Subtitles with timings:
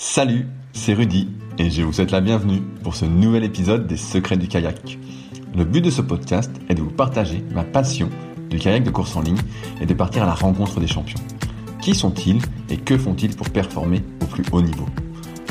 [0.00, 1.26] Salut, c'est Rudy
[1.58, 4.96] et je vous souhaite la bienvenue pour ce nouvel épisode des Secrets du kayak.
[5.56, 8.08] Le but de ce podcast est de vous partager ma passion
[8.48, 9.40] du kayak de course en ligne
[9.80, 11.18] et de partir à la rencontre des champions.
[11.82, 12.40] Qui sont-ils
[12.70, 14.86] et que font-ils pour performer au plus haut niveau?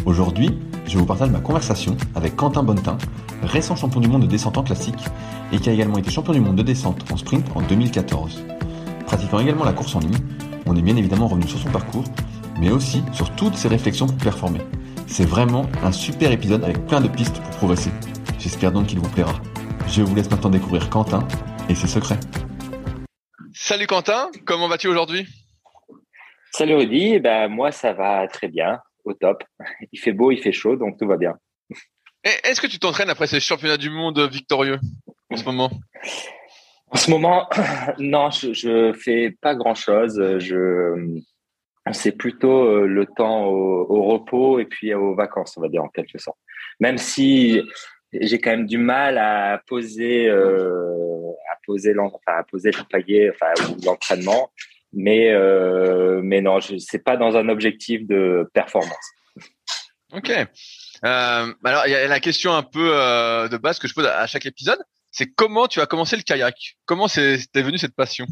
[0.05, 2.97] Aujourd'hui, je vous partage ma conversation avec Quentin Bonnetin,
[3.43, 5.03] récent champion du monde de descente en classique
[5.51, 8.45] et qui a également été champion du monde de descente en sprint en 2014.
[9.07, 10.17] Pratiquant également la course en ligne,
[10.65, 12.05] on est bien évidemment revenu sur son parcours
[12.59, 14.61] mais aussi sur toutes ses réflexions pour performer.
[15.07, 17.91] C'est vraiment un super épisode avec plein de pistes pour progresser.
[18.39, 19.33] J'espère donc qu'il vous plaira.
[19.87, 21.25] Je vous laisse maintenant découvrir Quentin
[21.69, 22.19] et ses secrets.
[23.53, 25.25] Salut Quentin, comment vas-tu aujourd'hui?
[26.51, 29.43] Salut Rudy, eh ben, moi ça va très bien, au top.
[29.91, 31.35] Il fait beau, il fait chaud, donc tout va bien.
[32.23, 34.79] Est-ce que tu t'entraînes après ces championnats du monde victorieux
[35.29, 35.71] en ce moment?
[36.89, 37.47] En ce moment,
[37.99, 40.37] non, je, je fais pas grand-chose.
[40.39, 41.21] Je,
[41.93, 45.89] c'est plutôt euh, le temps au, repos et puis aux vacances, on va dire en
[45.89, 46.37] quelque sorte.
[46.79, 47.61] Même si
[48.13, 53.31] j'ai quand même du mal à poser, euh, à poser, enfin, à poser le paillet,
[53.31, 53.53] enfin,
[53.85, 54.51] l'entraînement,
[54.93, 59.11] mais euh, mais non, c'est pas dans un objectif de performance.
[60.13, 60.29] Ok.
[60.29, 64.25] Euh, alors il y a la question un peu de base que je pose à
[64.25, 64.79] chaque épisode,
[65.11, 66.77] c'est comment tu as commencé le kayak?
[66.85, 68.25] Comment c'est venu cette passion?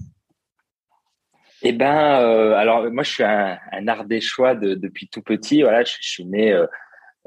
[1.68, 5.64] Eh ben, euh, alors moi je suis un, un ardéchois de, depuis tout petit.
[5.64, 6.68] Voilà, je, suis né euh,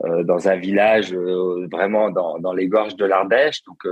[0.04, 3.64] euh, dans un village vraiment dans, dans, les gorges de l'Ardèche.
[3.64, 3.84] Donc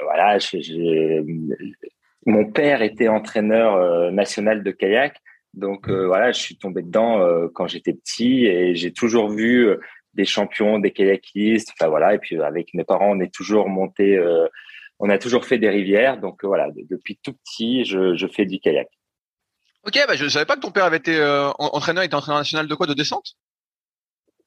[0.00, 0.38] voilà,
[2.26, 5.16] mon père était entraîneur national de kayak.
[5.54, 9.68] Donc voilà, je suis tombé dedans quand j'étais petit et j'ai toujours vu
[10.14, 11.70] des champions, des kayakistes.
[11.78, 14.18] Enfin voilà, et puis avec mes parents, on est toujours monté
[15.02, 16.18] on a toujours fait des rivières.
[16.18, 18.88] Donc euh, voilà, depuis tout petit, je, fais du kayak.
[19.84, 22.14] Ok, bah je ne savais pas que ton père avait été euh, entraîneur, il était
[22.14, 23.34] entraîneur national de quoi De descente?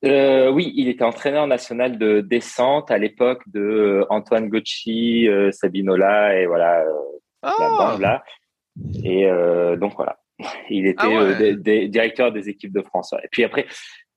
[0.05, 6.45] Euh, Oui, il était entraîneur national de descente à l'époque de Antoine Gocci, Sabinola et
[6.45, 6.89] voilà la
[7.43, 7.75] ah!
[7.77, 8.23] bande là.
[9.03, 9.27] Et
[9.77, 10.19] donc voilà,
[10.69, 13.13] il était ah directeur des équipes de France.
[13.23, 13.65] Et puis après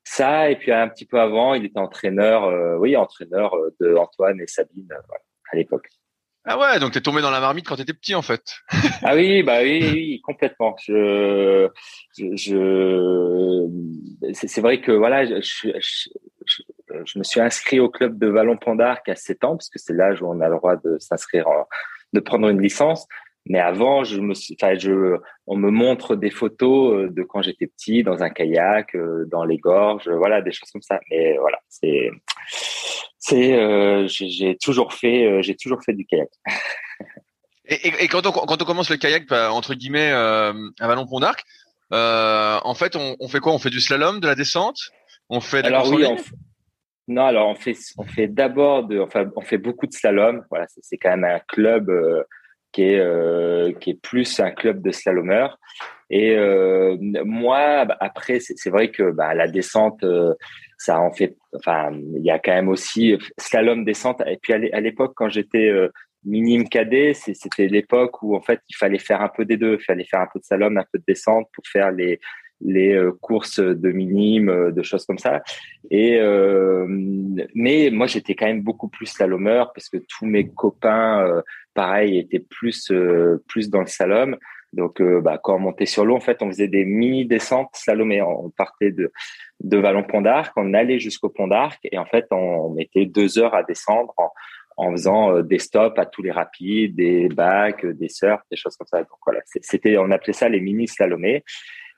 [0.05, 4.47] ça, et puis un petit peu avant, il était entraîneur, oui, entraîneur de Antoine et
[4.47, 4.89] Sabine
[5.51, 5.89] à l'époque.
[6.51, 8.43] Ah ouais, donc t'es tombé dans la marmite quand t'étais petit en fait.
[9.03, 10.75] ah oui, bah oui, oui complètement.
[10.79, 10.93] C'est
[14.63, 16.09] vrai que voilà, je,
[17.19, 19.93] me suis inscrit au club de Vallon Pont d'Arc à 7 ans parce que c'est
[19.93, 21.47] l'âge où on a le droit de s'inscrire,
[22.15, 23.07] de prendre une licence.
[23.49, 25.17] Mais avant, je me suis, enfin, je,
[25.47, 29.45] on me montre des photos euh, de quand j'étais petit dans un kayak, euh, dans
[29.45, 31.01] les gorges, voilà, des choses comme ça.
[31.11, 32.11] Mais voilà, c'est,
[33.29, 36.31] c'est euh, j'ai toujours fait euh, j'ai toujours fait du kayak.
[37.67, 41.07] et, et, quand on quand on commence le kayak bah, entre guillemets euh, à Vallon
[41.07, 41.45] Pont d'Arc,
[41.91, 43.53] en fait on, on, fait quoi?
[43.53, 44.79] On fait du slalom, de la descente?
[45.29, 46.07] On fait de alors oui,
[47.07, 50.45] non alors on fait on fait d'abord de enfin on fait beaucoup de slalom.
[50.51, 51.91] Voilà c'est quand même un club
[52.73, 55.59] qui est qui est plus un club de slalomeurs.
[56.11, 56.37] Et
[57.25, 60.05] moi bah, après c'est vrai que bah, la descente
[60.79, 64.23] ça en fait, enfin, il y a quand même aussi slalom descente.
[64.27, 65.89] Et puis à l'époque, quand j'étais euh,
[66.25, 69.75] minime cadet, c'était l'époque où en fait il fallait faire un peu des deux.
[69.75, 72.21] Il fallait faire un peu de slalom, un peu de descente pour faire les
[72.61, 75.43] les euh, courses de minimes, euh, de choses comme ça.
[75.91, 76.87] Et euh,
[77.55, 81.43] mais moi j'étais quand même beaucoup plus slalomeur parce que tous mes copains,
[81.75, 82.93] pareil, étaient plus
[83.47, 84.37] plus dans le slalom.
[84.75, 88.21] Donc bah, quand on montait sur l'eau, en fait, on faisait des mini descentes slalomées.
[88.21, 89.11] On partait de
[89.61, 93.39] de Vallon Pont d'Arc, on allait jusqu'au Pont d'Arc et en fait on mettait deux
[93.39, 94.31] heures à descendre en,
[94.77, 98.87] en faisant des stops à tous les rapides, des bacs, des surfs, des choses comme
[98.87, 98.99] ça.
[98.99, 101.45] Donc voilà, c'était, on appelait ça les mini slalomés.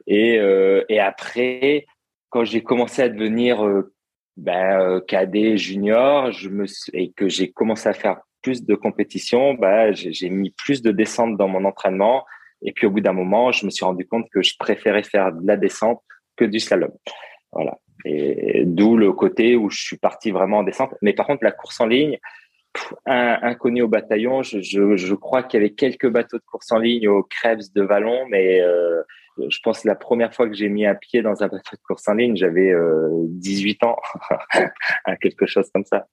[0.06, 1.86] Et, euh, et après,
[2.30, 3.92] quand j'ai commencé à devenir euh,
[4.36, 6.30] ben, euh, cadet junior,
[6.92, 11.36] et que j'ai commencé à faire plus de compétition, bah, j'ai mis plus de descente
[11.36, 12.24] dans mon entraînement.
[12.62, 15.32] Et puis au bout d'un moment, je me suis rendu compte que je préférais faire
[15.32, 16.00] de la descente
[16.36, 16.92] que du slalom.
[17.52, 17.76] Voilà.
[18.06, 20.94] Et d'où le côté où je suis parti vraiment en descente.
[21.02, 22.18] Mais par contre, la course en ligne,
[23.04, 27.08] un, inconnu au bataillon, je, crois qu'il y avait quelques bateaux de course en ligne
[27.08, 28.62] au Krebs de Vallon, mais
[29.48, 31.82] je pense que la première fois que j'ai mis un pied dans un bateau de
[31.86, 32.72] course en ligne, j'avais
[33.28, 33.96] 18 euh, ans,
[35.20, 36.06] quelque chose comme ça.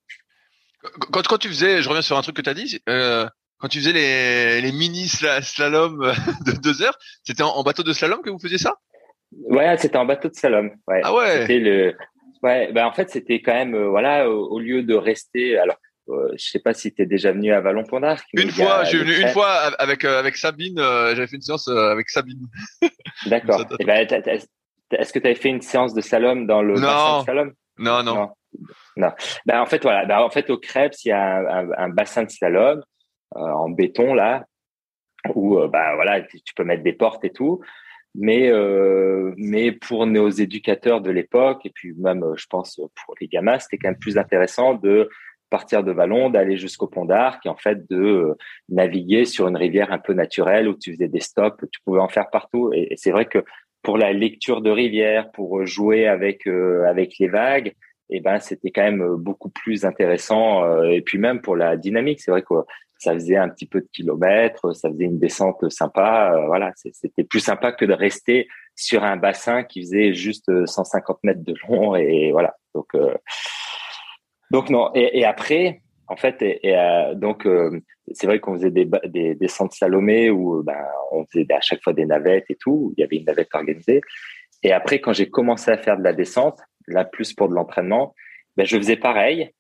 [1.11, 3.27] Quand, quand tu faisais, je reviens sur un truc que tu as dit, euh,
[3.57, 6.13] quand tu faisais les, les mini slalom
[6.45, 8.75] de deux heures, c'était en, bateau de slalom que vous faisiez ça?
[9.31, 10.71] Ouais, c'était en bateau de slalom.
[10.87, 11.01] Ouais.
[11.03, 11.41] Ah ouais?
[11.41, 11.95] C'était le,
[12.43, 15.77] ouais, ben en fait c'était quand même, euh, voilà, au, lieu de rester, alors
[16.09, 18.25] euh, je sais pas si tu es déjà venu à Vallon Pont d'Arc.
[18.33, 19.49] Une fois, j'ai venu une fois
[19.79, 20.79] avec euh, avec Sabine.
[20.79, 22.47] Euh, j'avais fait une séance avec Sabine.
[23.25, 23.65] D'accord.
[23.79, 24.07] Eh ben,
[24.91, 27.53] est-ce que tu avais fait une séance de slalom dans le bassin de slalom?
[27.79, 28.31] Non, non,
[28.95, 29.11] non,
[29.45, 30.05] Ben, en fait, voilà.
[30.05, 32.81] Ben, en fait, au Krebs, il y a un, bassin de slalom
[33.35, 34.45] en béton là,
[35.35, 37.61] où ben, voilà, tu peux mettre des portes et tout.
[38.15, 38.49] Mais
[39.35, 43.77] mais pour nos éducateurs de l'époque et puis même, je pense pour les gamins, c'était
[43.77, 45.09] quand même plus intéressant de
[45.49, 48.37] partir de Vallon, d'aller jusqu'au pont d'Arc et en fait de euh,
[48.69, 52.09] naviguer sur une rivière un peu naturelle où tu faisais des stops, tu pouvais en
[52.09, 52.71] faire partout.
[52.73, 53.43] Et, c'est vrai que
[53.83, 57.73] pour la lecture de rivière, pour jouer avec euh, avec les vagues,
[58.09, 60.63] eh ben c'était quand même beaucoup plus intéressant.
[60.63, 62.53] Euh, et puis même pour la dynamique, c'est vrai que
[62.99, 66.45] ça faisait un petit peu de kilomètres, ça faisait une descente sympa.
[66.47, 71.43] voilà, c'était plus sympa que de rester sur un bassin qui faisait juste 150 mètres
[71.43, 71.95] de long.
[71.95, 72.87] Et, voilà, donc
[74.51, 74.91] donc non.
[74.95, 77.79] Et, et, après, en fait, et, euh, donc euh,
[78.13, 81.83] c'est vrai qu'on faisait des, des, des centres Salomé où ben, on faisait à chaque
[81.83, 82.93] fois des navettes et tout.
[82.97, 84.01] Il y avait une navette organisée.
[84.63, 88.15] Et après, quand j'ai commencé à faire de la descente, là plus pour de l'entraînement,
[88.55, 89.51] ben, je faisais pareil,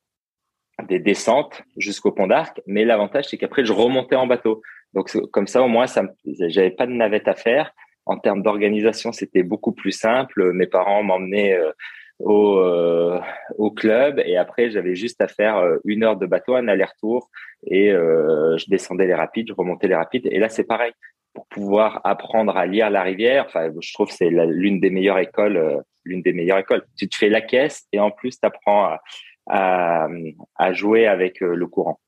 [0.87, 2.61] des descentes jusqu'au pont d'Arc.
[2.65, 4.61] Mais l'avantage, c'est qu'après, je remontais en bateau.
[4.93, 6.03] Donc comme ça, au moins, ça,
[6.47, 7.71] j'avais pas de navette à faire.
[8.05, 10.53] En termes d'organisation, c'était beaucoup plus simple.
[10.53, 11.71] Mes parents m'emmenaient euh,
[12.19, 13.19] au, euh,
[13.57, 17.29] au club et après j'avais juste à faire euh, une heure de bateau, un aller-retour
[17.65, 20.91] et euh, je descendais les rapides, je remontais les rapides et là c'est pareil
[21.33, 23.45] pour pouvoir apprendre à lire la rivière.
[23.45, 26.83] Enfin, je trouve c'est l'une des meilleures écoles, l'une des meilleures écoles.
[26.97, 29.01] Tu te fais la caisse et en plus tu apprends à,
[29.47, 30.07] à,
[30.55, 31.99] à, jouer avec le courant.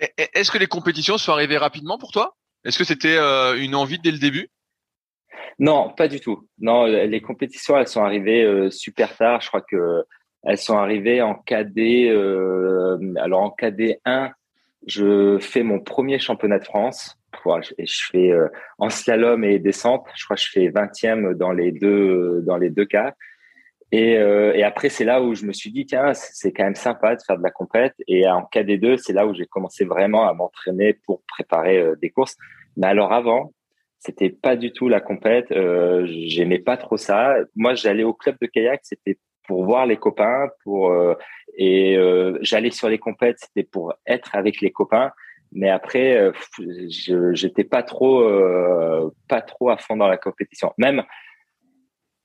[0.00, 2.34] Est-ce que les compétitions sont arrivées rapidement pour toi?
[2.64, 3.18] Est-ce que c'était
[3.58, 4.48] une envie dès le début?
[5.58, 6.48] Non, pas du tout.
[6.58, 9.40] Non, les compétitions, elles sont arrivées euh, super tard.
[9.40, 10.04] Je crois que
[10.44, 12.08] elles sont arrivées en KD.
[12.08, 14.30] Euh, alors en KD 1,
[14.86, 17.16] je fais mon premier championnat de France.
[17.78, 18.48] Et je fais euh,
[18.78, 20.06] en slalom et descente.
[20.14, 23.14] Je crois que je fais 20e dans les deux dans les deux cas.
[23.92, 27.16] Et, et après, c'est là où je me suis dit, tiens, c'est quand même sympa
[27.16, 27.94] de faire de la compète.
[28.06, 32.36] Et en KD2, c'est là où j'ai commencé vraiment à m'entraîner pour préparer des courses.
[32.76, 33.52] Mais alors avant,
[34.00, 35.52] c'était pas du tout la compète.
[35.52, 37.36] Euh, J'aimais pas trop ça.
[37.54, 41.14] Moi, j'allais au club de kayak, c'était pour voir les copains, pour euh,
[41.56, 45.12] et euh, j'allais sur les compètes, c'était pour être avec les copains.
[45.52, 46.32] Mais après, euh,
[47.32, 50.72] j'étais pas trop euh, pas trop à fond dans la compétition.
[50.78, 51.02] Même,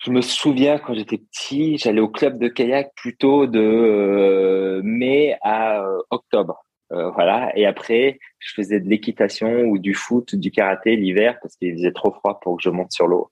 [0.04, 5.84] je me souviens quand j'étais petit, j'allais au club de kayak plutôt de mai à
[6.12, 6.65] octobre.
[6.92, 7.52] Euh, voilà.
[7.56, 11.92] Et après, je faisais de l'équitation ou du foot, du karaté l'hiver parce qu'il faisait
[11.92, 13.32] trop froid pour que je monte sur l'eau.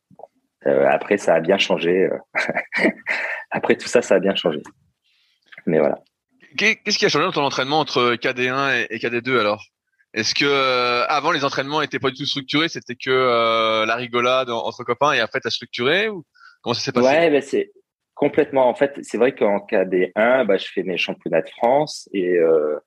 [0.66, 2.10] Euh, après, ça a bien changé.
[2.10, 2.18] Euh.
[3.52, 4.62] après tout ça, ça a bien changé.
[5.66, 6.00] Mais voilà.
[6.58, 9.64] Qu'est-ce qui a changé dans ton entraînement entre KD1 et KD2 alors?
[10.14, 14.84] Est-ce que avant les entraînements étaient pas du tout structurés, c'était que la rigolade entre
[14.84, 16.24] copains et après as structuré ou?
[16.62, 17.08] Comment ça s'est passé?
[17.08, 17.72] Ouais, ben c'est
[18.24, 18.70] Complètement.
[18.70, 22.80] En fait, c'est vrai qu'en KD1, bah, je fais mes championnats de France et euh,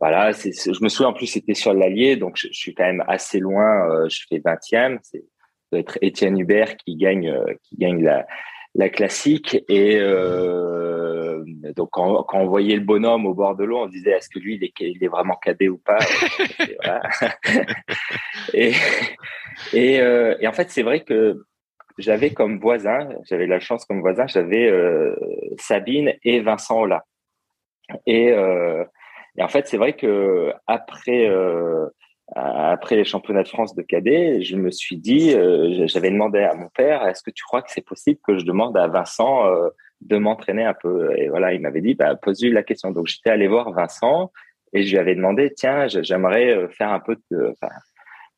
[0.00, 0.32] voilà.
[0.32, 3.88] Je me souviens en plus c'était sur l'Allier, donc je, suis quand même assez loin.
[3.88, 4.98] Euh, je fais 20e.
[5.04, 5.22] C'est
[5.70, 8.26] doit être Étienne Hubert qui gagne euh, qui gagne la
[8.74, 10.00] la classique et
[11.76, 14.56] donc quand, on voyait le bonhomme au bord de l'eau, on disait est-ce que lui
[14.56, 15.98] il est, il est vraiment cadet ou pas?
[19.72, 21.44] Et, en fait c'est vrai que
[22.00, 25.14] j'avais comme voisin, j'avais la chance comme voisin, j'avais euh,
[25.58, 27.04] Sabine et Vincent Ola.
[28.06, 28.84] Et, euh,
[29.36, 31.86] et en fait, c'est vrai que euh,
[32.34, 35.34] après les championnats de France de cadet, je me suis dit,
[35.86, 38.76] j'avais demandé à mon père, est-ce que tu crois que c'est possible que je demande
[38.76, 39.50] à Vincent
[40.00, 41.12] de m'entraîner un peu?
[41.18, 42.92] Et voilà, il m'avait dit, bah, pose-lui la question.
[42.92, 44.30] Donc j'étais allé voir Vincent
[44.72, 47.52] et je lui avais demandé, tiens, j'aimerais faire un peu de,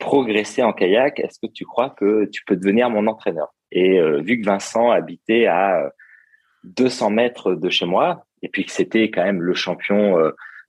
[0.02, 1.20] progresser en kayak.
[1.20, 3.54] Est-ce que tu crois que tu peux devenir mon entraîneur?
[3.70, 5.90] Et vu que Vincent habitait à
[6.64, 10.16] 200 mètres de chez moi et puis que c'était quand même le champion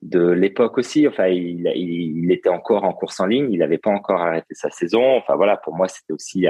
[0.04, 1.08] de l'époque aussi.
[1.08, 5.18] Enfin, il, était encore en course en ligne, il n'avait pas encore arrêté sa saison.
[5.18, 6.46] Enfin voilà, pour moi c'était aussi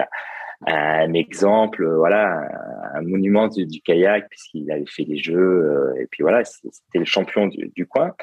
[0.66, 2.48] un, exemple, voilà,
[2.96, 7.06] un, monument du, kayak puisqu'il avait fait les jeux euh, et puis voilà, c'était le
[7.06, 8.13] champion du, coin.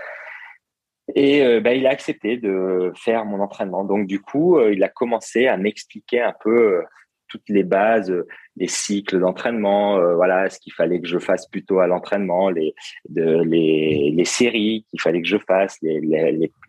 [1.15, 3.85] Et euh, bah, il a accepté de faire mon entraînement.
[3.85, 6.83] Donc du coup, euh, il a commencé à m'expliquer un peu
[7.31, 8.13] toutes les bases,
[8.57, 12.75] les cycles d'entraînement, euh, voilà, ce qu'il fallait que je fasse plutôt à l'entraînement, les,
[13.09, 15.79] les, les séries qu'il fallait que je fasse,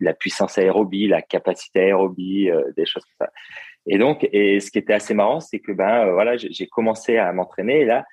[0.00, 3.32] la puissance aérobie, la capacité aérobie, euh, des choses comme ça.
[3.86, 7.16] Et donc, et ce qui était assez marrant, c'est que ben euh, voilà, j'ai commencé
[7.18, 8.04] à m'entraîner et là,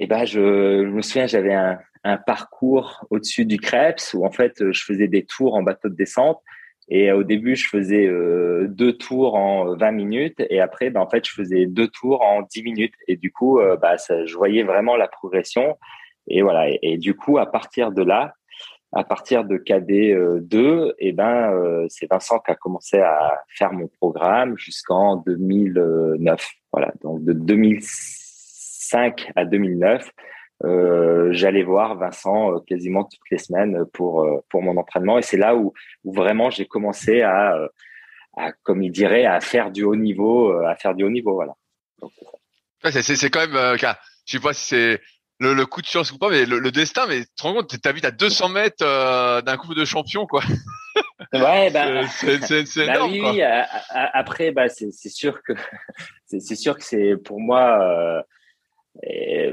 [0.00, 4.32] et ben je, je me souviens, j'avais un, un parcours au-dessus du Krebs où en
[4.32, 6.40] fait je faisais des tours en bateau de descente
[6.90, 11.00] et euh, au début, je faisais euh, deux tours en 20 minutes et après, ben,
[11.00, 12.94] en fait, je faisais deux tours en 10 minutes.
[13.06, 15.78] Et du coup, bah, ça, je voyais vraiment la progression.
[16.26, 16.68] Et voilà.
[16.82, 18.34] Et, du coup, à partir de là,
[18.92, 23.86] à partir de KD 2, et ben, c'est Vincent qui a commencé à faire mon
[23.86, 26.50] programme jusqu'en 2009.
[26.72, 26.92] Voilà.
[27.02, 27.32] Donc de
[28.90, 30.10] 2005 à 2009,
[30.64, 35.18] euh, j'allais voir Vincent euh, quasiment toutes les semaines pour euh, pour mon entraînement.
[35.18, 35.72] Et c'est là où,
[36.04, 37.56] où vraiment j'ai commencé à,
[38.36, 41.54] à comme il dirait à faire du haut niveau à faire du haut niveau voilà.
[42.84, 45.00] C'est c'est quand même je sais pas si c'est
[45.38, 47.80] le, le, coup de chance ou pas mais le, destin mais tu te rends compte
[47.80, 50.42] t'habites à 200 mètres d'un couple de champions quoi.
[51.32, 53.42] Ouais ben c'est bah énorme, oui, oui
[54.12, 55.52] après bah c'est sûr que
[56.26, 58.24] c'est sûr que c'est pour moi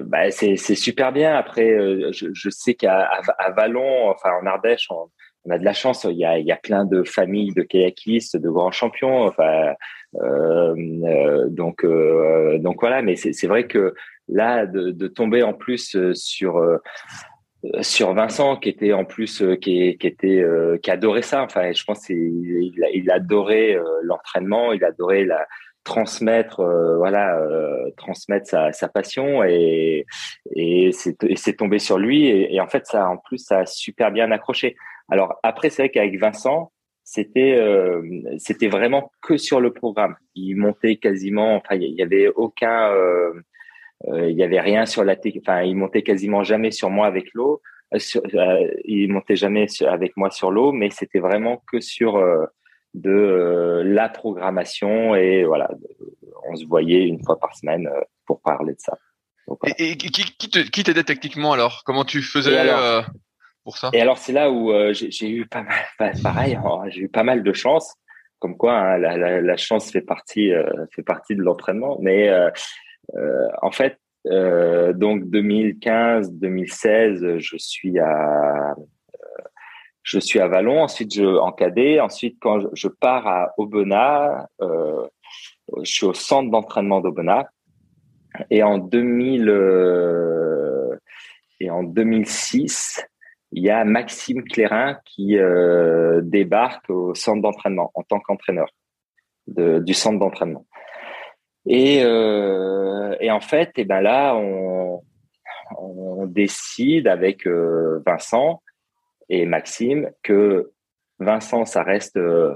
[0.06, 1.36] bah, c'est super bien.
[1.36, 5.10] Après, euh, je, sais qu'à à, Vallon, enfin en Ardèche, on,
[5.50, 6.06] a de la chance.
[6.10, 9.26] Il y a, plein de familles de kayakistes, de grands champions.
[9.26, 9.74] Enfin,
[10.22, 10.76] euh,
[11.06, 11.84] euh donc
[12.80, 13.02] voilà.
[13.02, 13.94] Mais c'est vrai que
[14.28, 16.62] là, de, tomber en plus sur
[17.82, 20.46] sur Vincent qui était en plus qui, était
[20.82, 25.46] qui adorait ça enfin je pense il, il, il adorait l'entraînement il adorait la
[25.88, 30.06] transmettre euh, voilà euh, transmettre sa, passion et
[30.54, 34.30] et c'est tombé sur lui et, en fait ça en plus ça a super bien
[34.32, 34.76] accroché.
[35.10, 36.74] Alors après c'est vrai qu'avec Vincent
[37.06, 38.02] c'était euh,
[38.38, 40.18] c'était vraiment que sur le programme.
[40.36, 42.92] Il montait quasiment enfin il y avait aucun
[44.12, 47.62] il y avait rien sur la enfin il montait quasiment jamais sur moi avec l'eau
[48.84, 52.22] il montait jamais avec moi sur l'eau mais c'était vraiment que sur
[52.94, 55.70] de euh, la programmation et voilà,
[56.50, 58.98] on se voyait une fois par semaine euh, pour parler de ça.
[59.78, 61.84] Et, qui, qui t'aidait techniquement alors?
[61.86, 63.02] Comment tu faisais euh,
[63.64, 63.92] pour ça?
[63.94, 67.44] Et alors c'est là où j'ai eu pas mal, pareil, hein, j'ai eu pas mal
[67.44, 67.96] de chance.
[68.40, 70.52] Comme quoi, hein, la, la, la, chance fait partie
[70.94, 71.98] fait partie de l'entraînement.
[72.02, 72.30] Mais
[73.62, 78.76] en fait, donc 2015-2016, je suis à
[80.08, 85.06] je suis à Vallon, ensuite je en cadet, ensuite quand je, pars à Aubenas, euh,
[85.84, 87.48] je suis au centre d'entraînement d'Aubenas
[88.50, 90.96] et en 2000 euh,
[91.60, 93.06] 2006,
[93.52, 98.70] il y a Maxime Clérin qui euh, débarque au centre d'entraînement en tant qu'entraîneur
[99.48, 100.66] du centre d'entraînement.
[101.66, 105.02] Et, en fait, et eh ben là, on,
[106.28, 108.62] décide avec Vincent
[109.30, 110.72] et Maxime que
[111.20, 112.54] Vincent, ça reste euh,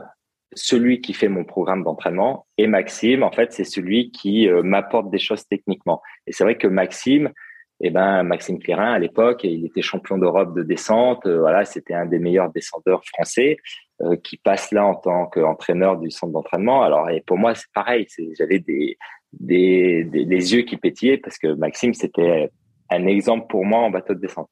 [0.53, 5.09] celui qui fait mon programme d'entraînement et Maxime, en fait, c'est celui qui euh, m'apporte
[5.09, 6.01] des choses techniquement.
[6.27, 7.31] Et c'est vrai que Maxime,
[7.83, 11.25] eh ben Maxime Clérin à l'époque, il était champion d'Europe de descente.
[11.25, 13.57] Euh, voilà, c'était un des meilleurs descendeurs français
[14.23, 16.81] qui passe là en tant qu'entraîneur du centre d'entraînement.
[16.81, 18.97] Alors et pour moi c'est pareil, j'avais des,
[19.31, 22.49] des, des, des yeux qui pétillaient parce que Maxime c'était
[22.89, 24.49] un exemple pour moi en bateau de descente.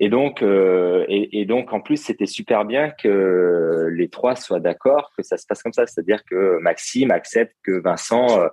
[0.00, 5.12] Et donc, euh, et, donc en plus, c'était super bien que les trois soient d'accord
[5.16, 8.48] que ça se passe comme ça, c'est-à-dire que Maxime accepte que Vincent euh,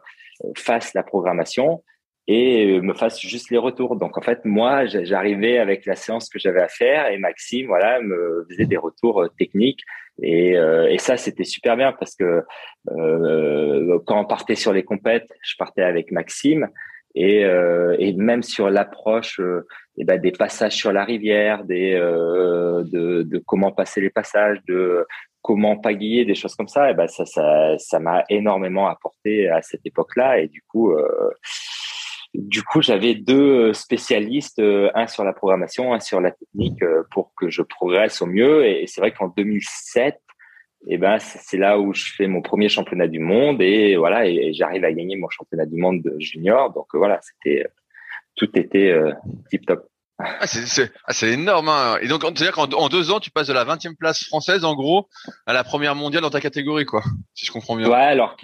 [0.56, 1.84] fasse la programmation
[2.28, 3.96] et me fasse juste les retours.
[3.96, 8.00] Donc en fait, moi, j'arrivais avec la séance que j'avais à faire et Maxime, voilà,
[8.02, 9.82] me faisait des retours techniques.
[10.22, 12.44] Et, et ça, c'était super bien parce que
[12.90, 16.70] euh, quand on partait sur les compètes, je partais avec Maxime.
[17.16, 21.94] Et, euh, et même sur l'approche euh, eh ben, des passages sur la rivière, des,
[21.94, 25.06] euh, de, de, comment passer les passages, de
[25.42, 29.50] comment pagayer, des choses comme ça, et eh ben, ça, ça, ça m'a énormément apporté
[29.50, 30.40] à cette époque-là.
[30.40, 31.32] Et du coup, euh,
[32.34, 36.80] du coup, j'avais deux spécialistes, euh, un sur la programmation, un sur la technique,
[37.12, 38.66] pour que je progresse au mieux.
[38.66, 40.22] Et c'est vrai qu'en 2007,
[40.88, 44.54] et ben c'est là où je fais mon premier championnat du monde et voilà et,
[44.54, 46.74] j'arrive à gagner mon championnat du monde de junior.
[46.74, 47.66] Donc voilà c'était
[48.36, 49.12] tout était euh,
[49.50, 49.88] tip top
[50.24, 51.98] ah, c'est ah, énorme hein.
[52.02, 54.64] et donc c'est à dire qu'en deux ans tu passes de la 20e place française
[54.66, 55.08] en gros
[55.48, 57.88] à la première mondiale dans ta catégorie quoi si je comprends bien.
[57.88, 58.38] Ouais alors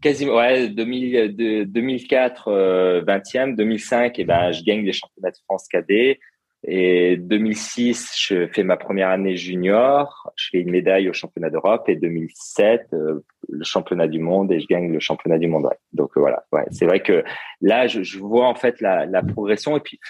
[0.00, 5.38] quasiment ouais 2000, de, 2004 euh, 20e 2005 et ben je gagne les championnats de
[5.44, 6.20] France cadet
[6.68, 11.88] et 2006, je fais ma première année junior, je fais une médaille au championnat d'Europe.
[11.88, 15.68] Et 2007, euh, le championnat du monde et je gagne le championnat du monde.
[15.92, 17.22] Donc euh, voilà, ouais, c'est vrai que
[17.60, 19.76] là, je, je vois en fait la, la, progression.
[19.76, 20.00] Et puis,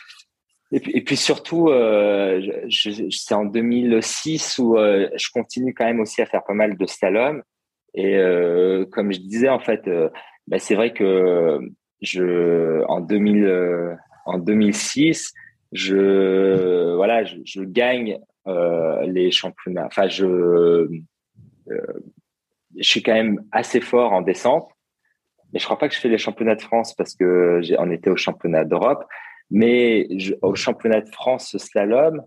[0.73, 6.01] et puis, et puis surtout, euh, c'est en 2006 où euh, je continue quand même
[6.01, 7.43] aussi à faire pas mal de slalom.
[7.93, 8.19] Et
[8.93, 9.89] comme je disais, en fait,
[10.47, 11.59] bah, c'est vrai que
[12.03, 13.97] je en 2000,
[14.27, 15.33] en 2006
[15.73, 19.87] je voilà, je, je gagne euh, les championnats.
[19.87, 20.89] Enfin, je euh,
[22.77, 24.69] je suis quand même assez fort en descente,
[25.53, 27.91] mais je crois pas que je fais les championnats de France parce que j'ai on
[27.91, 29.05] était au championnat d'Europe,
[29.51, 30.09] mais
[30.43, 32.23] au championnat de France slalom.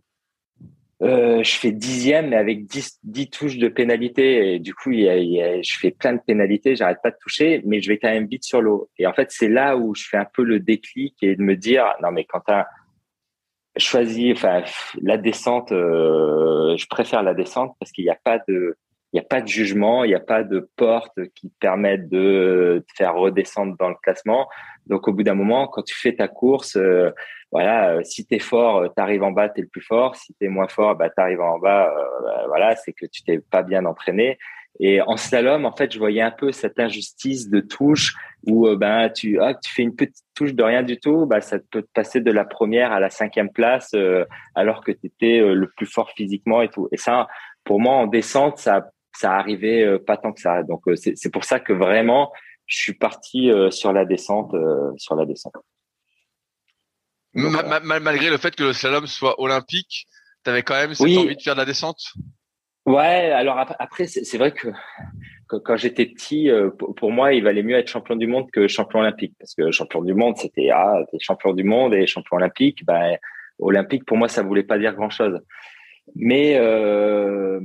[1.01, 4.55] Euh, je fais dixième, mais avec dix, dix touches de pénalité.
[4.55, 7.00] Et du coup, il y a, il y a, je fais plein de pénalités, j'arrête
[7.01, 8.89] pas de toucher, mais je vais quand même vite sur l'eau.
[8.98, 11.55] Et en fait, c'est là où je fais un peu le déclic et de me
[11.55, 12.53] dire, non, mais quand tu
[13.77, 14.63] choisi, enfin,
[15.01, 18.77] la descente, euh, je préfère la descente parce qu'il n'y a pas de,
[19.11, 22.83] il n'y a pas de jugement, il n'y a pas de porte qui permettent de
[22.88, 24.47] te faire redescendre dans le classement.
[24.85, 27.11] Donc, au bout d'un moment, quand tu fais ta course, euh,
[27.51, 30.15] voilà, euh, si t'es fort, t'arrives en bas, t'es le plus fort.
[30.15, 31.91] Si t'es moins fort, bah t'arrives en bas,
[32.23, 34.38] bah, voilà, c'est que tu t'es pas bien entraîné.
[34.79, 38.77] Et en slalom, en fait, je voyais un peu cette injustice de touche où euh,
[38.77, 41.82] ben tu ah, tu fais une petite touche de rien du tout, bah ça peut
[41.82, 44.23] te passer de la première à la cinquième place euh,
[44.55, 46.88] alors que tu étais euh, le plus fort physiquement et tout.
[46.93, 47.27] Et ça,
[47.65, 50.63] pour moi, en descente, ça ça arrivait pas tant que ça.
[50.63, 52.32] Donc c'est c'est pour ça que vraiment
[52.67, 54.55] je suis parti sur la descente
[54.97, 55.55] sur la descente.
[57.34, 60.05] malgré le fait que le slalom soit olympique,
[60.45, 62.13] tu avais quand même cette envie de faire de la descente?
[62.89, 64.67] Ouais, alors après, c'est vrai que
[65.47, 68.99] quand j'étais petit, euh, pour moi, il valait mieux être champion du monde que champion
[68.99, 69.36] olympique.
[69.39, 72.84] Parce que champion du monde, c'était ah, t'es champion du monde et champion olympique.
[72.86, 73.17] Ben,
[73.60, 75.39] olympique, pour moi, ça voulait pas dire grand chose.
[76.15, 77.60] Mais euh,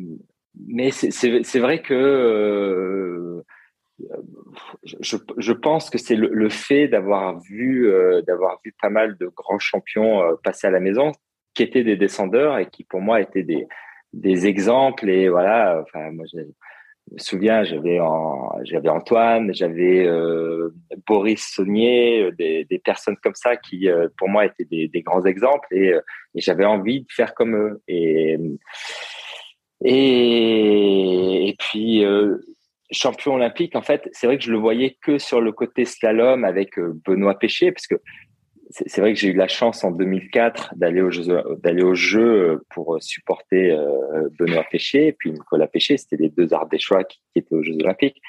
[0.68, 3.42] mais c'est vrai que euh,
[5.00, 9.16] je, je, pense que c'est le, le, fait d'avoir vu euh, d'avoir vu pas mal
[9.16, 11.12] de grands champions euh, passer à la maison,
[11.54, 13.66] qui étaient des descendeurs et qui pour moi étaient des
[14.14, 17.98] des exemples et voilà enfin moi je me souviens j'avais
[18.88, 20.72] Antoine j'avais euh,
[21.06, 25.66] Boris Saunier euh, des, personnes comme ça qui euh, pour moi étaient des, grands exemples
[25.72, 25.94] et,
[26.36, 28.38] j'avais envie de faire comme eux et
[29.84, 32.04] et, et puis
[32.90, 36.44] champion olympique en fait c'est vrai que je le voyais que sur le côté slalom
[36.44, 37.96] avec Benoît Péché parce que
[38.74, 43.70] c'est vrai que j'ai eu la chance en 2004 d'aller aux jeux euh, pour supporter
[43.70, 45.96] euh, Benoît Péché et puis Nicolas Péché.
[45.96, 48.20] C'était les deux Ardéchois qui, qui étaient aux Jeux Olympiques.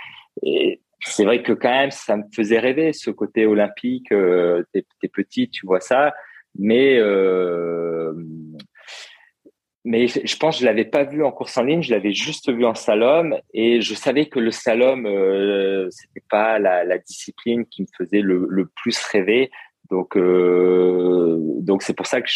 [0.43, 4.11] Et c'est vrai que quand même, ça me faisait rêver ce côté olympique.
[4.11, 6.13] Euh, t'es, es petit, tu vois ça,
[6.57, 8.13] mais euh,
[9.83, 12.51] mais je pense que je l'avais pas vu en course en ligne, je l'avais juste
[12.51, 17.83] vu en slalom et je savais que le slalom euh, c'était pas la, discipline qui
[17.83, 19.51] me faisait le plus rêver.
[19.89, 22.27] Donc, euh, donc c'est pour ça que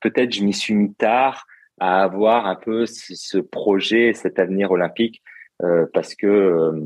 [0.00, 1.46] peut-être je m'y suis mis tard
[1.80, 5.22] à avoir un peu ce, projet, cet avenir olympique,
[5.62, 6.80] euh, parce que euh,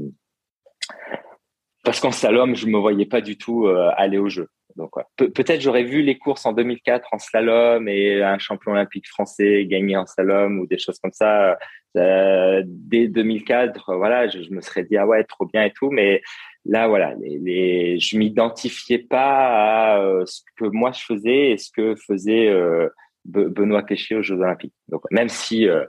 [1.85, 4.49] parce qu'en slalom, je me voyais pas du tout aller au jeu.
[4.77, 9.67] Donc peut-être j'aurais vu les courses en 2004 en slalom et un champion olympique français
[9.67, 11.59] gagner en slalom ou des choses comme ça.
[11.95, 16.23] Dès 2004, voilà, je, je, me serais dit ah ouais trop bien et tout, mais
[16.65, 21.59] là voilà, les, les je m'identifiais pas à euh, ce que moi je faisais et
[21.59, 22.89] ce que faisait euh,
[23.25, 24.75] Benoît Péché aux Jeux Olympiques.
[24.89, 25.85] Donc même si euh,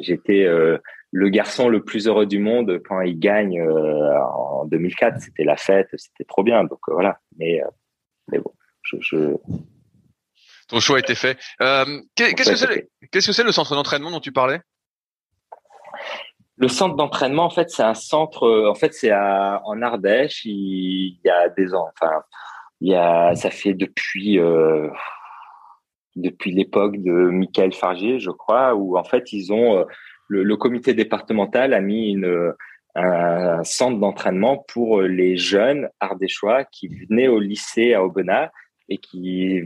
[0.00, 0.46] j'étais
[1.12, 5.88] le garçon le plus heureux du monde quand il gagne en 2004, c'était la fête,
[5.96, 6.64] c'était trop bien.
[6.64, 7.60] Donc voilà, mais
[8.30, 8.52] mais bon.
[8.82, 9.36] je,
[10.68, 11.38] Ton choix a été fait.
[11.60, 14.60] Euh, qu'est-ce que c'est Qu'est-ce que c'est le centre d'entraînement dont tu parlais?
[16.60, 18.44] Le centre d'entraînement, en fait, c'est un centre.
[18.44, 20.44] Euh, en fait, c'est en Ardèche.
[20.44, 21.88] Il, y a des ans.
[21.98, 22.22] Enfin,
[22.82, 23.34] il y a.
[23.34, 24.88] Ça fait depuis euh,
[26.16, 29.84] depuis l'époque de Michael Fargier, je crois, où en fait ils ont euh,
[30.28, 32.52] le, le, comité départemental a mis une,
[32.94, 38.50] un centre d'entraînement pour les jeunes ardéchois qui venaient au lycée à Aubenas
[38.88, 39.64] et qui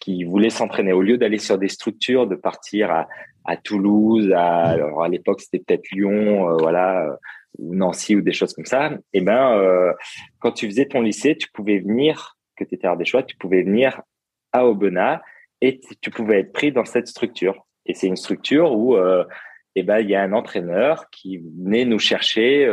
[0.00, 3.06] qui voulaient s'entraîner au lieu d'aller sur des structures, de partir à,
[3.44, 7.16] à Toulouse, à, alors à l'époque c'était peut-être Lyon, euh, voilà, euh,
[7.58, 8.90] ou Nancy ou des choses comme ça.
[9.12, 9.92] Et eh ben, euh,
[10.38, 14.02] quand tu faisais ton lycée, tu pouvais venir, que tu étais ardéchois, tu pouvais venir
[14.52, 15.20] à Aubenas
[15.60, 17.66] et tu pouvais être pris dans cette structure.
[17.86, 19.24] Et c'est une structure où euh,
[19.74, 22.68] eh ben il y a un entraîneur qui venait nous chercher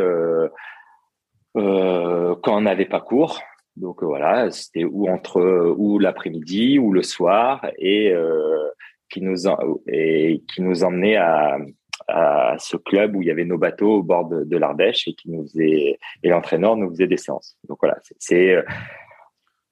[1.54, 3.40] quand on n'avait pas cours.
[3.76, 8.12] Donc voilà, c'était ou entre ou l'après-midi ou le soir et
[9.08, 11.58] qui nous emmenait à,
[12.58, 15.42] ce club où il y avait nos bateaux au bord de, l'Ardèche et qui nous
[15.42, 17.58] faisait et l'entraîneur nous faisait des séances.
[17.68, 18.64] Donc voilà, c'est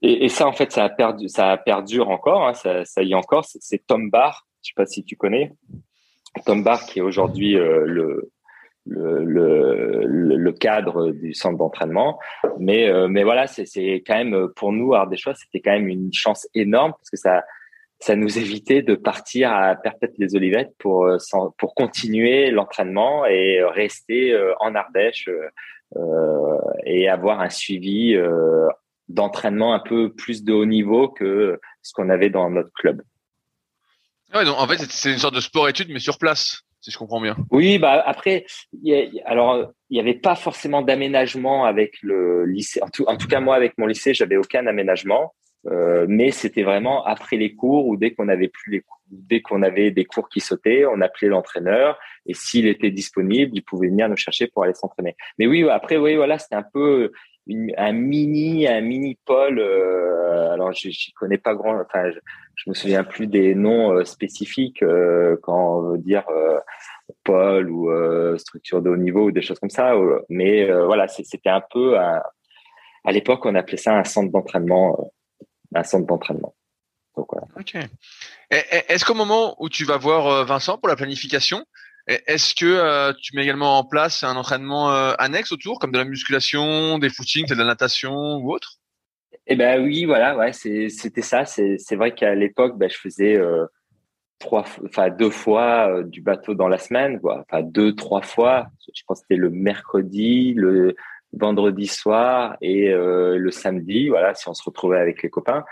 [0.03, 2.47] et, et, ça, en fait, ça a perdu, ça perdure encore.
[2.47, 3.45] Hein, ça, y est encore.
[3.45, 4.47] C'est Tom Barr.
[4.63, 5.53] Je sais pas si tu connais.
[6.45, 7.87] Tom Barr, qui est aujourd'hui euh,
[8.87, 12.19] le, cadre du centre d'entraînement.
[12.59, 16.93] Mais, euh, voilà, c'est quand même pour nous, Ardéchois, c'était quand même une chance énorme
[16.93, 17.45] parce que ça,
[17.99, 21.19] ça nous évitait de partir à Perpète les Olivettes pour, euh,
[21.59, 25.29] pour continuer l'entraînement et rester en Ardèche
[25.97, 28.17] euh, et avoir un suivi
[29.09, 33.03] d'entraînement un peu plus de haut niveau que ce qu'on avait dans notre club.
[34.35, 37.21] Ouais, donc en fait, c'est une sorte de sport-études, mais sur place, si je comprends
[37.21, 37.37] bien.
[37.51, 38.45] Oui, bah après,
[39.25, 42.83] alors il n'y avait pas forcément d'aménagement avec le lycée.
[42.83, 45.35] En tout, en tout cas, moi, avec mon lycée, j'avais aucun aménagement.
[45.67, 49.63] Euh, mais c'était vraiment après les cours ou dès qu'on avait plus les dès qu'on
[49.63, 54.09] avait des cours qui sautaient, on appelait l'entraîneur et s'il était disponible, il pouvait venir
[54.09, 55.17] nous chercher pour aller s'entraîner.
[55.39, 57.13] Mais oui, après, oui, voilà, c'était un peu,
[57.77, 62.19] un mini un mini pôle euh, alors j'y connais pas grand enfin je,
[62.57, 66.59] je, me souviens plus des noms euh, spécifiques euh, quand on veut dire euh,
[67.23, 67.89] pôle ou
[68.37, 69.95] structure de haut niveau ou des choses comme ça
[70.29, 72.23] mais voilà c'était un peu à
[73.13, 75.13] l'époque on appelait ça un centre d'entraînement
[75.77, 76.55] un centre d'entraînement
[77.17, 77.77] donc voilà ok
[78.51, 81.65] est-ce qu'au moment où tu vas voir Vincent pour la planification
[82.07, 85.99] est-ce que euh, tu mets également en place un entraînement euh, annexe autour, comme de
[85.99, 88.75] la musculation, des footings, de la natation ou autre?
[89.49, 91.45] Eh ben oui, voilà, ouais, c'était ça.
[91.45, 93.67] C'est vrai qu'à l'époque, ben, je faisais euh,
[94.39, 97.45] trois, enfin deux fois du bateau dans la semaine, quoi.
[97.49, 98.69] Enfin deux, trois fois.
[98.95, 100.95] Je pense que c'était le mercredi, le
[101.37, 104.09] vendredi soir et le samedi.
[104.09, 105.65] Voilà, si on se retrouvait avec les copains.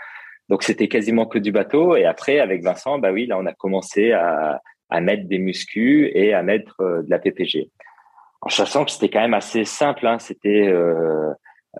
[0.49, 1.95] Donc c'était quasiment que du bateau.
[1.95, 4.61] Et après, avec Vincent, bah oui, là on a commencé à
[5.01, 7.71] mettre des muscles et à mettre euh, de la PPG.
[8.41, 11.31] En sachant que c'était quand même assez simple, hein, c'était euh,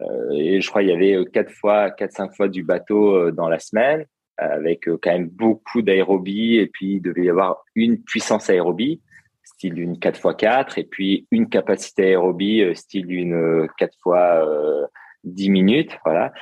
[0.02, 3.60] euh, je crois il y avait quatre fois, quatre cinq fois du bateau dans la
[3.60, 4.06] semaine,
[4.38, 9.02] avec quand même beaucoup d'aérobie et puis il devait y avoir une puissance aérobie
[9.46, 14.90] style d'une 4x4 et puis une capacité aérobie style d'une 4 fois
[15.24, 16.34] 10 minutes voilà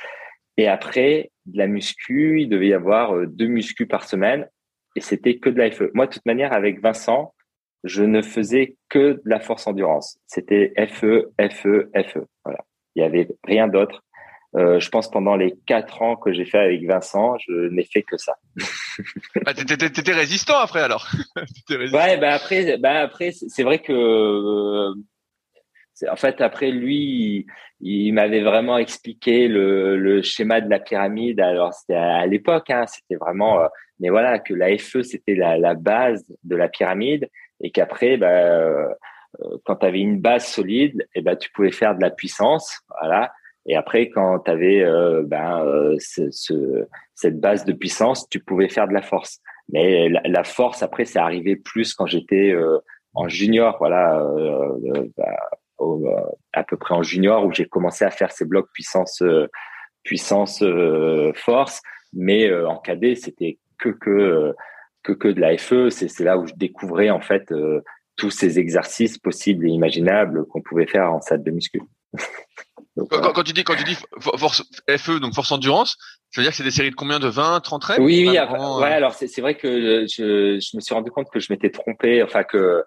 [0.56, 4.48] et après de la muscu il devait y avoir deux muscu par semaine
[4.96, 5.90] et c'était que de la FE.
[5.94, 7.34] Moi, de toute manière, avec Vincent,
[7.82, 10.18] je ne faisais que de la force endurance.
[10.26, 12.26] C'était FE, FE, FE.
[12.44, 12.64] Voilà.
[12.94, 14.03] Il y avait rien d'autre.
[14.56, 18.02] Euh, je pense pendant les quatre ans que j'ai fait avec Vincent, je n'ai fait
[18.02, 18.34] que ça.
[19.46, 21.08] ah, t'étais résistant après alors.
[21.68, 21.98] résistant.
[21.98, 24.94] Ouais, bah après, bah après, c'est vrai que euh,
[26.08, 27.46] en fait après lui,
[27.80, 31.40] il, m'avait vraiment expliqué le, le, schéma de la pyramide.
[31.40, 33.66] Alors c'était à, l'époque, hein, c'était vraiment euh,
[34.00, 37.28] mais voilà que la FE c'était la, la, base de la pyramide
[37.60, 38.88] et qu'après bah, euh,
[39.64, 42.80] quand tu avais une base solide et eh ben tu pouvais faire de la puissance
[43.00, 43.32] voilà
[43.66, 48.40] et après quand tu avais euh, ben euh, ce, ce, cette base de puissance tu
[48.40, 52.78] pouvais faire de la force mais la, force après c'est arrivé plus quand j'étais euh,
[53.14, 54.22] en junior voilà
[55.16, 55.36] bah,
[56.52, 59.22] à peu près en junior où j'ai commencé à faire ces blocs puissance
[60.02, 60.62] puissance
[61.34, 61.80] force
[62.12, 64.54] mais en cadet c'était que que
[65.04, 65.90] que, que de la FE.
[65.90, 67.80] C'est là où je découvrais en fait euh,
[68.16, 71.80] tous ces exercices possibles et imaginables qu'on pouvait faire en salle de muscu.
[72.96, 75.96] quand, tu dis quand tu dis force FE donc force endurance,
[76.30, 78.30] ça veut dire que c'est des séries de combien de 20, 30 reps Oui oui,
[78.30, 81.70] ouais, euh, alors c'est vrai que je, je me suis rendu compte que je m'étais
[81.70, 82.84] trompé, enfin que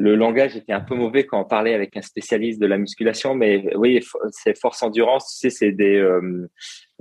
[0.00, 3.34] le langage était un peu mauvais quand on parlait avec un spécialiste de la musculation,
[3.34, 6.48] mais oui, c'est force endurance, tu sais, c'est des, euh,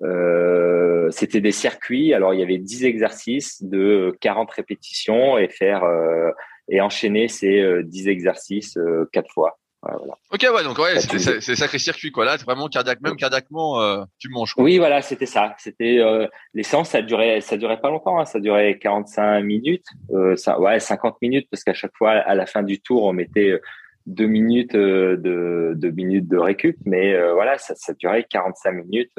[0.03, 2.13] euh, c'était des circuits.
[2.13, 6.31] Alors il y avait 10 exercices de 40 répétitions et faire euh,
[6.67, 8.77] et enchaîner ces 10 exercices
[9.13, 9.57] quatre fois.
[9.81, 10.13] Voilà.
[10.31, 12.25] Ok, ouais, donc ouais, c'est sacré circuit quoi.
[12.25, 14.53] Là, vraiment cardiaque, même cardiaquement, euh, tu manges.
[14.57, 15.55] Oui, voilà, c'était ça.
[15.57, 18.19] C'était euh, les séances, ça durait, ça durait pas longtemps.
[18.19, 18.25] Hein.
[18.25, 22.45] Ça durait 45 minutes, euh, ça, ouais, 50 minutes parce qu'à chaque fois, à la
[22.45, 23.57] fin du tour, on mettait
[24.05, 28.71] deux minutes euh, de deux minutes de récup, mais euh, voilà, ça, ça durait 45
[28.71, 29.17] minutes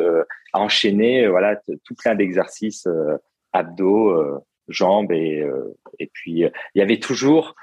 [0.53, 2.87] à enchaîner, voilà, tout plein d'exercices
[3.55, 5.43] abdos, jambes et
[5.99, 7.57] et puis il y avait toujours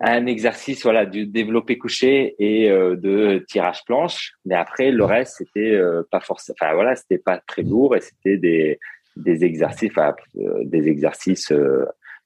[0.00, 4.32] un exercice voilà du développé couché et euh, de tirage planche.
[4.44, 8.36] Mais après le reste c'était euh, pas forcément voilà c'était pas très lourd et c'était
[8.36, 8.78] des
[9.16, 11.52] des exercices euh, des exercices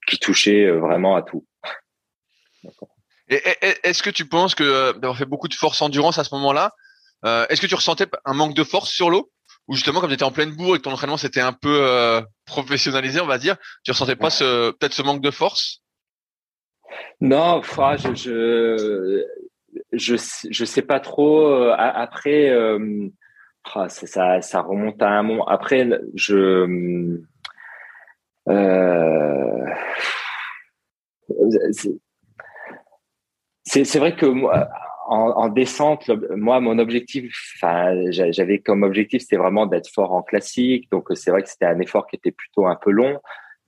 [0.07, 1.45] qui touchaient vraiment à tout.
[3.29, 6.73] Est-ce que tu penses que d'avoir fait beaucoup de force endurance à ce moment-là
[7.25, 9.33] est-ce que tu ressentais un manque de force sur l'eau?
[9.67, 12.23] Ou justement comme tu étais en pleine bourre et que ton entraînement c'était un peu
[12.45, 15.83] professionnalisé on va dire tu ressentais pas peut-être ce manque de force?
[17.21, 19.25] Non, je,
[19.93, 20.17] je,
[20.51, 21.47] je, sais pas trop.
[21.47, 23.09] Euh, après, euh,
[23.89, 25.47] ça, ça remonte à un moment.
[25.47, 27.19] Après, je.
[28.49, 29.67] Euh,
[33.65, 34.69] c'est vrai que moi,
[35.09, 40.23] en, en, descente, moi, mon objectif, enfin, j'avais comme objectif, c'était vraiment d'être fort en
[40.23, 40.91] classique.
[40.91, 43.21] Donc, c'est vrai que c'était un effort qui était plutôt un peu long.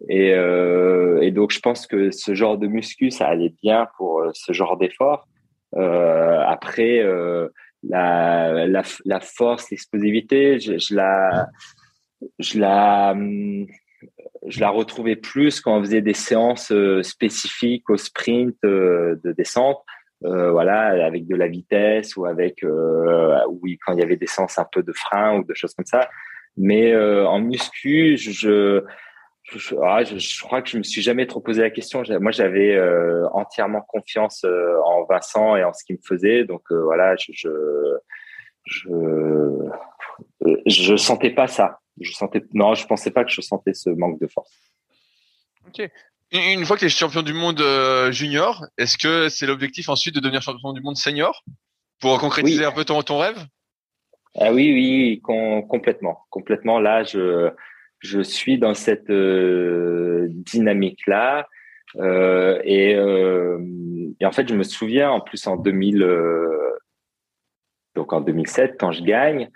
[0.08, 4.20] Et, euh, et, donc, je pense que ce genre de muscu, ça allait bien pour
[4.20, 5.26] euh, ce genre d'effort.
[5.76, 7.48] Euh, après, euh,
[7.82, 11.48] la, force, l'explosivité, je, je, la,
[12.38, 13.16] je la,
[14.46, 19.78] je la retrouvais plus quand on faisait des séances euh, spécifiques au sprint de descente.
[20.24, 22.64] Euh, voilà, avec de la vitesse ou avec,
[23.62, 25.86] oui, quand il y avait des séances un peu de frein ou de choses comme
[25.86, 26.08] ça.
[26.56, 28.16] Mais en muscu,
[29.56, 32.02] je, ah, je, je, crois que je me suis jamais trop posé la question.
[32.20, 36.44] Moi, j'avais euh, entièrement confiance euh, en Vincent et en ce qu'il me faisait.
[36.44, 37.50] Donc euh, voilà, je, je
[38.64, 38.88] je
[40.66, 41.78] je sentais pas ça.
[42.00, 44.52] Je sentais non, je pensais pas que je sentais ce manque de force.
[45.66, 45.88] Ok.
[46.30, 47.62] Une fois que tu es champion du monde
[48.10, 51.42] junior, est-ce que c'est l'objectif ensuite de devenir champion du monde senior?
[52.00, 53.46] Pour concrétiser un peu ton, ton rêve?
[54.38, 56.78] Ah oui, oui, complètement, complètement.
[56.78, 57.50] Là, je
[58.00, 61.48] je suis dans cette euh, dynamique-là.
[61.96, 63.58] Euh, et, euh,
[64.20, 66.06] et, en fait, je me souviens, en plus en 2000,
[67.94, 69.50] donc en 2007, quand je gagne,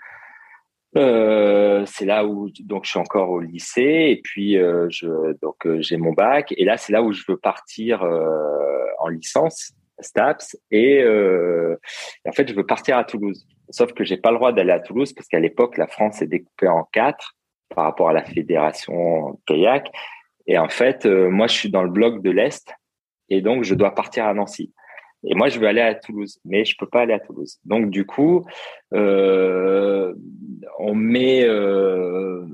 [0.95, 6.13] c'est là où donc je suis encore au lycée et puis je donc j'ai mon
[6.13, 8.03] bac et là c'est là où je veux partir
[8.99, 13.47] en licence STAPS et, en fait je veux partir à Toulouse.
[13.71, 16.27] Sauf que j'ai pas le droit d'aller à Toulouse parce qu'à l'époque la France est
[16.27, 17.35] découpée en quatre
[17.73, 19.91] par rapport à la fédération kayak.
[20.47, 22.73] Et en fait, euh, moi, je suis dans le bloc de l'Est
[23.29, 24.73] et donc je dois partir à Nancy.
[25.25, 27.57] Et moi, je veux aller à Toulouse, mais je peux pas aller à Toulouse.
[27.63, 28.45] Donc, du coup,
[28.93, 30.13] euh,
[30.79, 32.45] on met, euh,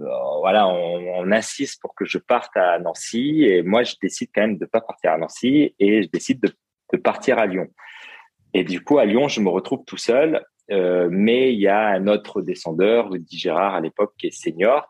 [0.42, 3.44] voilà, on, insiste pour que je parte à Nancy.
[3.44, 6.98] Et moi, je décide quand même de pas partir à Nancy et je décide de,
[6.98, 7.68] partir à Lyon.
[8.54, 10.44] Et du coup, à Lyon, je me retrouve tout seul.
[10.70, 14.88] Mais il y a un autre descendeur, Rudy Gérard à l'époque, qui est senior,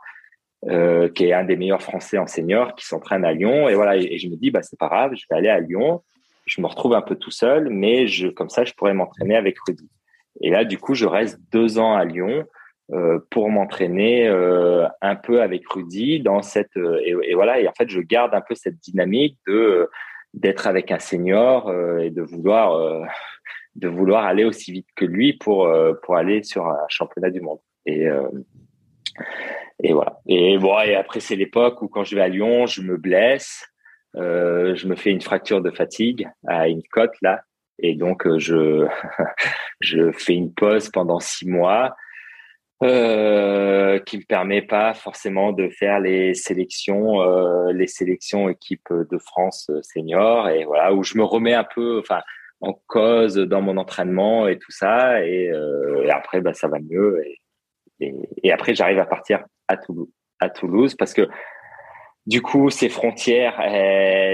[0.67, 3.69] euh, qui est un des meilleurs Français en senior, qui s'entraîne à Lyon.
[3.69, 6.03] Et voilà, et, je me dis, bah c'est pas grave, je vais aller à Lyon.
[6.45, 9.57] Je me retrouve un peu tout seul, mais je, comme ça, je pourrais m'entraîner avec
[9.67, 9.89] Rudy.
[10.41, 12.45] Et là, du coup, je reste deux ans à Lyon
[12.91, 17.59] euh, pour m'entraîner euh, un peu avec Rudy dans cette euh, et, et, voilà.
[17.59, 19.87] Et en fait, je garde un peu cette dynamique de
[20.33, 22.79] d'être avec un senior et de vouloir
[23.75, 25.67] de vouloir aller aussi vite que lui pour
[26.03, 27.59] pour aller sur un championnat du monde.
[27.87, 28.07] Et
[29.83, 30.19] et voilà.
[30.27, 33.65] Et bon, et après c'est l'époque où quand je vais à Lyon, je me blesse,
[34.15, 37.41] euh, je me fais une fracture de fatigue à une côte là,
[37.79, 38.87] et donc euh, je
[39.79, 41.95] je fais une pause pendant six mois.
[42.81, 49.17] Euh, qui me permet pas forcément de faire les sélections, euh, les sélections équipe de
[49.17, 52.21] France senior et voilà où je me remets un peu, enfin
[52.61, 57.21] en cause dans mon entraînement et tout ça et, euh, après bah ça va mieux
[57.99, 61.27] et, après, j'arrive à partir à Toulouse, parce que
[62.29, 63.59] du coup, ces frontières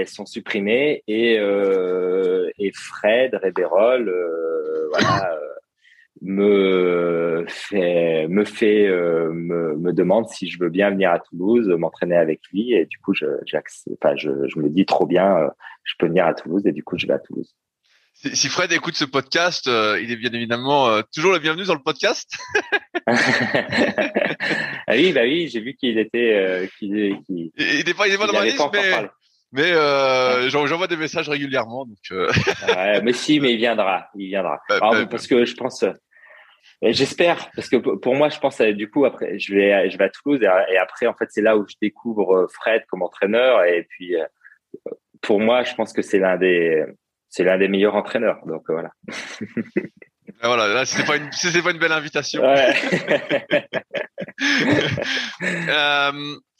[0.06, 5.46] sont supprimées et, euh, Fred Réberol, euh, voilà, euh,
[6.20, 12.16] me fait, me euh, me, me, demande si je veux bien venir à Toulouse, m'entraîner
[12.16, 15.50] avec lui et du coup, je, je me dis trop bien,
[15.84, 17.54] je peux venir à Toulouse et du coup, je vais à Toulouse.
[18.18, 21.74] Si Fred écoute ce podcast, euh, il est bien évidemment euh, toujours le bienvenu dans
[21.74, 22.32] le podcast.
[23.06, 23.12] ah
[24.92, 28.26] oui, bah oui, j'ai vu qu'il était, euh, qu'il, il n'est pas, il est pas
[28.26, 29.10] dans ma liste, mais,
[29.52, 31.84] mais euh, j'envoie des messages régulièrement.
[31.84, 34.60] Donc, ouais, mais si, mais il viendra, il viendra.
[34.66, 35.84] Bah, Alors, bah, parce que je pense,
[36.80, 40.08] j'espère, parce que pour moi, je pense, du coup, après, je vais, je vais à
[40.08, 44.14] Toulouse et, après, en fait, c'est là où je découvre Fred comme entraîneur et puis,
[45.20, 46.82] pour moi, je pense que c'est l'un des
[47.36, 48.38] c'est l'un des meilleurs entraîneurs.
[48.46, 48.90] Donc euh, voilà.
[50.40, 52.42] Ah, voilà, là c'était pas une c'était pas une belle invitation.
[52.44, 52.56] euh,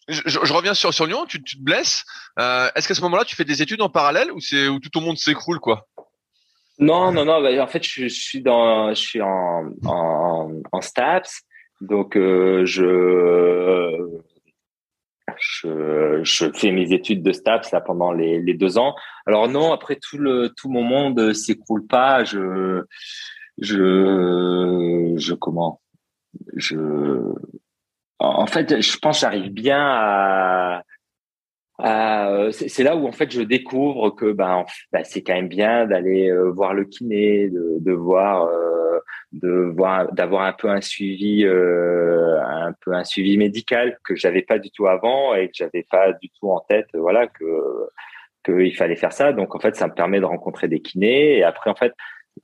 [0.09, 1.25] je, je, reviens sur sur Lyon.
[1.27, 2.05] Tu, tu te blesses.
[2.39, 5.01] Euh, Est-ce qu'à ce, moment-là, tu fais des études en parallèle ou c'est où tout
[5.01, 5.89] le monde s'écroule quoi?
[6.79, 7.43] Non, non, non.
[7.43, 11.43] Bah, en fait, je, je, suis dans, je suis en en, en STAPS.
[11.81, 14.21] Donc euh, je
[15.39, 18.95] je, fais mes études de STAPS là pendant les, deux ans.
[19.27, 22.25] Alors non, après tout mon monde s'écroule pas.
[22.25, 22.85] Je
[23.59, 25.81] je comment?
[26.55, 26.77] Je
[28.19, 30.83] en fait je pense j'arrive bien à
[32.53, 36.31] c'est là où en fait je découvre que ben, ben c'est quand même bien d'aller
[36.31, 38.96] euh, voir le kiné, de, de voir, euh,
[39.33, 44.43] de voir, d'avoir un peu un suivi, euh, un peu un suivi médical que j'avais
[44.43, 47.89] pas du tout avant et que j'avais pas du tout en tête, voilà que
[48.45, 49.33] qu'il fallait faire ça.
[49.33, 51.93] Donc en fait ça me permet de rencontrer des kinés et après en fait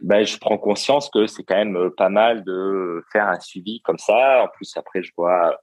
[0.00, 3.98] ben, je prends conscience que c'est quand même pas mal de faire un suivi comme
[3.98, 4.42] ça.
[4.44, 5.56] En plus après je vois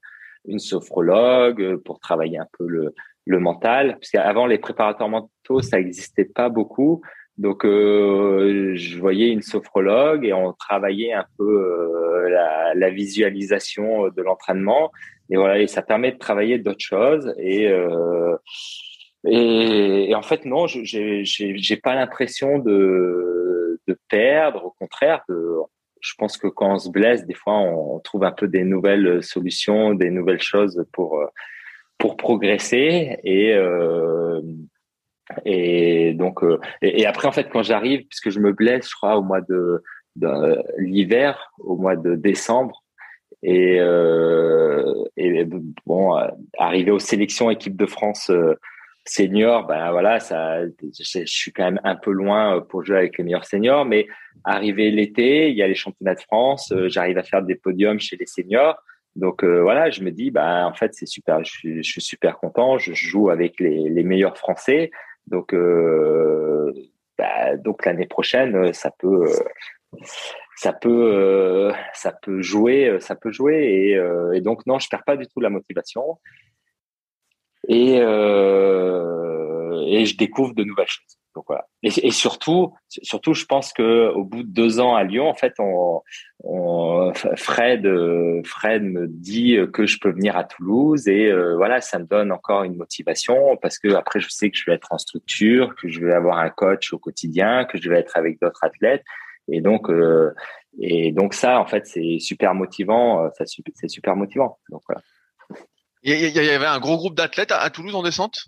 [0.46, 2.94] une sophrologue pour travailler un peu le
[3.30, 7.02] le mental, parce qu'avant les préparateurs mentaux, ça n'existait pas beaucoup.
[7.40, 14.10] Donc, euh, je voyais une sophrologue et on travaillait un peu euh, la, la, visualisation
[14.10, 14.92] de l'entraînement.
[15.30, 17.34] Et voilà, et ça permet de travailler d'autres choses.
[17.38, 18.36] Et, euh,
[19.26, 24.66] et, en fait, non, j'ai j'ai pas l'impression de, de perdre.
[24.66, 25.60] Au contraire, de,
[26.02, 29.24] je pense que quand on se blesse, des fois, on, trouve un peu des nouvelles
[29.24, 31.24] solutions, des nouvelles choses pour
[31.98, 34.42] pour progresser et euh,
[35.46, 39.18] et donc euh, et, après en fait quand j'arrive puisque je me blesse je crois
[39.18, 39.84] au mois de,
[40.16, 42.84] de l'hiver au mois de décembre
[43.44, 45.46] et, euh, et
[45.86, 46.18] bon
[46.58, 48.56] arrivé aux sélections équipe de France euh,
[49.06, 53.24] senior ben voilà ça je, suis quand même un peu loin pour jouer avec les
[53.24, 54.08] meilleurs seniors mais
[54.44, 58.18] arrivé l'été il y a les championnats de France j'arrive à faire des podiums chez
[58.18, 58.82] les seniors.
[59.16, 62.02] Donc euh, voilà, je me dis, bah en fait c'est super, je suis, je suis,
[62.02, 64.92] super content, je joue avec les, les meilleurs Français,
[65.30, 66.74] donc euh,
[67.18, 69.26] bah, donc l'année prochaine ça peut
[70.56, 73.92] ça peut ça peut jouer, ça peut jouer et,
[74.38, 76.20] et, donc non, je perds pas du tout la motivation
[77.68, 78.00] et et
[80.06, 81.19] je découvre de nouvelles choses.
[81.36, 81.68] Donc voilà.
[81.84, 85.54] Et, surtout, surtout, je pense que au bout de deux ans à Lyon, en fait,
[85.60, 86.02] on,
[87.36, 87.88] Fred,
[88.46, 92.32] Fred me dit que je peux venir à Toulouse et euh, voilà, ça me donne
[92.32, 95.88] encore une motivation parce que après, je sais que je vais être en structure, que
[95.88, 99.04] je vais avoir un coach au quotidien, que je vais être avec d'autres athlètes
[99.48, 100.34] et donc euh,
[100.78, 103.26] et donc ça, en fait, c'est super motivant.
[103.26, 104.60] Euh, ça, c'est super motivant.
[104.70, 105.02] Donc voilà.
[106.04, 108.46] Il y avait un gros groupe d'athlètes à Toulouse en descente?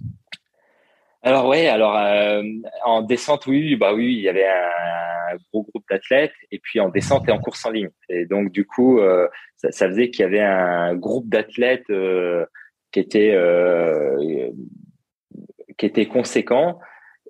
[1.23, 2.41] Alors ouais, alors euh,
[2.84, 6.89] en descente, oui, bah oui, il y avait un gros groupe d'athlètes, et puis en
[6.89, 7.89] descente et en course en ligne.
[8.10, 12.45] Et donc du coup, euh, ça, ça, faisait qu'il y avait un groupe d'athlètes euh,
[12.91, 13.38] qui était
[15.77, 16.79] qui était conséquent,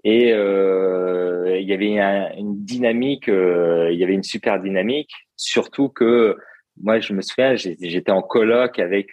[0.05, 6.37] et il y avait une dynamique, il y avait une super dynamique, surtout que
[6.81, 9.09] moi je me souviens, j'étais en colloque avec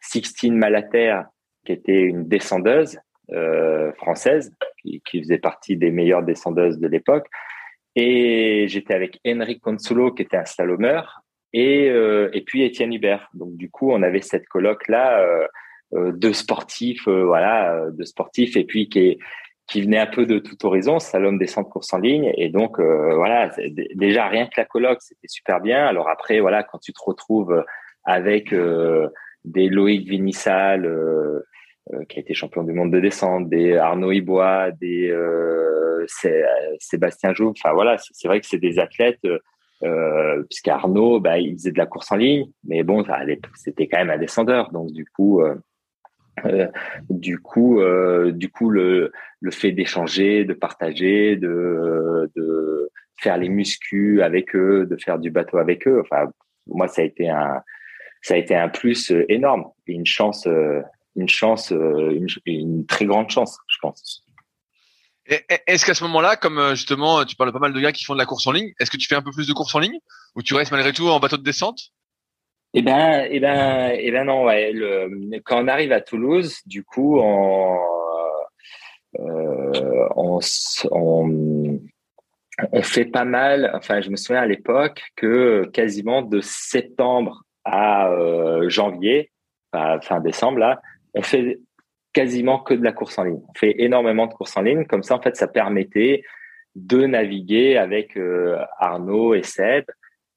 [0.00, 1.22] Sixtine Malater,
[1.64, 2.98] qui était une descendeuse
[3.32, 7.26] euh, française qui, faisait partie des meilleures descendeuses de l'époque.
[7.94, 11.20] Et j'étais avec Henrik Consulo qui était un slalomeur
[11.52, 13.28] et, euh, et puis Étienne Hubert.
[13.34, 15.46] Donc du coup, on avait cette colloque là euh,
[15.94, 19.18] euh de sportifs, voilà, de sportifs et puis qui
[19.66, 22.32] qui venait un peu de tout horizon, slalom, descente, course en ligne.
[22.38, 23.50] Et donc, voilà,
[23.94, 25.84] déjà rien que la colloque, c'était super bien.
[25.84, 27.62] Alors après, voilà, quand tu te retrouves
[28.04, 28.54] avec
[29.44, 30.90] des Loïc Vinissal,
[32.08, 36.04] qui a été champion du monde de descente, des Arnaud Ibois, des euh,
[36.78, 37.50] Sébastien Joub.
[37.50, 39.26] Enfin voilà, c'est vrai que c'est des athlètes.
[39.84, 43.04] Euh, puisqu'Arnaud, bah, il faisait de la course en ligne, mais bon,
[43.54, 44.72] c'était quand même un descendeur.
[44.72, 45.54] Donc du coup, euh,
[46.44, 46.68] euh,
[47.10, 49.12] du coup, euh, du coup, le,
[49.50, 55.58] fait d'échanger, de partager, de, de faire les muscus avec eux, de faire du bateau
[55.58, 56.00] avec eux.
[56.00, 56.30] Enfin,
[56.66, 57.62] moi, ça a été un,
[58.22, 60.48] ça a été un plus énorme et une chance,
[61.20, 64.24] une chance, euh, une, une, très grande chance, je pense.
[65.26, 68.14] Est-ce qu'à ce, moment-là, comme euh, justement tu parles pas mal de gars qui font
[68.14, 69.78] de la course en ligne, est-ce que tu fais un peu plus de course en
[69.78, 69.98] ligne
[70.34, 71.78] ou tu restes malgré tout en bateau de descente?
[72.74, 74.44] Eh ben, eh ben, eh ben non.
[74.44, 74.72] Ouais.
[75.44, 77.78] quand on arrive à Toulouse, du coup, on,
[79.18, 80.38] euh, on,
[80.90, 81.80] on,
[82.72, 83.70] on, fait pas mal.
[83.74, 89.30] Enfin, je me souviens à l'époque que quasiment de septembre à euh, janvier,
[89.72, 90.80] fin décembre là,
[91.18, 91.58] on fait
[92.12, 93.40] quasiment que de la course en ligne.
[93.48, 94.86] On fait énormément de courses en ligne.
[94.86, 96.22] Comme ça, en fait, ça permettait
[96.76, 99.84] de naviguer avec euh, Arnaud et Seb.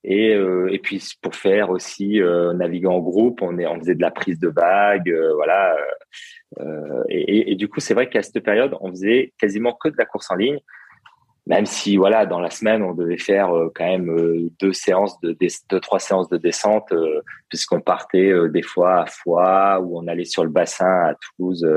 [0.03, 3.93] Et, euh, et puis pour faire aussi euh, naviguer en groupe, on, est, on faisait
[3.93, 5.77] de la prise de vagues, voilà.
[7.07, 10.05] Et, et, du coup, c'est vrai qu'à cette période, on faisait quasiment que de la
[10.05, 10.59] course en ligne
[11.51, 15.19] même si voilà dans la semaine on devait faire euh, quand même euh, deux séances
[15.19, 15.37] de
[15.69, 20.23] deux trois séances de descente euh, puisqu'on partait des fois à Foix ou on allait
[20.23, 21.67] sur le bassin à Toulouse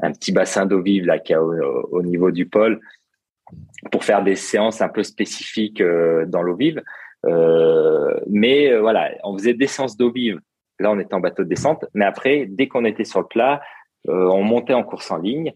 [0.00, 2.80] un, petit bassin d'eau vive là qui a au, niveau du pôle
[3.90, 5.82] pour faire des séances un peu spécifiques
[6.26, 6.80] dans l'eau vive.
[8.28, 10.38] Mais voilà on faisait des séances d'eau vive.
[10.78, 11.84] Là on était en bateau de descente.
[11.92, 13.60] Mais après dès qu'on était sur le plat
[14.06, 15.52] on montait en course en ligne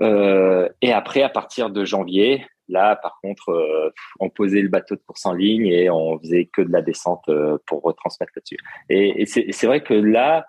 [0.00, 3.90] euh, et après, à partir de janvier, là, par contre, euh,
[4.20, 7.24] on posait le bateau de course en ligne et on faisait que de la descente
[7.28, 8.58] euh, pour retransmettre là-dessus.
[8.88, 10.46] Et, et c'est vrai que là,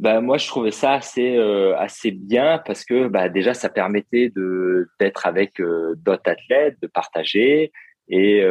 [0.00, 1.38] bah, moi, je trouvais ça assez
[1.76, 7.72] assez bien parce que bah, déjà, ça permettait de d'être avec d'autres athlètes, de partager
[8.08, 8.42] et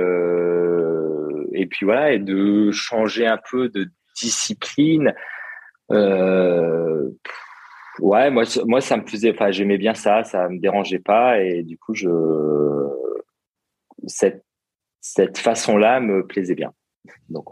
[1.53, 5.13] et puis voilà, et de changer un peu de discipline.
[5.91, 7.09] Euh,
[7.99, 11.63] ouais, moi, moi, ça me faisait, enfin, j'aimais bien ça, ça me dérangeait pas, et
[11.63, 12.09] du coup, je,
[14.07, 14.43] cette,
[15.01, 16.73] cette façon-là me plaisait bien.
[17.29, 17.47] Donc,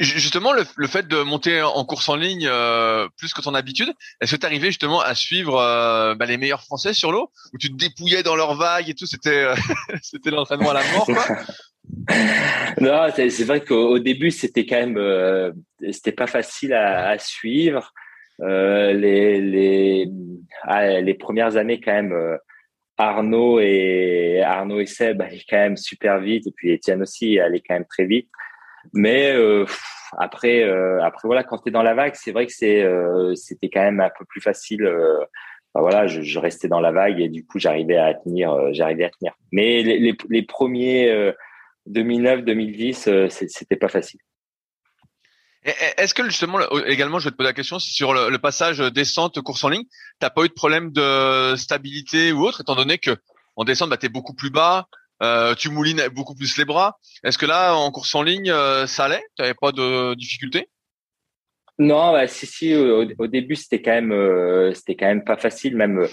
[0.00, 3.92] justement, le, le, fait de monter en course en ligne euh, plus que ton habitude,
[4.20, 7.58] est-ce que tu arrivais justement à suivre euh, bah, les meilleurs Français sur l'eau, où
[7.58, 9.54] tu te dépouillais dans leurs vagues et tout, c'était euh,
[10.02, 11.24] c'était l'entraînement à la mort, quoi?
[12.80, 15.54] Non, c'est vrai qu'au début, c'était quand même,
[15.90, 17.94] c'était pas facile à, à suivre.
[18.40, 20.10] Euh, les, les,
[20.62, 22.36] ah, les premières années quand même, euh,
[22.96, 27.60] Arnaud et Arnaud et Seb allaient quand même super vite et puis Étienne aussi allait
[27.60, 28.28] quand même très vite.
[28.92, 29.66] Mais euh,
[30.16, 32.84] après, euh, après voilà, quand tu es dans la vague, c'est vrai que c'est
[33.34, 34.86] c'était quand même un peu plus facile.
[34.86, 39.04] Enfin, voilà, je, je, restais dans la vague et du coup j'arrivais à tenir, j'arrivais
[39.04, 39.34] à tenir.
[39.52, 41.32] Mais les, les, les premiers
[41.86, 44.20] 2009, 2010, c'était pas facile.
[45.96, 49.64] Est-ce que justement également, je vais te poser la question sur le, passage descente course
[49.64, 49.84] en ligne,
[50.18, 53.16] t'as pas eu de problème de stabilité ou autre, étant donné que
[53.56, 54.86] en descente, bah, t'es beaucoup plus bas,
[55.22, 56.96] euh, tu moulines beaucoup plus les bras.
[57.24, 59.22] Est-ce que là, en course en ligne, euh, ça allait?
[59.36, 60.68] T'avais pas de difficulté?
[61.78, 62.74] Non, bah, si, si.
[62.74, 66.06] Au, début, c'était quand même, euh, c'était quand même pas facile, même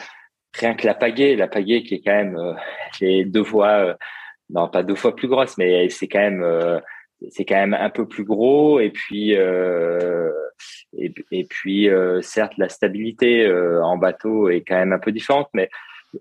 [0.58, 2.38] rien que la pagaie, la pagaie qui est quand même,
[2.98, 3.96] qui deux fois,
[4.50, 6.82] non pas deux fois plus grosse, mais c'est quand même
[7.30, 8.80] c'est quand même un peu plus gros.
[8.80, 10.32] Et puis euh,
[10.98, 15.50] et, puis euh, certes la stabilité euh, en bateau est quand même un peu différente
[15.54, 15.70] mais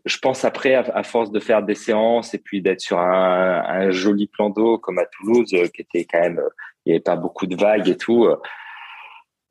[0.05, 3.90] je pense après à, force de faire des séances et puis d'être sur un, un,
[3.92, 6.42] joli plan d'eau comme à Toulouse qui était quand même
[6.84, 8.28] il n'y avait pas beaucoup de vagues et tout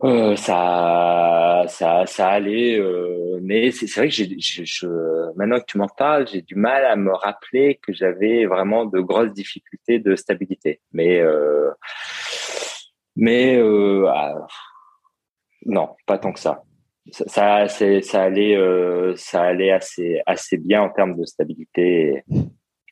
[0.03, 6.27] euh, ça, ça, ça allait, euh, mais c'est vrai que maintenant que tu m'en parles,
[6.27, 10.81] j'ai du mal à me rappeler que j'avais vraiment de grosses difficultés de stabilité.
[10.91, 11.71] Mais, euh,
[13.15, 13.61] mais
[14.09, 14.45] ah,
[15.65, 16.63] non, pas tant que ça.
[17.11, 18.01] Ça, allait,
[19.15, 22.23] ça allait assez, assez bien en termes de stabilité,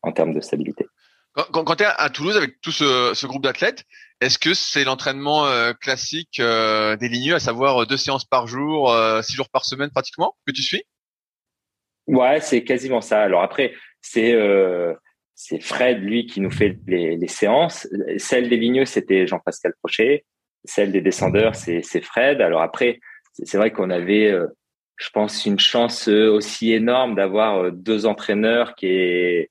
[0.02, 0.86] en termes de stabilité.
[1.34, 3.86] Quand, tu es à Toulouse avec tout ce groupe d'athlètes,
[4.22, 8.46] est-ce que c'est l'entraînement euh, classique euh, des ligneux, à savoir euh, deux séances par
[8.46, 10.84] jour, six jours par semaine pratiquement, que tu suis?
[12.08, 13.22] Ouais, c'est quasiment ça.
[13.24, 14.36] Alors après, c'est
[15.34, 17.88] c'est Fred lui qui nous fait les, les séances.
[18.18, 20.24] Celle des ligneux, c'était Jean-Pascal Crochet.
[20.66, 22.42] Celle des descendeurs, c'est Fred.
[22.42, 23.00] Alors après,
[23.34, 24.36] c'est vrai qu'on avait,
[24.98, 29.50] je pense, une chance aussi énorme d'avoir deux entraîneurs qui est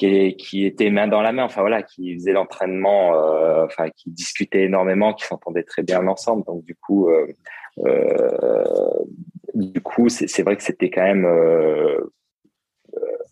[0.00, 4.10] qui, qui étaient main dans la main, enfin voilà, qui faisaient l'entraînement, euh, enfin qui
[4.10, 6.44] discutaient énormément, qui s'entendaient très bien ensemble.
[6.46, 7.26] Donc du coup, euh,
[7.84, 8.64] euh,
[9.54, 11.28] du coup, c'est vrai que c'était quand même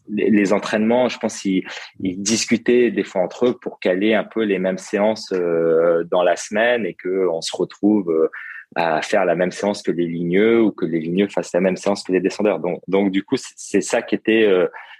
[0.09, 1.09] les, entraînements.
[1.09, 1.64] Je pense qu'ils
[2.01, 6.37] ils discutaient des fois entre eux pour caler un peu les mêmes séances dans la
[6.37, 8.29] semaine et que on se retrouve
[8.75, 11.77] à faire la même séance que les ligneux ou que les ligneux fassent la même
[11.77, 12.59] séance que les descendeurs.
[12.59, 14.47] Donc, donc du coup, c'est ça qui était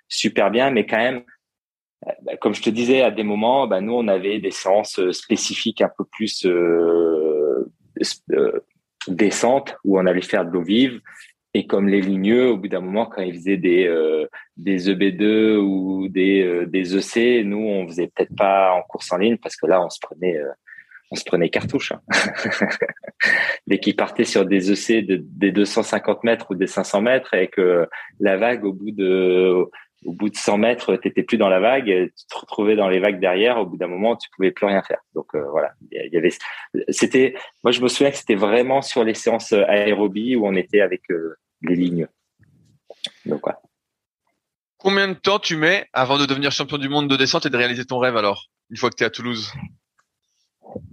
[0.09, 1.23] super bien, mais quand même
[2.41, 5.83] comme je te disais, à des moments, bah, nous, on avait des séances euh, spécifiques
[5.83, 7.69] un peu plus euh,
[8.33, 8.61] euh,
[9.09, 11.01] décentes où on allait faire de l'eau vive
[11.55, 14.27] et comme les ligneux, au bout d'un moment, quand ils faisaient des euh,
[14.57, 19.17] des EB2 ou des euh, des EC, nous on faisait peut-être pas en course en
[19.17, 20.51] ligne parce que là on se prenait euh,
[21.11, 21.93] on se prenait cartouche.
[21.93, 22.03] Hein.
[23.67, 27.49] Dès qu'ils partaient sur des EC de, des 250 mètres ou des 500 mètres et
[27.49, 27.89] que
[28.21, 29.65] la vague au bout de
[30.05, 33.01] au bout de 100 mètres, t'étais plus dans la vague, tu te retrouvais dans les
[33.01, 33.59] vagues derrière.
[33.59, 35.01] Au bout d'un moment, tu pouvais plus rien faire.
[35.15, 36.31] Donc voilà, il y avait.
[36.89, 37.35] C'était.
[37.65, 41.03] Moi, je me souviens que c'était vraiment sur les séances aérobie où on était avec
[41.63, 42.07] les lignes.
[43.27, 43.43] Donc,
[44.79, 47.57] Combien de temps tu mets avant de devenir champion du monde de descente et de
[47.57, 49.53] réaliser ton rêve alors, une fois que tu es à Toulouse?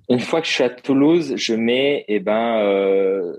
[0.10, 3.38] Une fois que je suis à Toulouse, je mets, eh ben, euh,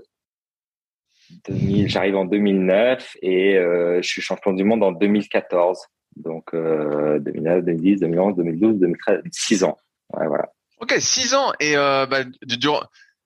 [1.87, 5.79] j'arrive en 2009 et euh, je suis champion du monde en 2014.
[6.15, 9.77] Donc, 2009, 2010, 2011, 2012, 2013, 6 ans.
[10.11, 10.49] voilà.
[10.79, 11.51] Ok, 6 ans.
[11.59, 12.19] Et euh, bah,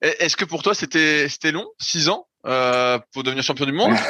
[0.02, 3.93] est-ce que pour toi c'était c'était long, 6 ans euh, pour devenir champion du monde?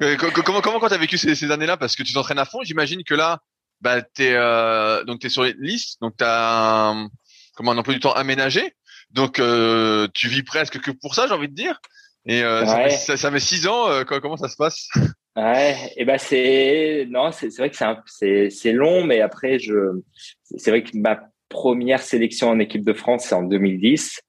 [0.00, 1.76] Euh, comment comment quand t'as vécu ces, ces années-là?
[1.76, 3.42] Parce que tu t'entraînes à fond, j'imagine que là
[3.82, 7.10] bah t'es euh, donc t'es sur les listes, donc t'as un,
[7.54, 8.74] comment un emploi du temps aménagé.
[9.10, 11.78] Donc euh, tu vis presque que pour ça, j'ai envie de dire.
[12.26, 13.90] Et euh, ça, ça, ça, met six ans.
[13.90, 14.88] Euh, comment ça se passe?
[15.36, 20.00] Ouais, et ben c'est non, c'est vrai que c'est c'est c'est long, mais après je
[20.44, 24.20] c'est vrai que ma première sélection en équipe de France c'est en 2010.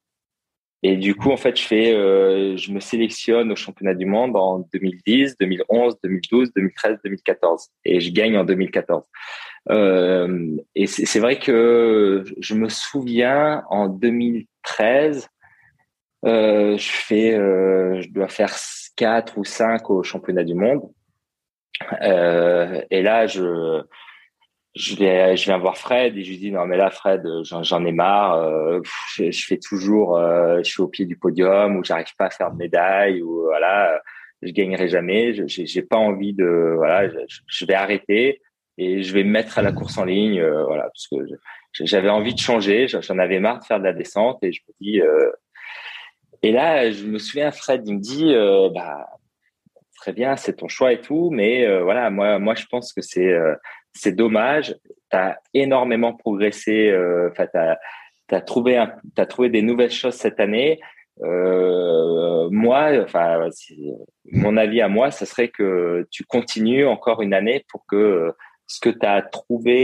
[0.82, 4.36] Et du coup, en fait, je fais, euh, je me sélectionne au championnat du monde
[4.36, 9.04] en 2010, 2011, 2012, 2013, 2014, et je gagne en 2014.
[9.70, 15.28] Euh, et c'est vrai que je me souviens en 2013,
[16.24, 18.54] euh, je fais, euh, je dois faire
[18.96, 20.90] quatre ou cinq au championnat du monde.
[22.02, 23.82] Euh, et là, je
[24.74, 27.84] je vais, je viens voir Fred et je lui dis non mais là Fred, j'en
[27.84, 28.34] ai marre.
[28.34, 28.80] Euh,
[29.16, 32.50] je, fais toujours, euh, je suis au pied du podium ou j'arrive pas à faire
[32.50, 34.00] de médaille ou voilà,
[34.42, 35.34] je gagnerai jamais.
[35.46, 38.42] J'ai pas envie de voilà, je, vais arrêter
[38.76, 41.16] et je vais me mettre à la course en ligne, voilà, parce que
[41.72, 42.86] j'avais envie de changer.
[42.88, 45.02] J'en avais marre de faire de la descente et je me dis.
[46.48, 48.34] Et là, je me souviens, Fred, il me dit,
[48.74, 49.06] bah
[49.96, 53.34] très bien, c'est ton choix et tout, mais voilà, moi, moi, je pense que c'est
[53.96, 54.76] c'est dommage.
[55.10, 56.88] Tu as énormément progressé.
[56.90, 57.42] Euh, tu
[58.34, 58.84] as, trouvé
[59.28, 60.80] trouvé des nouvelles choses cette année.
[61.22, 63.06] Euh, moi,
[64.32, 68.32] mon avis à moi, ce serait que tu continues encore une année pour que
[68.66, 69.78] ce que tu as trouvé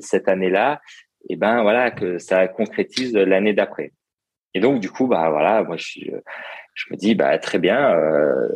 [0.00, 0.80] cette année-là,
[1.28, 3.90] et eh ben voilà, que ça concrétise l'année d'après.
[4.56, 6.00] Et donc du coup, bah voilà, moi je,
[6.72, 8.48] je me dis bah très bien, euh,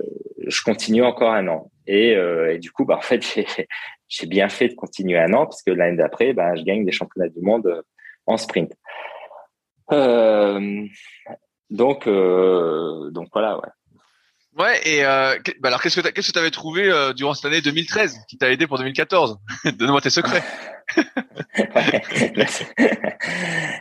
[0.47, 1.71] je continue encore un an.
[1.87, 3.23] Et, euh, et du coup, bah en fait,
[4.09, 6.91] j'ai bien fait de continuer un an parce que l'année d'après, bah, je gagne des
[6.91, 7.83] championnats du monde euh,
[8.25, 8.73] en sprint.
[9.93, 10.87] Euh,
[11.69, 13.69] donc, euh, donc voilà, ouais.
[14.59, 17.45] Ouais, et euh, bah alors qu'est-ce que qu'est-ce que tu avais trouvé euh, durant cette
[17.45, 19.39] année 2013 qui t'a aidé pour 2014
[19.79, 20.43] Donne-moi tes secrets.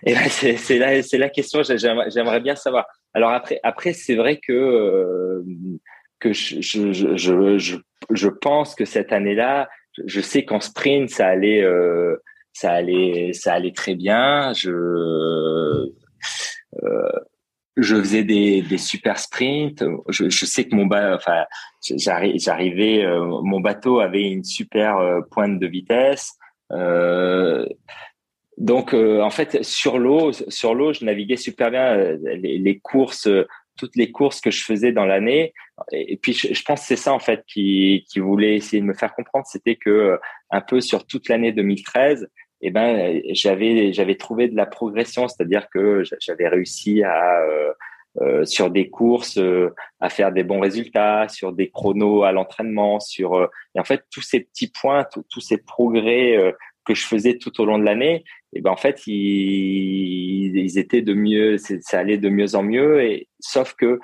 [0.06, 1.64] et ben c'est c'est la c'est la question.
[1.64, 2.86] J'aimerais bien savoir.
[3.16, 5.44] Alors après après c'est vrai que euh,
[6.20, 7.78] que je je, je je
[8.12, 9.70] je pense que cette année-là,
[10.06, 12.22] je sais qu'en sprint ça allait euh,
[12.54, 14.54] ça allait ça allait très bien.
[14.54, 14.70] Je
[16.84, 17.12] euh,
[17.82, 19.84] je faisais des, des super sprints.
[20.10, 21.46] Je, je sais que mon enfin,
[21.82, 26.34] j'arrivais, euh, mon bateau avait une super euh, pointe de vitesse.
[26.72, 27.66] Euh,
[28.58, 31.96] donc, euh, en fait, sur l'eau, sur l'eau, je naviguais super bien.
[31.96, 33.30] Les, les, courses,
[33.78, 35.54] toutes les courses que je faisais dans l'année.
[35.92, 38.88] Et, puis, je, je, pense que c'est ça en fait qui, qui voulait essayer de
[38.88, 40.20] me faire comprendre, c'était que
[40.52, 42.28] un peu sur toute l'année 2013,
[42.62, 47.72] eh ben j'avais j'avais trouvé de la progression, c'est-à-dire que j'avais réussi à euh,
[48.22, 53.00] euh, sur des courses euh, à faire des bons résultats, sur des chronos à l'entraînement,
[53.00, 56.54] sur et en fait tous ces petits points, tous ces progrès
[56.86, 61.02] que je faisais tout au long de l'année, et eh ben en fait ils, étaient
[61.02, 64.00] de mieux, ça allait de mieux en mieux et sauf que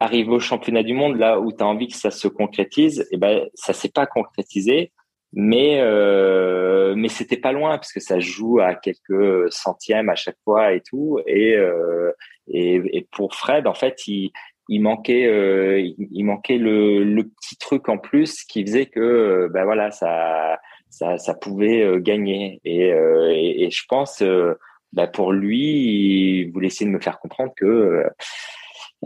[0.00, 3.06] arrivé au championnat du monde là où tu as envie que ça se concrétise, et
[3.12, 4.92] eh ben ça s'est pas concrétisé
[5.32, 10.38] mais euh, mais c'était pas loin parce que ça joue à quelques centièmes à chaque
[10.44, 11.20] fois et tout.
[11.26, 12.12] Et euh,
[12.48, 14.32] et, et, pour Fred en fait il
[14.68, 19.64] il manquait euh, il, manquait le, le petit truc en plus qui faisait que ben
[19.64, 20.58] voilà ça
[20.90, 22.60] ça ça pouvait euh, gagner.
[22.64, 24.22] Et, euh, et, et je pense
[24.92, 28.04] ben pour lui il voulait essayer de me faire comprendre que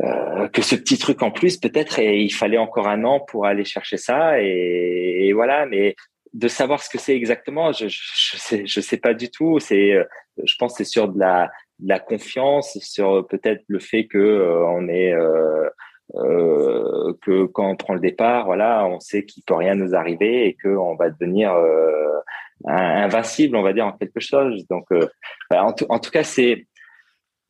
[0.03, 3.65] euh, que ce petit truc en plus peut-être il fallait encore un an pour aller
[3.65, 4.41] chercher ça.
[4.41, 5.97] Et voilà mais
[6.33, 9.59] de savoir ce que c'est exactement, je, je, sais, je sais pas du tout.
[9.59, 10.05] C'est, euh,
[10.43, 14.67] je pense, c'est sur de la, de la confiance, sur peut-être le fait que euh,
[14.67, 15.69] on est, euh,
[16.15, 20.47] euh, que quand on prend le départ, voilà, on sait qu'il peut rien nous arriver
[20.47, 22.21] et qu'on va devenir euh,
[22.67, 24.67] invincible, on va dire en quelque chose.
[24.69, 25.09] Donc, euh,
[25.51, 26.67] bah, en, tout cas, c'est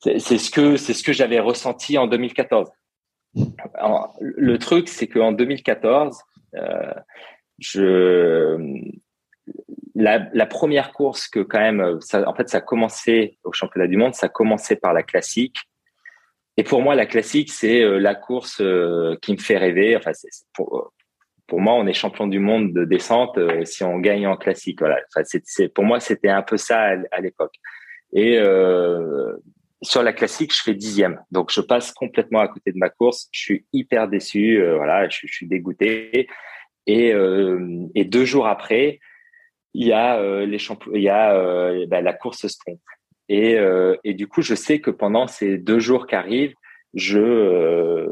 [0.01, 2.71] c'est ce que c'est ce que j'avais ressenti en 2014.
[4.21, 6.21] le truc, c'est qu'en 2014,
[6.57, 6.93] euh,
[9.95, 14.15] la, première course que quand même, en fait, ça a commencé au championnat du monde,
[14.15, 15.59] ça a commencé par la classique.
[16.57, 19.97] Et pour moi, la classique, c'est euh, la course euh, qui me fait rêver.
[19.97, 20.13] Enfin,
[20.55, 20.93] pour,
[21.61, 24.81] moi, on est champion du monde de descente euh, si on gagne en classique.
[24.81, 24.99] Voilà.
[25.15, 25.23] Enfin,
[25.75, 27.55] pour moi, c'était un peu ça à, l'époque.
[28.13, 28.39] Et
[29.81, 31.21] sur la classique, je fais dixième.
[31.31, 33.29] Donc, je passe complètement à côté de ma course.
[33.33, 34.63] Je suis hyper déçu.
[34.77, 36.29] voilà, je, suis dégoûté.
[36.87, 37.13] Et,
[37.95, 38.99] et deux jours après,
[39.75, 42.81] il y a les champions, il y a bah, la course sprint.
[43.29, 46.55] Et, euh, et du coup, je sais que pendant ces deux jours qui arrivent,
[46.93, 48.09] je, euh,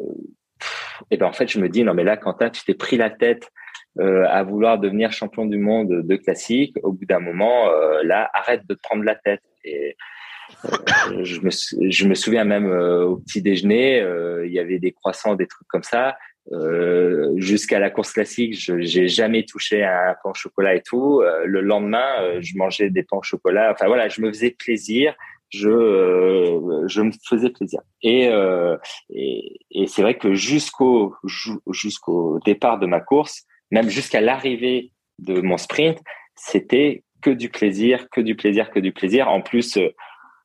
[1.11, 3.11] et ben en fait, je me dis non mais là, Quentin, tu t'es pris la
[3.11, 3.51] tête
[3.99, 6.77] euh, à vouloir devenir champion du monde de classique.
[6.83, 9.43] Au bout d'un moment, euh, là, arrête de te prendre la tête.
[9.65, 9.97] Et
[10.65, 11.51] euh, je me,
[11.91, 13.99] je me souviens même euh, au petit déjeuner,
[14.47, 16.17] il y avait des croissants, des trucs comme ça.
[16.53, 20.83] Euh, jusqu'à la course classique, je j'ai jamais touché à un pain au chocolat et
[20.83, 21.21] tout.
[21.21, 23.71] Euh, le lendemain, euh, je mangeais des pains au chocolat.
[23.73, 25.15] Enfin voilà, je me faisais plaisir.
[25.51, 25.69] Je
[26.87, 27.81] je me faisais plaisir.
[28.03, 28.31] Et
[29.11, 31.15] et, et c'est vrai que jusqu'au
[31.73, 35.99] jusqu'au départ de ma course, même jusqu'à l'arrivée de mon sprint,
[36.37, 39.29] c'était que du plaisir, que du plaisir, que du plaisir.
[39.29, 39.77] En plus,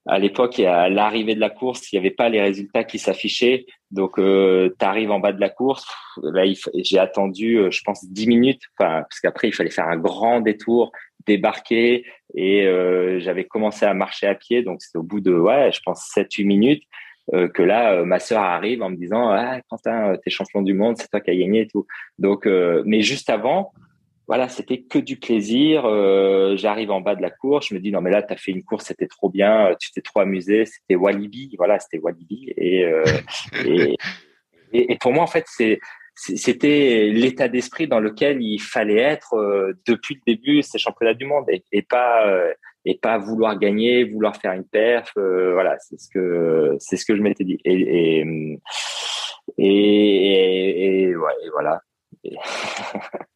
[0.07, 3.65] à l'époque, à l'arrivée de la course, il n'y avait pas les résultats qui s'affichaient.
[3.89, 5.85] Donc, euh, tu arrives en bas de la course.
[6.21, 6.43] Là,
[6.75, 8.61] j'ai attendu, euh, je pense, 10 minutes.
[8.77, 10.91] Parce qu'après, il fallait faire un grand détour,
[11.25, 12.05] débarquer.
[12.35, 14.61] Et euh, j'avais commencé à marcher à pied.
[14.61, 16.83] Donc, c'est au bout de, ouais, je pense, 7-8 minutes
[17.33, 20.97] euh, que là, ma sœur arrive en me disant, ah, Quentin, t'es champion du monde,
[20.97, 21.87] c'est toi qui as gagné et tout.
[22.19, 22.45] Donc,
[22.85, 23.73] mais juste avant,
[24.27, 25.85] voilà, c'était que du plaisir.
[25.85, 28.37] Euh, j'arrive en bas de la course, je me dis non mais là tu as
[28.37, 32.53] fait une course, c'était trop bien, tu t'es trop amusé, c'était Walibi, voilà, c'était Walibi
[32.57, 33.03] et, euh,
[34.99, 35.45] pour moi en fait
[36.15, 41.25] c'était l'état d'esprit dans lequel il fallait être euh, depuis le début ces championnats du
[41.25, 42.25] monde et, pas
[42.83, 47.15] et pas vouloir gagner, vouloir faire une perf, voilà, c'est ce que c'est ce que
[47.15, 48.25] je m'étais dit et,
[49.57, 51.81] et voilà.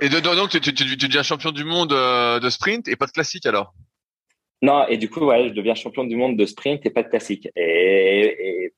[0.00, 3.12] Et, donc, tu, tu, tu, deviens champion du monde euh, de sprint et pas de
[3.12, 3.74] classique alors?
[4.62, 7.08] Non, et du coup, ouais, je deviens champion du monde de sprint et pas de
[7.08, 7.48] classique.
[7.56, 8.72] Et,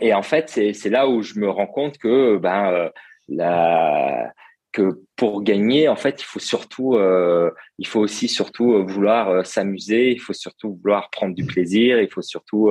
[0.00, 2.88] et, en fait, c'est là où je me rends compte que ben euh,
[3.28, 4.32] la
[4.72, 10.10] que pour gagner, en fait, il faut surtout, euh, il faut aussi surtout vouloir s'amuser,
[10.10, 12.70] il faut surtout vouloir prendre du plaisir, il faut surtout,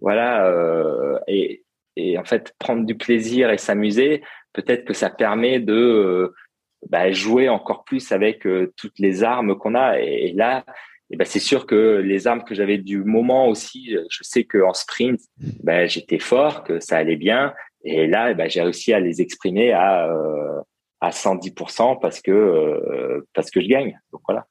[0.00, 0.50] voilà,
[1.26, 1.64] et,
[1.96, 4.22] et en fait, prendre du plaisir et s'amuser,
[4.58, 6.34] peut-être que ça permet de euh,
[6.88, 10.00] bah, jouer encore plus avec euh, toutes les armes qu'on a.
[10.00, 10.64] Et, là,
[11.10, 14.74] et bah, c'est sûr que les armes que j'avais du moment aussi, je sais qu'en
[14.74, 15.20] sprint,
[15.62, 17.54] bah, j'étais fort, que ça allait bien.
[17.84, 20.60] Et là, bah, j'ai réussi à les exprimer à, euh,
[21.00, 23.22] à 110% parce que,
[23.60, 24.00] je gagne.
[24.12, 24.44] Donc voilà.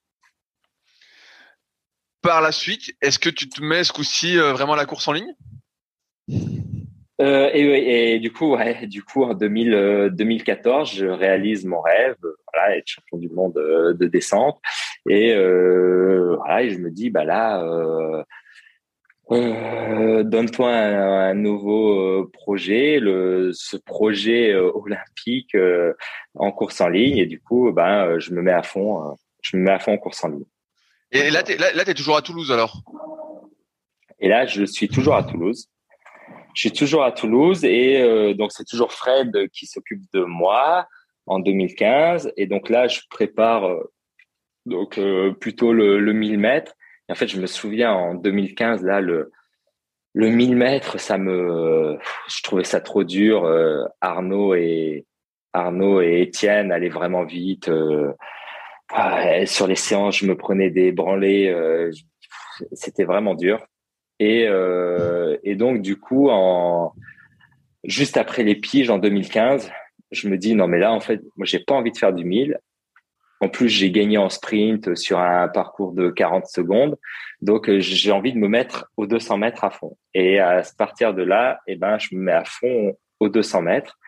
[2.22, 3.92] Par la suite, est-ce que tu te mets ce
[4.54, 5.36] vraiment la course en ligne?
[7.20, 11.82] Euh, et, et, du coup, ouais, du coup, en 2000, 2014, euh, je réalise mon
[11.82, 12.16] rêve,
[12.54, 14.60] voilà, être champion du monde euh, de, descente.
[15.10, 18.24] Et euh, voilà, et je me dis, bah là, euh,
[19.32, 25.58] euh donne-toi un, un, nouveau projet, le, ce projet olympique
[26.36, 27.18] en course en ligne.
[27.18, 29.98] Et du coup, ben, je me mets à fond, je me mets à fond en
[29.98, 30.46] course en ligne.
[31.12, 32.84] Et là, t'es, là, là, t'es toujours à Toulouse alors?
[34.20, 35.68] Et là, je suis toujours à Toulouse
[36.58, 40.88] je suis toujours à Toulouse et euh, donc c'est toujours Fred qui s'occupe de moi
[41.28, 43.94] en 2015 et donc là je prépare euh,
[44.66, 46.74] donc euh, plutôt le, le 1000 mètres.
[47.08, 49.32] Et en fait, je me souviens en 2015 là le
[50.16, 51.96] le 1000 mètres, ça me
[52.28, 53.48] je trouvais ça trop dur.
[54.02, 55.06] Arnaud et
[55.54, 57.70] Arnaud et Étienne allaient vraiment vite.
[58.90, 61.92] Ah, sur les séances, je me prenais des branlées.
[62.72, 63.64] C'était vraiment dur.
[64.20, 66.94] Et, euh, et donc, du coup, en,
[67.84, 69.72] juste après les piges en 2015,
[70.12, 72.26] je me dis, non, mais là, en fait, moi, j'ai pas envie de faire du
[72.26, 72.58] 1000.
[73.40, 76.98] En plus, j'ai gagné en sprint sur un parcours de 40 secondes.
[77.42, 79.96] Donc, euh, j'ai envie de me mettre aux 200 mètres à fond.
[80.16, 84.00] Et à partir de là, eh ben, je me mets à fond aux 200 mètres.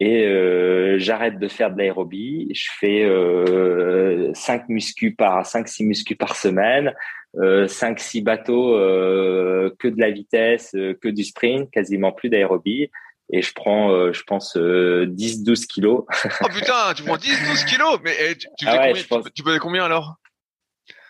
[0.00, 2.48] Et euh, j'arrête de faire de l'aérobie.
[2.54, 6.94] Je fais euh, 5 muscu par 5 6 muscu par semaine,
[7.36, 12.28] euh, 5 6 bateaux euh, que de la vitesse, euh, que du sprint, quasiment plus
[12.28, 12.90] d'aérobie
[13.30, 16.04] et je prends euh, je pense 10 12 kilos.
[16.42, 19.32] oh putain, tu prends 10 12 kilos mais eh, tu, tu, ah ouais, combien, tu,
[19.32, 20.14] tu faisais combien alors?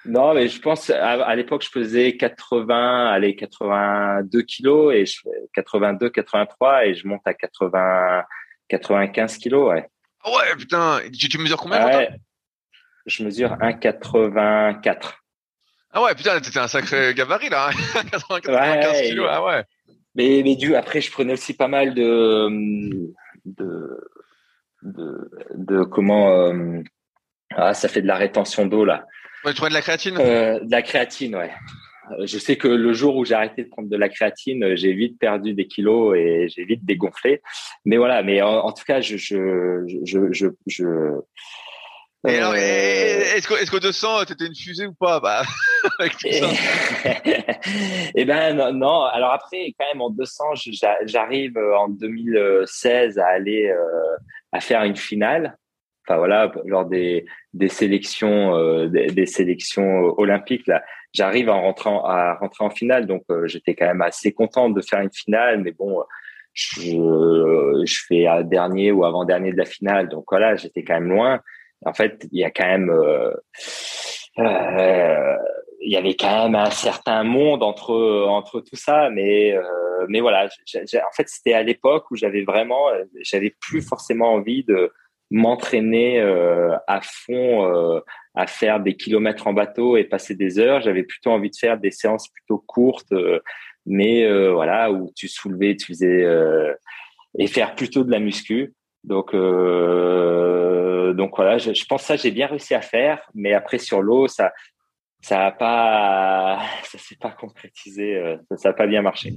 [0.05, 5.21] Non, mais je pense à, l'époque je pesais 80, allez 82 kilos et je
[5.53, 8.25] 82, 83 et je monte à 80,
[8.69, 9.89] 95 kilos, ouais.
[10.25, 11.01] Ah ouais, putain.
[11.19, 12.11] Tu, tu mesures combien ouais,
[13.07, 15.15] Je mesure 1,84.
[15.93, 17.71] Ah ouais, putain, t'étais un sacré gabarit là.
[18.11, 18.93] 95 hein.
[19.07, 19.65] kilos, ah ouais.
[20.15, 22.49] Mais, mais du, après, je prenais aussi pas mal de,
[23.45, 24.11] de,
[24.83, 26.83] de, de comment, euh,
[27.55, 29.07] ah, ça fait de la rétention d'eau là.
[29.45, 30.19] Ouais, tu prends de la créatine?
[30.19, 31.53] Euh, De la créatine, ouais.
[32.13, 34.77] Euh, je sais que le jour où j'ai arrêté de prendre de la créatine, euh,
[34.77, 37.43] j'ai vite perdu des kilos et j'ai vite dégonflé.
[37.85, 40.87] Mais voilà, mais en, tout cas, je, je, je, je, je
[42.27, 45.43] et alors, est-ce qu'au est 200, t'étais une fusée ou pas bah,
[46.01, 46.49] avec tout ça.
[48.17, 50.45] Eh ben non, non, Alors après, quand même en 200,
[51.05, 53.73] j'arrive en 2016 à aller
[54.51, 55.57] à faire une finale
[56.09, 60.83] enfin voilà, lors des, des sélections, euh, des, sélections olympiques, là,
[61.13, 63.07] j'arrive à en, à rentrer en finale.
[63.07, 66.03] Donc, euh, j'étais quand même assez contente de faire une finale, mais bon,
[66.53, 70.09] je, je fais dernier ou avant dernier de la finale.
[70.09, 71.41] Donc voilà, j'étais quand même loin.
[71.85, 73.33] En fait, il y a quand même, euh,
[74.39, 75.37] euh
[75.81, 79.55] il y avait quand même un certain monde entre entre tout ça, mais
[80.09, 82.87] mais voilà, en fait, c'était à l'époque où j'avais vraiment,
[83.21, 84.93] j'avais plus forcément envie de
[85.31, 88.01] m'entraîner euh, à fond euh,
[88.39, 90.81] à faire des kilomètres en bateau et passer des heures.
[90.81, 93.41] J'avais plutôt envie de faire des séances plutôt courtes, euh,
[93.85, 96.25] mais voilà où tu soulevais, tu faisais
[97.39, 98.75] et faire plutôt de la muscu.
[99.03, 104.03] Donc donc voilà, je, pense que ça j'ai bien réussi à faire, mais après sur
[104.03, 104.53] l'eau ça
[105.21, 109.33] ça a pas ça s'est pas concrétisé, ça n'a pas bien marché.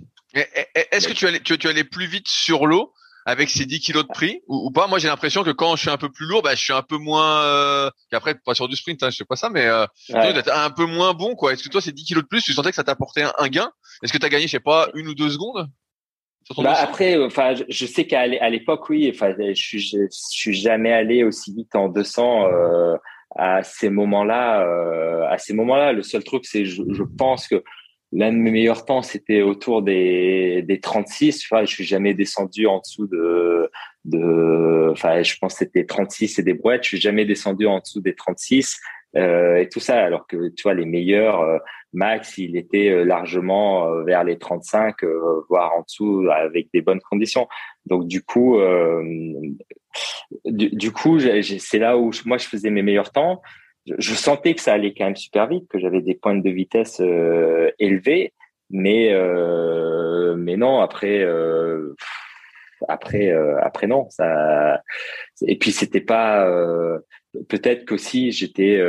[0.91, 2.93] Est-ce que tu allais tu allais plus vite sur l'eau
[3.25, 5.89] avec ces 10 kilos de prix ou, pas Moi, j'ai l'impression que quand je suis
[5.89, 7.43] un peu plus lourd, bah, je suis un peu moins.
[7.43, 7.89] Euh...
[8.11, 9.85] Après, pas sur du sprint, hein, je sais pas ça, mais euh,
[10.53, 11.53] un peu moins bon, quoi.
[11.53, 13.47] Est-ce que toi, ces 10 kilos de plus, tu sentais que ça t'apportait un, un
[13.47, 13.71] gain?
[14.03, 15.69] Est-ce que tu as gagné, je sais pas, une ou deux secondes
[16.57, 19.11] bah après, enfin, je, sais qu'à l'époque, oui.
[19.13, 22.95] Enfin, je, je, je, suis jamais allé aussi vite en 200 euh,
[23.35, 24.65] à ces moments-là.
[24.65, 27.63] Euh, à ces moments-là, le seul truc, c'est, je, je pense que
[28.13, 31.45] L'un de mes meilleurs temps, c'était autour des, des 36.
[31.45, 33.71] Enfin, je suis jamais descendu en dessous de,
[34.03, 36.83] de, enfin, je pense que c'était 36 et des brouettes.
[36.83, 38.79] Je suis jamais descendu en dessous des 36
[39.15, 40.03] euh, et tout ça.
[40.03, 41.57] Alors que tu vois, les meilleurs, euh,
[41.93, 44.97] Max, il était euh, largement euh, vers les 35,
[45.49, 47.47] voire en dessous, avec des bonnes conditions.
[47.85, 48.59] Donc du coup,
[50.45, 53.41] du, du, coup, c'est là où moi je faisais mes meilleurs temps
[53.85, 56.99] je, sentais que ça allait quand même super vite, que j'avais des pointes de vitesse
[57.01, 58.33] euh, élevées,
[58.69, 61.95] mais euh, mais non après euh,
[62.87, 64.81] après après non ça
[65.45, 66.47] et puis c'était pas
[67.47, 68.81] peut-être qu'aussi j'étais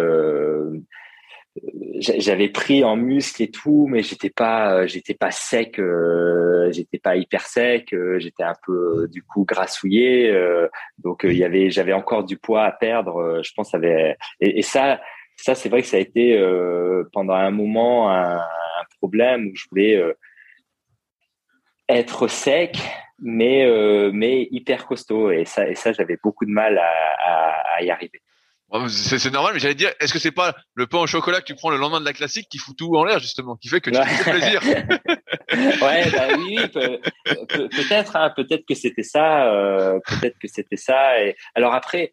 [1.99, 7.17] j'avais pris en muscle et tout, mais j'étais pas, j'étais pas sec, euh, j'étais pas
[7.17, 11.93] hyper sec, euh, j'étais un peu du coup grassouillé, euh, donc il y avait, j'avais
[11.93, 13.43] encore du poids à perdre.
[13.43, 15.01] je pense avait et, ça,
[15.37, 16.39] ça c'est vrai que ça a été
[17.13, 18.41] pendant un moment un,
[18.99, 20.01] problème où je voulais
[21.89, 22.79] être sec,
[23.21, 23.67] mais
[24.13, 28.23] mais hyper costaud et ça et ça j'avais beaucoup de mal à y arriver.
[28.89, 31.55] C'est normal, mais j'allais dire, est-ce que c'est pas le pain au chocolat que tu
[31.55, 33.91] prends le lendemain de la classique qui fout tout en l'air justement, qui fait que
[33.91, 34.61] tu te fais plaisir?
[35.55, 41.23] Ouais, bah oui, peut-être, hein, peut-être que c'était ça, euh, peut-être que c'était ça.
[41.23, 42.11] Et alors après,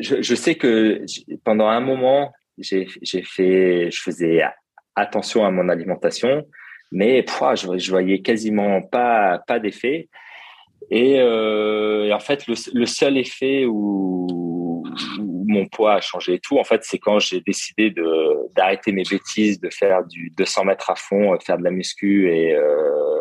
[0.00, 1.04] je, je, sais que
[1.44, 2.86] pendant un moment, j'ai
[3.22, 4.42] fait, je faisais
[4.96, 6.44] attention à mon alimentation,
[6.90, 10.08] mais pouah, je, je voyais quasiment pas pas d'effet.
[10.90, 14.26] Et, euh, et, en fait, le, le seul effet où,
[15.18, 17.94] où, mon poids a changé et tout, en fait, c'est quand j'ai décidé
[18.54, 22.30] d'arrêter mes bêtises, de faire du 200 mètres à fond, de faire de la muscu
[22.30, 23.20] et euh,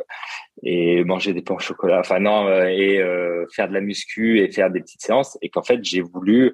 [0.63, 1.99] et manger des pains au chocolat.
[1.99, 5.37] Enfin non, euh, et euh, faire de la muscu et faire des petites séances.
[5.41, 6.53] Et qu'en fait, j'ai voulu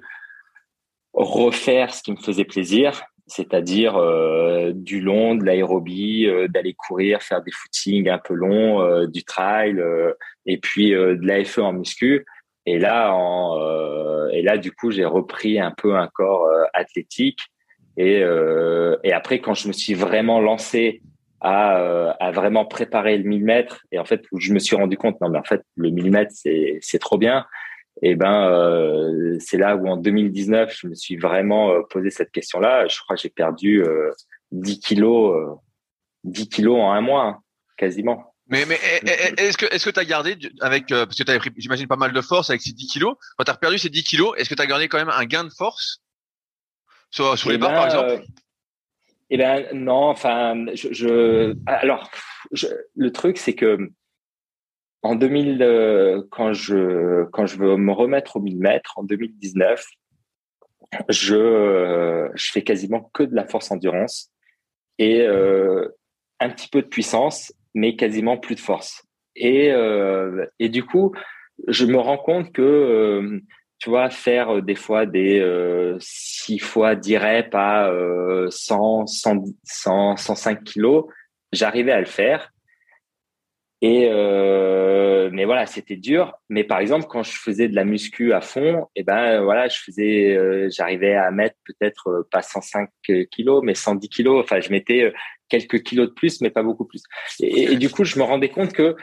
[1.12, 7.22] refaire ce qui me faisait plaisir c'est-à-dire euh, du long, de l'aérobie, euh, d'aller courir,
[7.22, 9.80] faire des footings un peu longs, euh, du trail,
[10.46, 12.24] et puis de l'AFE en muscu.
[12.68, 17.40] Et là, en, et là, du coup, j'ai repris un peu un corps athlétique.
[17.96, 18.22] Et,
[19.04, 21.00] et après, quand je me suis vraiment lancé
[21.40, 25.18] à, vraiment préparer le 1000 mètres, et en fait, où je me suis rendu compte,
[25.22, 27.46] non, mais en fait, le 1000 mètres, c'est, c'est trop bien.
[28.02, 32.86] Et ben, c'est là où en 2019, je me suis vraiment posé cette question-là.
[32.86, 33.82] Je crois que j'ai perdu
[34.52, 35.58] 10 kilos,
[36.24, 37.38] 10 kilos en un mois, hein,
[37.78, 38.34] quasiment.
[38.48, 38.78] Mais, mais
[39.36, 41.96] est-ce que est-ce que tu as gardé avec parce que tu avais pris j'imagine pas
[41.96, 43.16] mal de force avec ces 10 kilos.
[43.36, 45.24] Quand tu as perdu ces 10 kilos est-ce que tu as gardé quand même un
[45.26, 46.02] gain de force?
[47.10, 48.26] Sur, sur les eh barres par ben, exemple.
[49.30, 52.10] Eh ben non enfin je, je alors
[52.52, 53.90] le truc c'est que
[55.02, 59.84] en 2000 euh, quand je quand je veux me remettre au 1000 mètres en 2019
[61.10, 64.30] je je fais quasiment que de la force endurance
[64.98, 65.86] et euh,
[66.40, 69.04] un petit peu de puissance mais quasiment plus de force.
[69.36, 71.12] Et, euh, et du coup,
[71.66, 73.40] je me rends compte que, euh,
[73.78, 77.90] tu vois, faire euh, des fois des euh, 6 fois 10 reps à
[78.50, 81.06] 100, 100, 100, 105 kilos,
[81.52, 82.52] j'arrivais à le faire.
[83.80, 86.34] Et euh, mais voilà, c'était dur.
[86.48, 89.68] Mais par exemple, quand je faisais de la muscu à fond, et eh ben voilà,
[89.68, 92.88] je faisais, j'arrivais à mettre peut-être pas 105
[93.30, 94.42] kilos, mais 110 kilos.
[94.42, 95.12] Enfin, je mettais
[95.48, 97.02] quelques kilos de plus, mais pas beaucoup plus.
[97.40, 98.96] Et, du coup, je me rendais compte que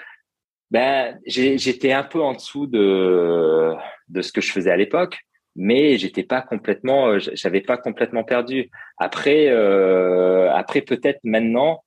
[0.71, 3.73] ben, j'étais un peu en dessous de,
[4.09, 5.19] de ce que je faisais à l'époque,
[5.55, 8.69] mais j'étais pas complètement, euh, j'avais pas complètement perdu.
[8.97, 11.83] Après, euh, après peut-être maintenant,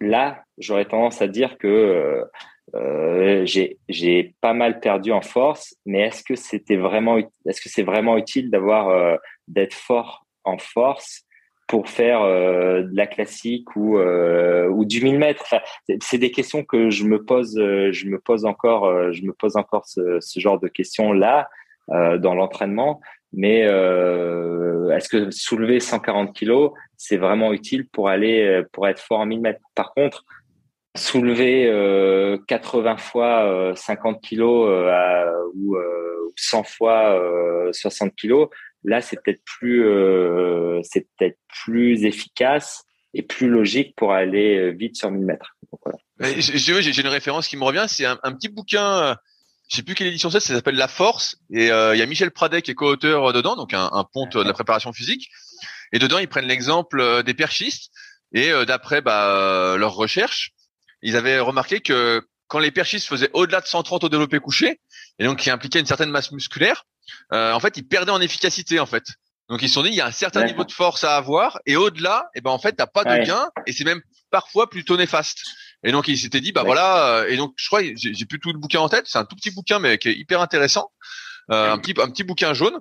[0.00, 2.24] là, j'aurais tendance à dire que euh,
[2.74, 7.82] euh j'ai pas mal perdu en force, mais est-ce que c'était vraiment, est-ce que c'est
[7.82, 9.16] vraiment utile d'avoir euh,
[9.48, 11.26] d'être fort en force
[11.66, 15.54] pour faire euh, de la classique ou euh, ou du 1000 mètres?
[16.00, 19.56] C'est des questions que je me pose, euh, je me pose encore, je me pose
[19.56, 21.48] encore ce, ce genre de questions là
[21.88, 23.00] dans l'entraînement.
[23.32, 29.26] Mais est-ce que soulever 140 kilos, c'est vraiment utile pour aller pour être fort en
[29.26, 29.60] 1000 mètres.
[29.74, 30.24] Par contre,
[30.96, 31.70] soulever
[32.46, 34.86] 80 fois 50 kilos
[35.54, 35.76] ou
[36.36, 37.20] 100 fois
[37.72, 38.48] 60 kilos,
[38.86, 42.84] Là, c'est peut-être plus, euh, c'est peut-être plus efficace
[43.14, 45.56] et plus logique pour aller euh, vite sur 1000 mètres.
[46.20, 49.14] J'ai une référence qui me revient, c'est un, petit bouquin, euh,
[49.68, 52.30] je sais plus quelle édition c'est, ça s'appelle La Force, et il y a Michel
[52.30, 55.30] Pradet qui est co-auteur dedans, donc un, un ponte de la préparation physique,
[55.92, 57.90] et dedans ils prennent l'exemple des perchistes,
[58.32, 60.52] et d'après bah, leurs recherches,
[61.02, 64.80] ils avaient remarqué que quand les perchistes faisaient au-delà de 130 au développé couché,
[65.18, 66.84] et donc qui impliquait une certaine masse musculaire,
[67.32, 69.04] euh, en fait, ils perdaient en efficacité en fait.
[69.48, 71.60] Donc ils se sont dit il y a un certain niveau de force à avoir
[71.66, 74.68] et au-delà, et eh ben en fait t'as pas de gain et c'est même parfois
[74.68, 75.40] plutôt néfaste.
[75.84, 78.52] Et donc ils s'étaient dit bah voilà euh, et donc je crois j'ai plus tout
[78.52, 80.90] le bouquin en tête, c'est un tout petit bouquin mais qui est hyper intéressant.
[81.50, 82.78] Euh, un petit un petit bouquin jaune.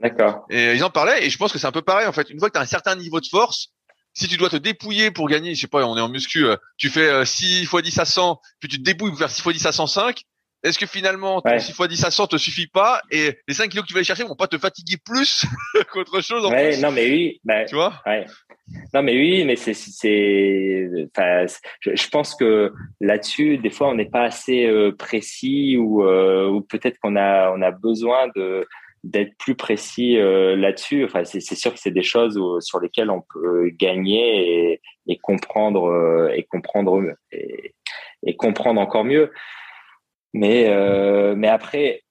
[0.50, 2.30] Et ils en parlaient et je pense que c'est un peu pareil en fait.
[2.30, 3.70] Une fois que tu as un certain niveau de force,
[4.14, 6.46] si tu dois te dépouiller pour gagner, je sais pas, on est en muscu,
[6.78, 9.58] tu fais 6 x 10 à 100, puis tu te débouilles pour faire 6 x
[9.60, 10.24] 10 à 105,
[10.66, 13.70] est-ce que finalement, ton 6 x 10 à 100 te suffit pas et les 5
[13.70, 15.46] kilos que tu vas aller chercher vont pas te fatiguer plus
[15.92, 17.40] qu'autre chose en ouais, Non, mais oui.
[17.44, 18.26] Bah, tu vois ouais.
[18.96, 21.46] Non, mais oui, mais c'est, c'est, enfin,
[21.82, 26.62] je, pense que là-dessus, des fois, on n'est pas assez euh, précis ou, euh, ou
[26.62, 28.68] peut-être qu'on a, on a besoin de
[29.04, 31.06] d'être plus précis euh, là-dessus.
[31.06, 35.18] Enfin, c'est, c'est sûr que c'est des choses sur lesquelles on peut gagner et, et
[35.18, 37.76] comprendre et comprendre et,
[38.26, 39.32] et comprendre encore mieux.
[40.36, 42.02] Mais, euh, mais après,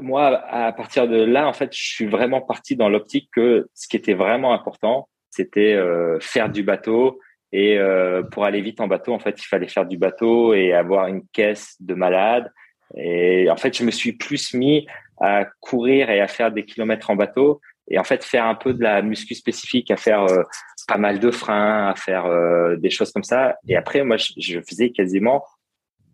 [0.00, 3.86] moi, à partir de là, en fait, je suis vraiment parti dans l'optique que ce
[3.88, 7.20] qui était vraiment important, c'était euh, faire du bateau.
[7.52, 10.72] Et euh, pour aller vite en bateau, en fait, il fallait faire du bateau et
[10.72, 12.50] avoir une caisse de malade.
[12.96, 14.86] Et en fait, je me suis plus mis
[15.20, 18.72] à courir et à faire des kilomètres en bateau et en fait faire un peu
[18.72, 20.42] de la muscu spécifique, à faire euh,
[20.88, 23.56] pas mal de freins, à faire euh, des choses comme ça.
[23.68, 25.44] Et après, moi, je, je faisais quasiment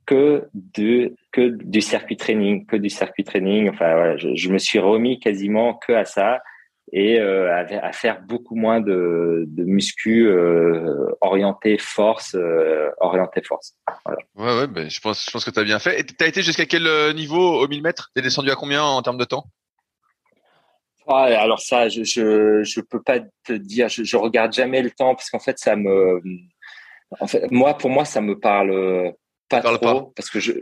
[0.07, 3.69] que de que du circuit training, que du circuit training.
[3.69, 6.41] Enfin, voilà, je, je, me suis remis quasiment que à ça
[6.93, 13.43] et euh, à, à, faire beaucoup moins de, de muscu euh, orienté force, euh, orienté
[13.43, 13.77] force.
[14.05, 14.21] Voilà.
[14.35, 16.03] Ouais, ouais, ben, je pense, je pense que tu as bien fait.
[16.05, 18.11] Tu as été jusqu'à quel niveau au 1000 mètres?
[18.15, 19.45] T'es descendu à combien en termes de temps?
[21.07, 23.89] Alors ça, je, je, je peux pas te dire.
[23.89, 26.21] Je, je regarde jamais le temps parce qu'en fait, ça me,
[27.19, 29.13] en fait, moi, pour moi, ça me parle
[29.51, 29.61] pas?
[29.61, 30.53] Trop parce que je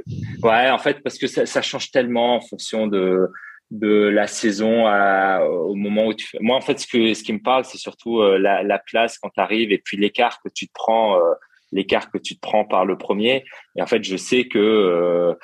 [0.43, 3.29] ouais en fait parce que ça, ça, change tellement en fonction de
[3.71, 6.39] de la saison à, au moment où tu fais.
[6.41, 9.19] Moi en fait ce que ce qui me parle c'est surtout euh, la, la place
[9.19, 11.35] quand tu arrives et puis l'écart que tu te prends euh,
[11.71, 13.45] l'écart que tu te prends par le premier.
[13.77, 15.35] Et en fait je sais que euh,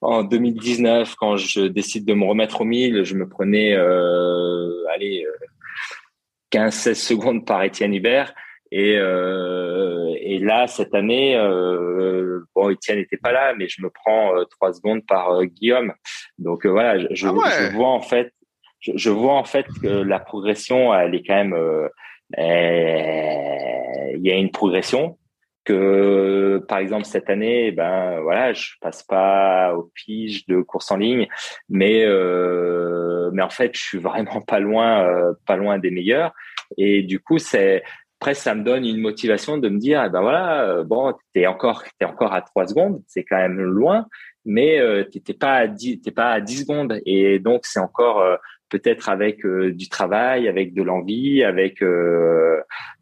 [0.00, 3.74] en 2019 quand je décide de me remettre au 1000 je me prenais
[4.92, 5.24] allez
[6.50, 8.34] 15 16 secondes par Étienne Hubert
[8.72, 13.90] et, euh, et là, cette année, euh, bon, Etienne n'était pas là, mais je me
[13.90, 15.92] prends euh, trois secondes par euh, Guillaume.
[16.38, 18.32] Donc euh, voilà, je, je, ah vois en fait,
[18.78, 21.56] je, je, vois en fait que la progression, elle est quand même,
[22.38, 25.18] il y a une progression
[25.64, 30.96] que par exemple cette année ben voilà je passe pas au pige de course en
[30.96, 31.28] ligne.
[31.68, 36.32] Mais euh, mais en fait je suis vraiment pas loin euh, pas loin des meilleurs.
[36.76, 37.82] Et du coup c'est
[38.20, 41.46] presque ça me donne une motivation de me dire eh ben voilà euh, bon t'es
[41.46, 44.06] encore t'es encore à trois secondes c'est quand même loin
[44.44, 48.20] mais euh, t'es pas à 10 t'es pas à 10 secondes et donc c'est encore
[48.20, 48.36] euh,
[48.68, 51.82] peut-être avec euh, du travail, avec de l'envie, avec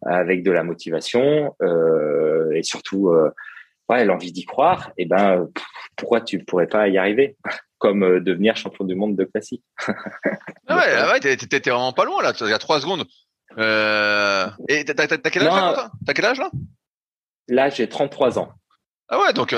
[0.03, 1.55] avec de la motivation
[2.55, 3.13] et surtout
[3.89, 4.91] ouais, l'envie d'y croire.
[4.97, 5.47] Et eh ben
[5.97, 7.37] pourquoi tu pourrais pas y arriver?
[7.79, 12.23] Comme devenir champion du monde de classique ah Ouais, ah ouais t'étais vraiment pas loin
[12.23, 12.33] là.
[12.41, 13.05] Il y a trois secondes.
[13.59, 16.51] Et t'as quel âge là, T'as quel âge là?
[17.49, 18.53] Là, j'ai 33 ans.
[19.09, 19.53] Ah ouais, donc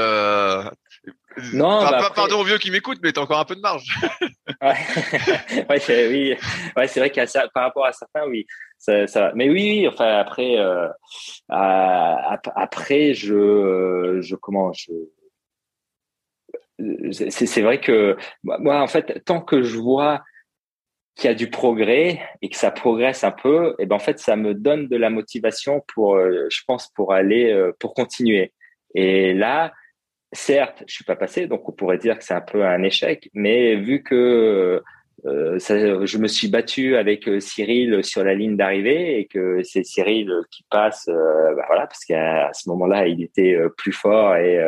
[1.52, 3.84] non, bah pardon aux vieux qui m'écoutent, mais t'as encore un peu de marge.
[4.62, 4.74] ouais,
[5.70, 6.34] ouais c'est, oui,
[6.76, 7.24] ouais, c'est vrai qu'à
[7.54, 8.46] par rapport à certains, oui,
[8.78, 10.88] ça, ça Mais oui, oui, enfin après, euh,
[11.48, 14.92] après, je, je comment, je,
[17.12, 20.22] c'est, c'est vrai que moi, en fait, tant que je vois
[21.20, 24.18] qu'il y a du progrès et que ça progresse un peu, et ben en fait,
[24.18, 28.54] ça me donne de la motivation pour, euh, je pense, pour aller, euh, pour continuer.
[28.94, 29.72] Et là,
[30.32, 33.28] certes, je suis pas passé, donc on pourrait dire que c'est un peu un échec,
[33.34, 34.82] mais vu que
[35.26, 39.62] euh, ça, je me suis battu avec euh, Cyril sur la ligne d'arrivée et que
[39.64, 43.92] c'est Cyril qui passe, euh, bah voilà, parce qu'à ce moment-là, il était euh, plus
[43.92, 44.60] fort et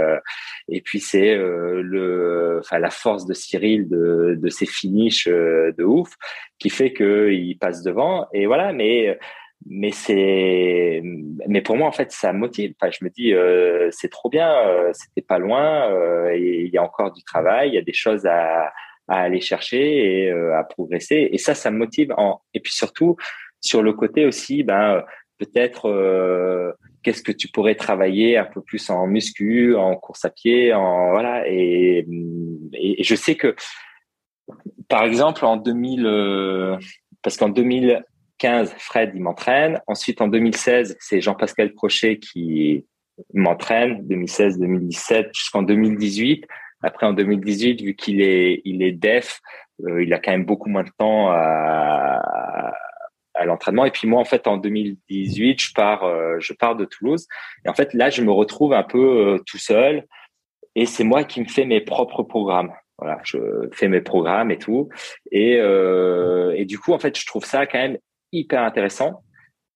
[0.69, 6.15] et puis c'est le, enfin la force de Cyril de de ses finishes de ouf
[6.59, 9.19] qui fait que il passe devant et voilà, mais
[9.67, 11.01] mais c'est
[11.47, 12.75] mais pour moi en fait ça motive.
[12.81, 16.79] Enfin je me dis euh, c'est trop bien euh, c'était pas loin euh, il y
[16.79, 18.73] a encore du travail il y a des choses à,
[19.13, 22.15] à aller chercher et euh, à progresser et ça ça me motive
[22.55, 23.17] et puis surtout
[23.61, 25.05] sur le côté aussi ben
[25.39, 30.31] peut-être euh, qu'est-ce que tu pourrais travailler un peu plus en muscu en course à
[30.31, 32.07] pied en voilà et,
[32.73, 33.55] et je sais que
[34.89, 36.79] par exemple en 2000
[37.23, 38.03] parce qu'en 2000
[38.79, 39.81] Fred, il m'entraîne.
[39.87, 42.85] Ensuite, en 2016, c'est Jean-Pascal Crochet qui
[43.35, 46.45] m'entraîne, 2016-2017 jusqu'en 2018.
[46.83, 49.41] Après, en 2018, vu qu'il est, il est def,
[49.85, 52.73] euh, il a quand même beaucoup moins de temps à,
[53.35, 53.85] à l'entraînement.
[53.85, 57.27] Et puis moi, en fait, en 2018, je pars, euh, je pars de Toulouse.
[57.65, 60.07] Et en fait, là, je me retrouve un peu euh, tout seul.
[60.75, 62.73] Et c'est moi qui me fais mes propres programmes.
[62.99, 63.39] Voilà, je
[63.73, 64.89] fais mes programmes et tout.
[65.33, 67.99] Et, et du coup, en fait, je trouve ça quand même
[68.31, 69.23] hyper intéressant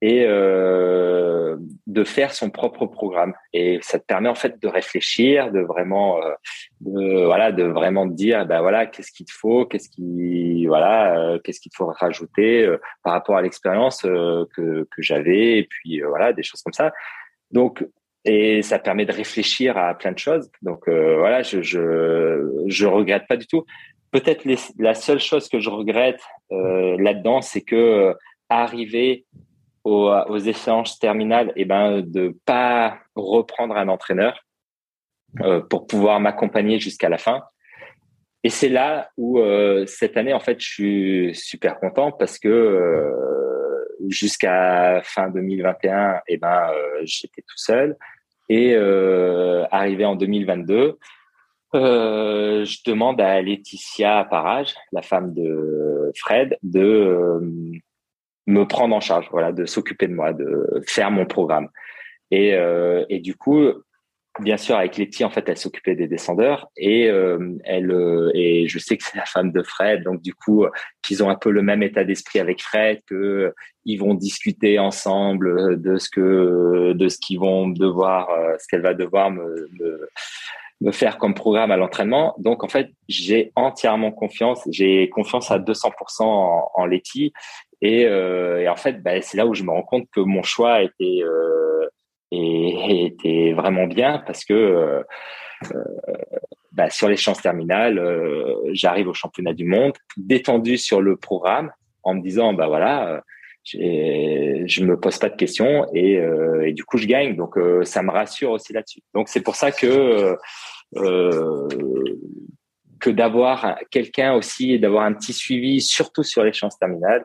[0.02, 3.34] et euh, de faire son propre programme.
[3.52, 8.44] Et ça te permet en fait de réfléchir de vraiment euh, voilà de vraiment dire
[8.46, 12.64] ben voilà qu'est-ce qu'il te faut qu'est-ce qui voilà euh, qu'est-ce qu'il te faut rajouter
[12.64, 16.74] euh, par rapport à l'expérience euh, que que j'avais et puis voilà des choses comme
[16.74, 16.92] ça.
[17.50, 17.86] Donc
[18.24, 20.50] et ça permet de réfléchir à plein de choses.
[20.60, 23.64] Donc voilà je je je regrette pas du tout.
[24.10, 24.44] Peut-être
[24.78, 26.20] la seule chose que je regrette
[26.50, 28.14] là-dedans c'est que
[28.48, 29.24] arriver
[29.86, 34.44] aux, aux échéances terminales, et eh ben de pas reprendre un entraîneur
[35.42, 37.44] euh, pour pouvoir m'accompagner jusqu'à la fin.
[38.42, 42.48] Et c'est là où euh, cette année, en fait, je suis super content parce que
[42.48, 46.68] euh, jusqu'à fin 2021, et eh ben
[47.04, 47.96] j'étais tout seul.
[48.48, 48.76] Et
[49.70, 50.98] arrivé en 2022,
[51.74, 57.40] je demande à Laetitia Parage, la femme de Fred, de
[58.46, 61.68] me prendre en charge, voilà, de s'occuper de moi, de faire mon programme.
[62.30, 63.60] Et, euh, et du coup,
[64.40, 68.68] bien sûr, avec Letty, en fait, elle s'occupait des descendeurs et euh, elle euh, et
[68.68, 70.66] je sais que c'est la femme de Fred, donc du coup,
[71.02, 73.52] qu'ils ont un peu le même état d'esprit avec Fred, que
[73.84, 78.28] ils vont discuter ensemble de ce que de ce qu'ils vont devoir,
[78.58, 80.08] ce qu'elle va devoir me, me
[80.80, 82.34] me faire comme programme à l'entraînement.
[82.38, 87.32] Donc en fait, j'ai entièrement confiance, j'ai confiance à 200% en, en Letty
[87.82, 90.42] et, euh, et en fait, bah, c'est là où je me rends compte que mon
[90.42, 91.88] choix était euh,
[92.32, 95.02] était vraiment bien parce que euh,
[95.72, 95.84] euh
[96.72, 101.72] bah, sur les chances terminales, euh, j'arrive au championnat du monde détendu sur le programme
[102.02, 103.22] en me disant bah voilà,
[103.72, 106.14] je me pose pas de questions et,
[106.64, 107.36] et du coup je gagne.
[107.36, 109.00] Donc ça me rassure aussi là-dessus.
[109.14, 110.36] Donc c'est pour ça que
[112.98, 117.24] que d'avoir quelqu'un aussi d'avoir un petit suivi, surtout sur les chances terminales,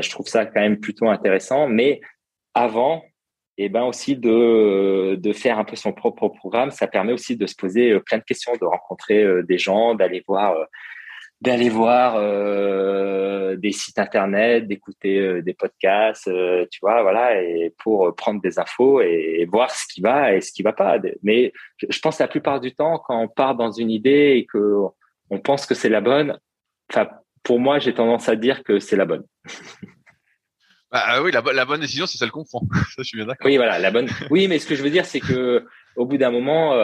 [0.00, 1.68] je trouve ça quand même plutôt intéressant.
[1.68, 2.00] Mais
[2.54, 3.02] avant,
[3.58, 7.36] et eh ben aussi de, de faire un peu son propre programme, ça permet aussi
[7.36, 10.64] de se poser euh, plein de questions, de rencontrer euh, des gens, d'aller voir, euh,
[11.42, 17.74] d'aller voir euh, des sites internet, d'écouter euh, des podcasts, euh, tu vois, voilà, et
[17.78, 20.98] pour prendre des infos et, voir ce qui va et ce qui va pas.
[21.24, 24.76] Mais je, pense la plupart du temps, quand on part dans une idée et que
[25.30, 26.38] on pense que c'est la bonne,
[26.90, 27.08] enfin,
[27.42, 29.24] pour moi, j'ai tendance à dire que c'est la bonne.
[30.92, 32.60] Bah oui, la, la bonne décision, c'est celle qu'on prend.
[32.94, 33.46] Ça, je suis bien d'accord.
[33.46, 34.10] Oui, voilà, la bonne.
[34.28, 35.64] Oui, mais ce que je veux dire, c'est que
[35.96, 36.74] au bout d'un moment,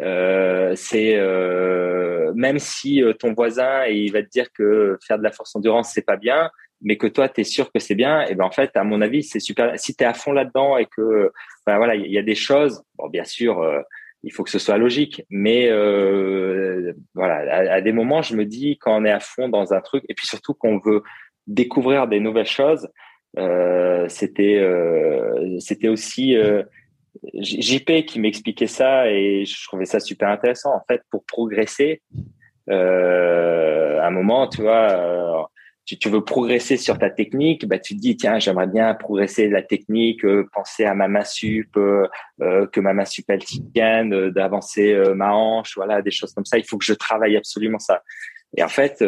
[0.00, 5.22] euh, c'est euh, même si euh, ton voisin il va te dire que faire de
[5.22, 8.22] la force endurance c'est pas bien, mais que toi tu es sûr que c'est bien,
[8.26, 9.78] et ben en fait à mon avis c'est super.
[9.78, 11.30] Si tu es à fond là-dedans et que
[11.66, 13.62] ben voilà il y a des choses, bon bien sûr
[14.22, 15.68] il faut que ce soit logique, mais
[17.14, 20.04] voilà à, des moments je me dis quand on est à fond dans un truc
[20.08, 21.02] et puis surtout qu'on veut
[21.46, 22.88] découvrir des nouvelles choses,
[24.08, 24.62] c'était
[25.58, 26.36] c'était aussi
[27.34, 30.74] JP qui m'expliquait ça et je trouvais ça super intéressant.
[30.74, 32.02] En fait, pour progresser,
[32.68, 35.42] euh, à un moment, tu vois, euh,
[35.98, 39.62] tu, veux progresser sur ta technique, bah tu te dis tiens, j'aimerais bien progresser la
[39.62, 42.06] technique, euh, penser à ma main sup, euh,
[42.42, 46.58] euh, que ma main sup elle tienne, d'avancer ma hanche, voilà, des choses comme ça.
[46.58, 48.02] Il faut que je travaille absolument ça.
[48.56, 49.04] Et en fait,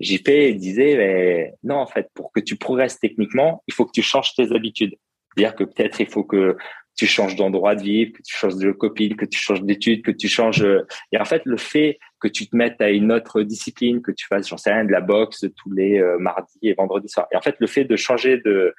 [0.00, 4.02] JP disait mais non, en fait, pour que tu progresses techniquement, il faut que tu
[4.02, 4.96] changes tes habitudes.
[5.36, 6.56] C'est-à-dire que peut-être il faut que
[6.96, 10.10] tu changes d'endroit de vivre, que tu changes de copine, que tu changes d'études, que
[10.10, 10.62] tu changes.
[10.62, 14.12] Euh, et en fait, le fait que tu te mettes à une autre discipline, que
[14.12, 17.26] tu fasses, j'en sais rien, de la boxe tous les euh, mardis et vendredis soirs.
[17.32, 18.74] Et en fait, le fait de changer de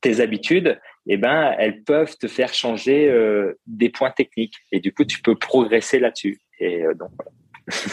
[0.00, 4.56] tes habitudes, eh ben, elles peuvent te faire changer euh, des points techniques.
[4.72, 6.40] Et du coup, tu peux progresser là-dessus.
[6.60, 7.30] Et donc, voilà.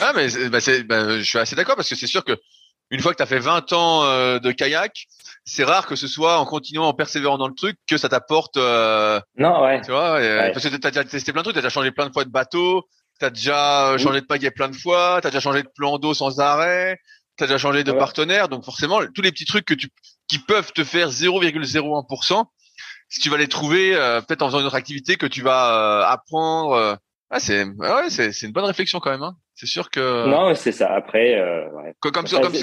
[0.02, 2.34] Ah, mais bah, bah, je suis assez d'accord parce que c'est sûr que
[2.92, 4.04] une fois que tu as fait 20 ans
[4.40, 5.08] de kayak,
[5.46, 8.58] c'est rare que ce soit en continuant, en persévérant dans le truc, que ça t'apporte.
[8.58, 9.82] Euh, non, ouais.
[9.82, 10.20] Tu vois,
[10.54, 12.30] parce que t'as déjà testé plein de trucs, t'as déjà changé plein de fois de
[12.30, 12.88] bateau,
[13.20, 16.40] t'as déjà changé de pagaie plein de fois, t'as déjà changé de plan d'eau sans
[16.40, 17.00] arrêt,
[17.38, 19.90] t'as déjà changé de partenaire, donc forcément tous les petits trucs que tu
[20.28, 22.46] qui peuvent te faire 0,01%,
[23.10, 26.02] si tu vas les trouver euh, peut-être en faisant une autre activité que tu vas
[26.02, 26.98] euh, apprendre.
[27.32, 29.24] Ah, c'est ouais, c'est c'est une bonne réflexion quand même.
[29.24, 29.38] Hein.
[29.56, 30.28] C'est sûr que.
[30.28, 30.94] Non, c'est ça.
[30.94, 31.94] Après, ouais.
[32.02, 32.54] comme, comme, comme,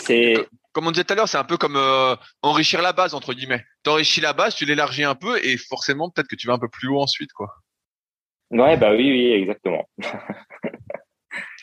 [0.79, 3.35] comme on disait tout à l'heure, c'est un peu comme euh, enrichir la base entre
[3.35, 3.65] guillemets.
[3.83, 6.69] T'enrichis la base, tu l'élargis un peu et forcément peut-être que tu vas un peu
[6.69, 7.49] plus haut ensuite, quoi.
[8.51, 9.89] Ouais, bah oui, oui, exactement.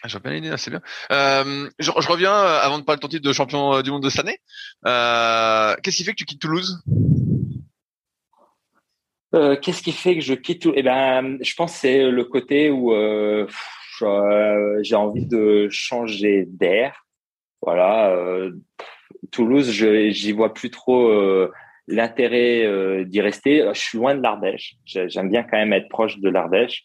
[0.03, 0.82] Ah, j'ai bien l'idée, c'est bien.
[1.12, 4.10] Euh, je, reviens euh, avant de parler de ton titre de champion du monde de
[4.12, 4.38] cette année.
[4.84, 6.84] Qu'est-ce qui fait que tu quittes Toulouse?
[9.62, 12.70] Qu'est-ce qui fait que je quitte Toulouse Eh ben, je pense que c'est le côté
[12.70, 12.94] où
[14.82, 17.06] j'ai envie de changer d'air.
[17.62, 18.16] Voilà,
[19.32, 21.52] Toulouse, je j'y vois plus trop euh,
[21.88, 23.70] l'intérêt euh, d'y rester.
[23.74, 24.76] Je suis loin de l'Ardèche.
[24.86, 26.84] J'aime bien quand même être proche de l'Ardèche.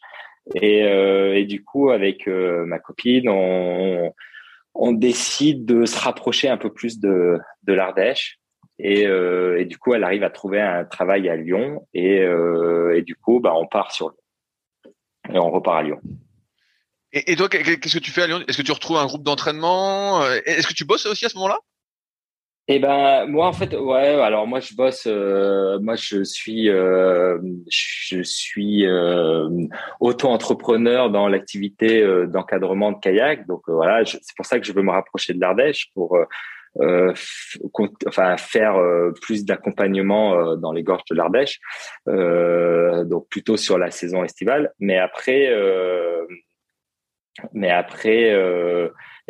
[0.60, 6.98] Et, euh, du coup, avec ma copine, on, décide de se rapprocher un peu plus
[6.98, 8.39] de l'Ardèche.
[8.82, 11.86] Et, et, du coup, elle arrive à trouver un travail à Lyon.
[11.94, 12.16] Et,
[12.94, 14.92] et du coup, bah, on part sur Lyon.
[15.34, 16.00] Et on repart à Lyon.
[17.12, 18.40] Et, et toi, qu'est-ce que tu fais à Lyon?
[18.48, 20.24] Est-ce que tu retrouves un groupe d'entraînement?
[20.46, 21.58] Est-ce que tu bosses aussi à ce moment-là?
[22.72, 27.36] Eh ben moi en fait ouais alors moi je bosse euh, moi je suis euh,
[27.68, 29.48] je suis euh,
[29.98, 34.92] auto-entrepreneur dans l'activité d'encadrement de kayak donc voilà c'est pour ça que je veux me
[34.92, 36.16] rapprocher de l'Ardèche pour
[36.78, 38.76] enfin faire
[39.20, 41.58] plus d'accompagnement dans les gorges de l'Ardèche
[42.06, 45.52] donc plutôt sur la saison estivale mais après
[47.52, 48.32] mais après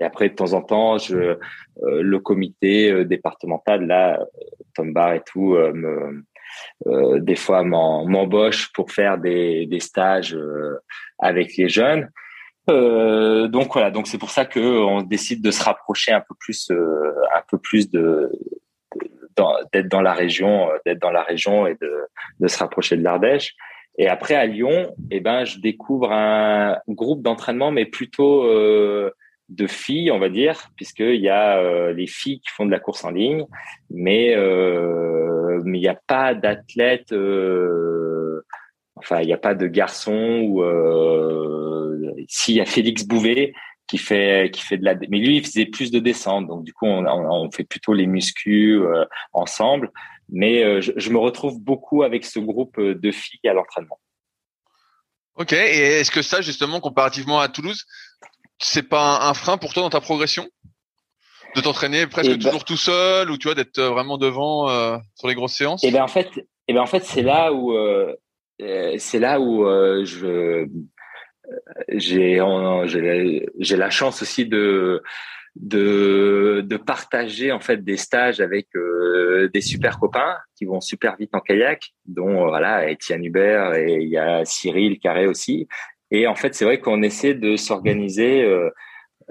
[0.00, 1.36] et après, de temps en temps, je, euh,
[1.82, 4.18] le comité euh, départemental, là,
[4.74, 6.24] Tom Bar et tout, euh, me,
[7.20, 10.36] des fois m'embauche pour faire des, des stages
[11.20, 12.10] avec les jeunes.
[12.68, 16.34] Euh, donc voilà, donc c'est pour ça que on décide de se rapprocher un peu
[16.38, 18.30] plus, un peu plus de,
[19.72, 21.92] d'être dans la région, d'être dans la région et de,
[22.40, 23.54] de se rapprocher de l'Ardèche.
[23.98, 29.10] Et après à Lyon, eh ben je découvre un groupe d'entraînement, mais plutôt euh,
[29.50, 32.78] de filles, on va dire, puisqu'il y a euh, les filles qui font de la
[32.78, 33.44] course en ligne,
[33.90, 38.09] mais euh, mais il n'y a pas d'athlètes, euh,
[39.02, 43.52] enfin il n'y a pas de garçons ou euh, s'il y a Félix Bouvet
[43.86, 46.72] qui fait qui fait de la, mais lui il faisait plus de descente, donc du
[46.72, 49.90] coup on, on, fait plutôt les muscles ensemble,
[50.28, 53.98] mais je, je me retrouve beaucoup avec ce groupe de filles à l'entraînement.
[55.40, 57.86] Ok, et est-ce que ça justement comparativement à Toulouse,
[58.58, 60.46] c'est pas un, frein pour toi dans ta progression?
[61.56, 64.98] De t'entraîner presque ben toujours tout seul ou tu vois d'être euh, vraiment devant euh,
[65.16, 65.82] sur les grosses séances?
[65.82, 68.14] Et eh ben en fait, et eh ben en fait c'est là où euh,
[68.98, 69.64] c'est là où
[70.04, 70.66] je
[71.88, 72.40] j'ai
[73.58, 75.02] j'ai la chance aussi de
[75.56, 78.68] de, de partager en fait des stages avec
[79.52, 84.08] des super copains qui vont super vite en kayak, dont voilà Étienne Hubert et il
[84.08, 85.66] y a Cyril Carré aussi.
[86.12, 88.44] Et en fait, c'est vrai qu'on essaie de s'organiser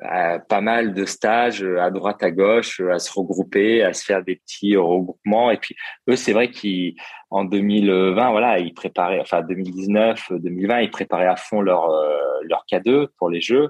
[0.02, 4.38] pas mal de stages à droite à gauche, à se regrouper, à se faire des
[4.38, 5.52] petits regroupements.
[5.52, 5.76] Et puis
[6.10, 11.62] eux, c'est vrai qu'en 2020, voilà, ils préparaient, enfin 2019, 2020, ils préparaient à fond
[11.62, 13.70] leur euh, leur K2 pour les jeux.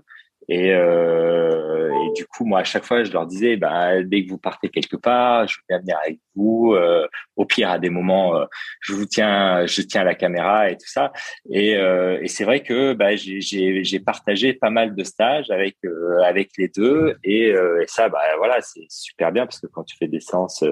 [0.50, 4.38] Et, euh, du coup, moi, à chaque fois, je leur disais, bah, dès que vous
[4.38, 6.74] partez quelque part, je vais venir avec vous.
[6.74, 8.46] Euh, au pire, à des moments, euh,
[8.82, 11.12] je vous tiens, je tiens la caméra et tout ça.
[11.52, 16.20] Et, euh, et c'est vrai que bah, j'ai partagé pas mal de stages avec euh,
[16.24, 17.18] avec les deux.
[17.24, 20.64] Et, et ça, bah, voilà, c'est super bien parce que quand tu fais des séances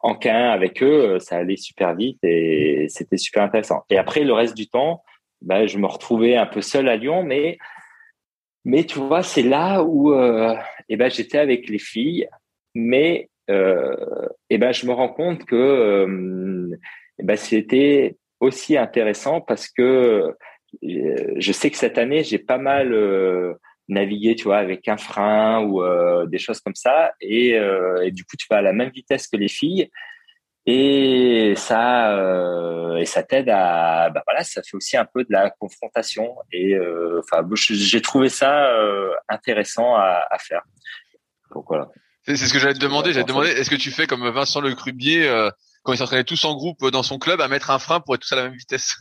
[0.00, 3.84] en k avec eux, ça allait super vite et c'était super intéressant.
[3.88, 5.02] Et après, le reste du temps,
[5.42, 7.58] bah, je me retrouvais un peu seul à Lyon, mais
[8.64, 10.54] mais tu vois, c'est là où euh,
[10.88, 12.28] eh ben, j'étais avec les filles,
[12.74, 16.76] mais euh, eh ben, je me rends compte que euh,
[17.18, 20.34] eh ben, c'était aussi intéressant parce que
[20.84, 23.54] euh, je sais que cette année, j'ai pas mal euh,
[23.88, 25.82] navigué, tu vois, avec un frein ou
[26.28, 27.12] des choses comme ça.
[27.20, 29.90] Et, et, du coup, tu vas à la même vitesse que les filles
[30.64, 35.32] et ça euh, et ça t'aide à bah voilà ça fait aussi un peu de
[35.32, 36.36] la confrontation.
[36.52, 40.62] Et euh, enfin j'ai trouvé ça euh, intéressant à, à, faire.
[41.54, 41.88] Donc voilà.
[42.24, 43.12] C'est ce que j'allais te demander.
[43.12, 45.50] J'allais te demander est-ce que tu fais comme Vincent Le Crubier euh,
[45.82, 48.20] quand ils s'entraînaient tous en groupe dans son club à mettre un frein pour être
[48.20, 48.96] tous à la même vitesse?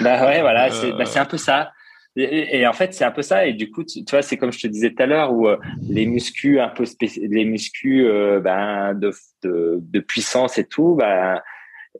[0.00, 1.72] Bah ouais voilà c'est bah, c'est un peu ça
[2.16, 3.46] et, en fait, c'est un peu ça.
[3.46, 5.58] Et du coup, tu, vois, c'est comme je te disais tout à l'heure, où euh,
[5.88, 9.12] les muscles un peu les muscles euh, ben, de,
[9.42, 11.40] de, puissance et tout, ben,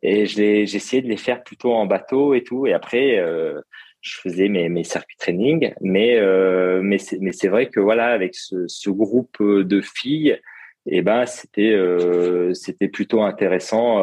[0.03, 2.67] et essayé de les faire plutôt en bateau et tout.
[2.67, 3.61] Et après, euh,
[4.01, 5.75] je faisais mes, mes circuits training.
[5.83, 6.19] Mais,
[6.83, 10.41] mais c'est vrai que voilà, avec ce, ce groupe de filles,
[10.87, 11.77] eh ben, c'était
[12.55, 14.01] c'était plutôt intéressant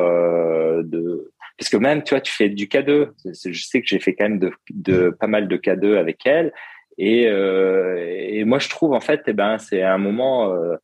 [0.83, 3.11] de parce que même, tu vois, tu fais du K2.
[3.45, 6.51] Je sais que j'ai fait quand même de, de, pas mal de K2 avec elle.
[6.97, 10.75] Et, euh, et moi, je trouve, en fait, eh ben, c'est un moment euh,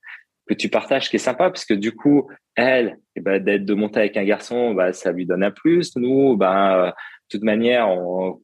[0.47, 3.73] que tu partages qui est sympa parce que du coup, elle, eh ben, d'être de
[3.73, 5.95] monter avec un garçon, bah, ça lui donne un plus.
[5.95, 7.87] Nous, ben, de toute manière,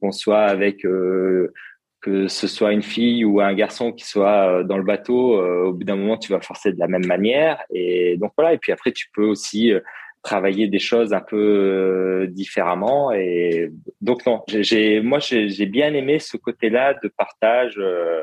[0.00, 1.52] qu'on soit avec euh,
[2.00, 5.64] que ce soit une fille ou un garçon qui soit euh, dans le bateau, euh,
[5.66, 7.62] au bout d'un moment, tu vas forcer de la même manière.
[7.70, 8.52] Et donc voilà.
[8.52, 9.72] Et puis après, tu peux aussi
[10.26, 13.70] travailler des choses un peu euh, différemment et
[14.00, 18.22] donc non j'ai moi j'ai bien aimé ce côté-là de partage euh,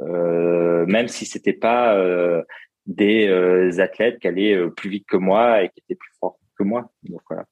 [0.00, 1.98] euh, même si c'était pas
[2.86, 6.90] des athlètes qui allaient plus vite que moi et qui étaient plus forts que moi.
[7.02, 7.44] Donc voilà.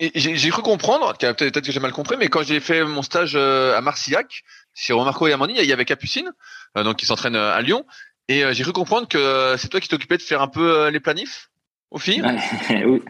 [0.00, 3.80] J'ai cru comprendre, peut-être que j'ai mal compris, mais quand j'ai fait mon stage à
[3.80, 4.42] Marcillac,
[4.72, 6.32] sur Marco et Amandine, il y avait Capucine,
[6.74, 7.86] donc qui s'entraîne à Lyon,
[8.26, 11.50] et j'ai cru comprendre que c'est toi qui t'occupais de faire un peu les planifs?
[11.90, 12.22] Aux filles
[12.86, 13.02] oui.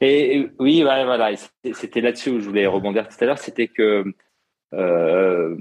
[0.00, 1.30] Et oui, voilà,
[1.72, 4.04] c'était là-dessus où je voulais rebondir tout à l'heure, c'était que
[4.74, 5.54] euh,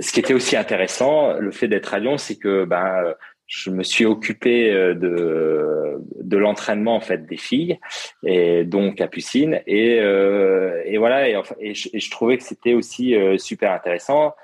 [0.00, 3.14] ce qui était aussi intéressant, le fait d'être à Lyon, c'est que ben
[3.46, 7.78] je me suis occupé euh, de de l'entraînement en fait des filles
[8.24, 11.28] et donc Capucine et euh, et voilà.
[11.28, 14.34] Et, je, trouvais que c'était aussi super intéressant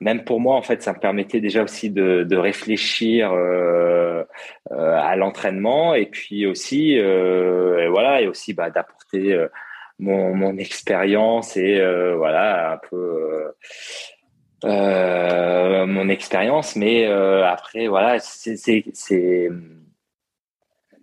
[0.00, 4.24] même pour moi, en fait, ça me permettait déjà aussi de, de réfléchir euh,
[4.72, 9.48] euh, à l'entraînement et puis aussi, euh, voilà, et aussi bah, d'apporter euh,
[9.98, 13.52] mon, mon expérience et euh, voilà un peu
[14.62, 16.76] mon expérience.
[16.76, 18.56] Mais après, voilà, c'est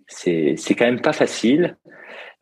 [0.06, 1.76] c'est quand même pas facile.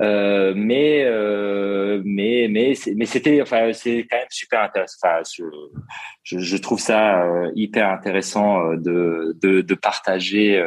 [0.03, 4.97] Euh, mais euh, mais mais mais c'était enfin c'est quand même super intéressant.
[5.03, 5.23] Enfin,
[6.25, 10.61] je, je, trouve ça euh, hyper intéressant de de, de partager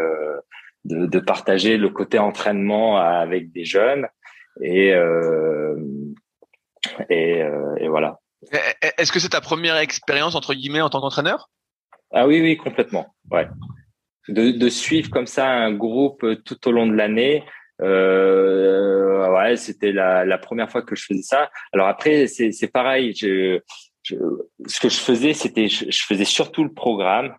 [0.86, 4.08] de, de, partager le côté entraînement avec des jeunes
[4.62, 4.94] et
[7.10, 7.44] et,
[7.80, 8.20] et voilà.
[8.98, 11.50] Est-ce que c'est ta première expérience entre guillemets en tant qu'entraîneur?
[12.14, 13.48] Ah oui oui complètement ouais.
[14.30, 17.44] De, de suivre comme ça un groupe tout au long de l'année
[17.82, 21.50] euh, ouais, c'était la, la, première fois que je faisais ça.
[21.74, 23.14] Alors après, c'est pareil.
[23.16, 23.60] Je,
[24.04, 24.16] je,
[24.68, 27.36] ce que je faisais, c'était je, faisais surtout le programme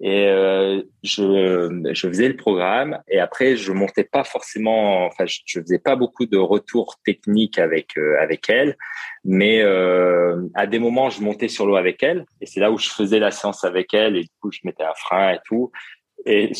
[0.00, 5.06] et euh, je, je faisais le programme et après je montais pas forcément.
[5.06, 8.76] Enfin, je, je faisais pas beaucoup de retours techniques avec euh, avec elle,
[9.24, 12.78] mais euh, à des moments je montais sur l'eau avec elle et c'est là où
[12.78, 15.70] je faisais la séance avec elle et du coup je mettais un frein et tout
[16.26, 16.52] et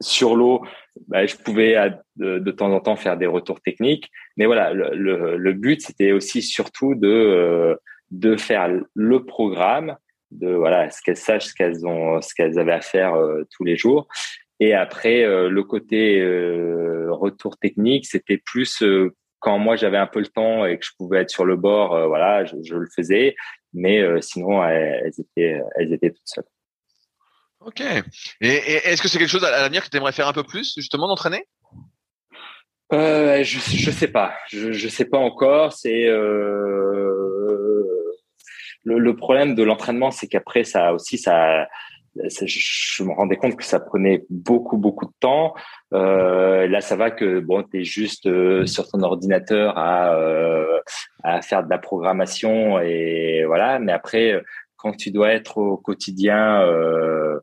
[0.00, 0.62] sur l'eau,
[1.08, 1.76] bah, je pouvais
[2.16, 4.10] de, temps en temps faire des retours techniques.
[4.36, 7.76] Mais voilà, le, but, c'était aussi surtout de, euh,
[8.10, 9.96] de faire le programme,
[10.30, 13.14] de voilà ce qu'elles sachent ce qu'elles ont ce qu'elles avaient à faire
[13.56, 14.08] tous les jours.
[14.58, 16.20] Et après le côté
[17.08, 18.82] retour technique, c'était plus
[19.38, 22.08] quand moi j'avais un peu le temps et que je pouvais être sur le bord,
[22.08, 23.36] voilà, je, je, le faisais.
[23.72, 26.44] Mais sinon, elles, étaient elles étaient toutes seules.
[27.66, 27.82] Ok.
[28.40, 30.74] Et, est-ce que c'est quelque chose à l'avenir que tu aimerais faire un peu plus,
[30.76, 31.44] justement, d'entraîner?
[32.92, 35.72] Euh, je je sais pas, je je sais pas encore.
[35.72, 37.82] C'est euh,
[38.84, 41.66] le, problème de l'entraînement, c'est qu'après ça aussi ça,
[42.14, 45.54] je me rendais compte que ça prenait beaucoup beaucoup de temps.
[45.92, 50.78] Euh, là, ça va que bon, t'es juste euh, sur ton ordinateur à euh,
[51.24, 53.80] à faire de la programmation et voilà.
[53.80, 54.40] Mais après,
[54.76, 57.38] quand tu dois être au quotidien euh,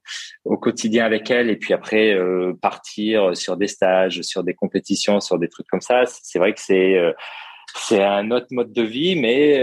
[0.45, 5.19] au quotidien avec elle et puis après euh, partir sur des stages sur des compétitions
[5.19, 7.11] sur des trucs comme ça c'est vrai que c'est euh,
[7.76, 9.60] c'est un autre mode de vie mais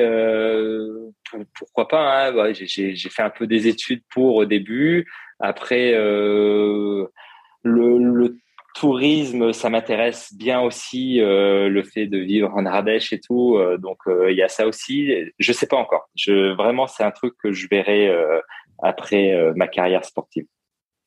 [1.55, 5.07] pourquoi pas hein j'ai fait un peu des études pour au début.
[5.39, 7.09] Après le,
[7.63, 8.37] le
[8.75, 13.57] tourisme, ça m'intéresse bien aussi euh, le fait de vivre en Ardèche et tout.
[13.57, 15.11] Euh, donc euh, il y a ça aussi.
[15.39, 16.09] Je sais pas encore.
[16.15, 18.13] Je vraiment c'est un truc que je verrai
[18.83, 20.47] après ma carrière sportive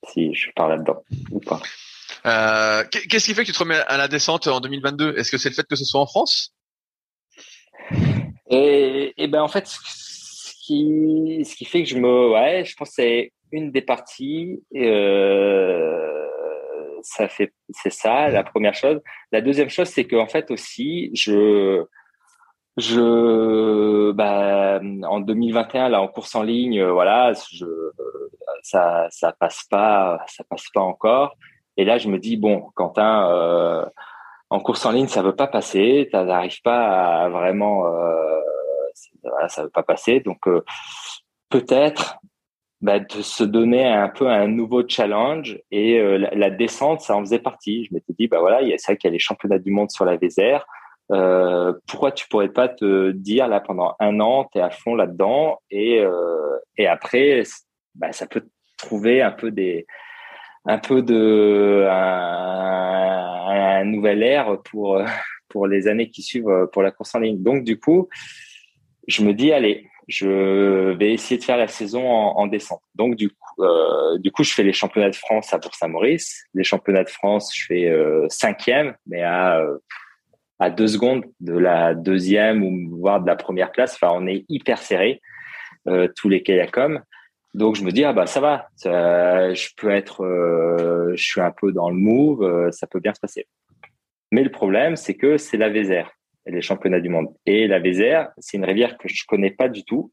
[0.07, 1.61] si je pars là-dedans ou pas.
[2.91, 5.49] Qu'est-ce qui fait que tu te remets à la descente en 2022 Est-ce que c'est
[5.49, 6.53] le fait que ce soit en France?
[8.49, 12.75] Et, et, ben en fait, ce qui, ce qui fait que je me, ouais, je
[12.75, 14.61] pense que c'est une des parties.
[14.75, 16.27] Euh,
[17.03, 19.01] ça fait, c'est ça la première chose.
[19.31, 21.85] La deuxième chose, c'est qu'en fait aussi, je,
[22.77, 27.65] je, bah, en 2021 là, en course en ligne, euh, voilà, je,
[28.63, 31.35] ça, ça passe pas, ça passe pas encore.
[31.77, 33.85] Et là, je me dis bon, Quentin, euh,
[34.49, 38.39] en course en ligne, ça veut pas passer, ça n'arrive pas à vraiment, euh,
[39.47, 40.19] ça veut pas passer.
[40.19, 40.63] Donc euh,
[41.49, 42.17] peut-être
[42.83, 47.21] bah, de se donner un peu un nouveau challenge et euh, la, descente, ça en
[47.21, 47.85] faisait partie.
[47.85, 50.03] Je m'étais dit, bah voilà, c'est vrai qu'il y a les championnats du monde sur
[50.03, 50.65] la Vézère.
[51.09, 54.95] Euh, pourquoi tu pourrais pas te dire là pendant un an, tu es à fond
[54.95, 57.43] là-dedans et, euh, et après,
[57.95, 58.43] bah, ça peut
[58.77, 59.85] trouver un peu des
[60.65, 65.01] un peu de un, un nouvel air pour
[65.47, 67.41] pour les années qui suivent pour la course en ligne.
[67.41, 68.09] Donc du coup,
[69.07, 72.81] je me dis allez, je vais essayer de faire la saison en, en descente.
[72.95, 76.45] Donc du coup, euh, du coup, je fais les championnats de France à Bourg-Saint-Maurice.
[76.53, 79.77] Les championnats de France, je fais euh, cinquième, mais à euh,
[80.59, 83.95] à deux secondes de la deuxième ou voire de la première place.
[83.95, 85.21] Enfin, on est hyper serré
[85.87, 87.01] euh, tous les kayakums.
[87.53, 91.51] Donc je me dis ah bah ça va, je peux être, euh, je suis un
[91.51, 93.45] peu dans le move, ça peut bien se passer.
[94.31, 96.09] Mais le problème, c'est que c'est la Vézère
[96.45, 97.27] les championnats du monde.
[97.45, 100.11] Et la Vézère, c'est une rivière que je connais pas du tout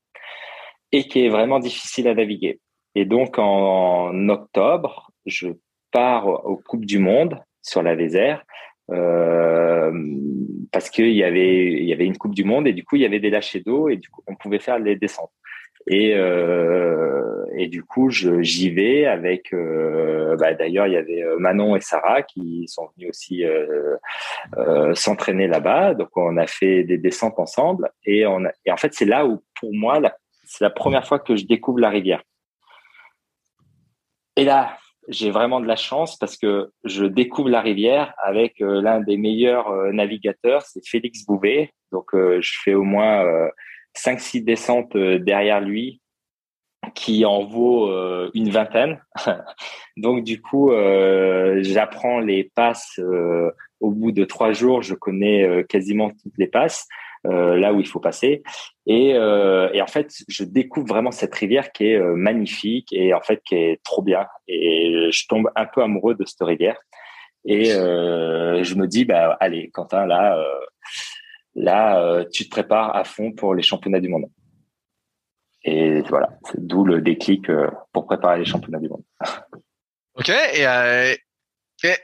[0.92, 2.60] et qui est vraiment difficile à naviguer.
[2.94, 5.48] Et donc en octobre, je
[5.92, 8.44] pars aux Coupes du Monde sur la Vézère
[8.90, 9.92] euh,
[10.72, 13.30] parce qu'il y avait une Coupe du Monde et du coup il y avait des
[13.30, 15.30] lâchers d'eau et du coup on pouvait faire les descentes.
[15.86, 19.52] Et, euh, et du coup, j'y vais avec.
[19.52, 23.44] Euh, bah, D'ailleurs, il y avait euh, Manon et Sarah qui sont venus aussi
[24.94, 25.94] s'entraîner là-bas.
[25.94, 27.90] Donc, on a fait des descentes ensemble.
[28.04, 28.42] Et en
[28.76, 30.00] fait, c'est là où, pour moi,
[30.44, 32.22] c'est la première fois que je découvre la rivière.
[34.36, 34.76] Et là,
[35.08, 39.72] j'ai vraiment de la chance parce que je découvre la rivière avec l'un des meilleurs
[39.92, 41.72] navigateurs, c'est Félix Bouvet.
[41.90, 43.50] Donc, je fais au moins
[43.96, 46.00] 5-6 descentes euh, derrière lui
[46.94, 49.00] qui en vaut euh, une vingtaine.
[49.96, 52.98] Donc du coup, euh, j'apprends les passes
[53.80, 54.82] au bout de trois jours.
[54.82, 56.88] Je connais quasiment toutes les passes
[57.22, 58.42] là où il faut passer.
[58.86, 63.42] Et, et, en fait, je découvre vraiment cette rivière qui est magnifique et en fait
[63.44, 64.26] qui est trop bien.
[64.48, 66.80] Et je tombe un peu amoureux de cette rivière.
[67.44, 70.42] Et je me dis, bah allez, Quentin, là
[71.54, 74.26] Là, euh, tu te prépares à fond pour les championnats du monde.
[75.62, 79.04] Et voilà, c'est d'où le déclic euh, pour préparer les championnats du monde.
[80.16, 81.14] Ok, et euh,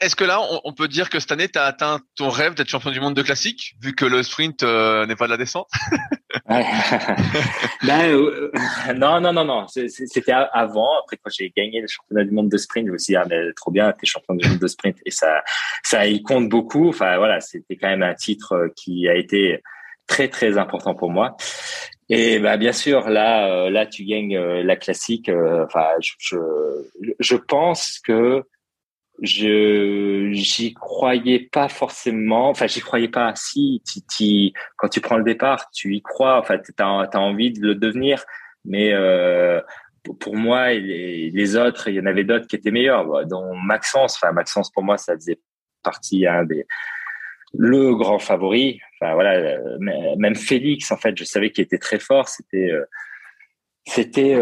[0.00, 2.68] est-ce que là, on, peut dire que cette année, tu as atteint ton rêve d'être
[2.68, 5.68] champion du monde de classique, vu que le sprint n'est pas de la descente?
[6.48, 8.52] ben, euh,
[8.94, 9.66] non, non, non, non.
[9.66, 11.00] C'était avant.
[11.00, 13.26] Après, quand j'ai gagné le championnat du monde de sprint, je me suis dit, ah,
[13.28, 14.96] mais trop bien, t'es champion du monde de sprint.
[15.04, 15.42] Et ça,
[15.82, 16.88] ça y compte beaucoup.
[16.88, 19.60] Enfin, voilà, c'était quand même un titre euh, qui a été
[20.06, 21.36] très, très important pour moi.
[22.08, 25.28] Et bah, bien sûr, là, euh, là, tu gagnes la classique.
[25.28, 26.36] Enfin, je, je,
[27.18, 28.44] je pense que
[29.22, 35.24] je j'y croyais pas forcément enfin j'y croyais pas si tu, quand tu prends le
[35.24, 38.24] départ tu y crois enfin tu as, envie de le devenir
[38.66, 39.60] mais euh,
[40.14, 43.26] pour moi, les, les autres, il y en avait d'autres qui étaient meilleurs.
[43.26, 45.40] Dont Maxence, enfin Maxence pour moi, ça faisait
[45.82, 46.66] partie un des
[47.54, 48.80] le grand favori.
[49.00, 52.28] Enfin voilà, même Félix, en fait, je savais qu'il était très fort.
[52.28, 52.70] C'était
[53.86, 54.36] c'était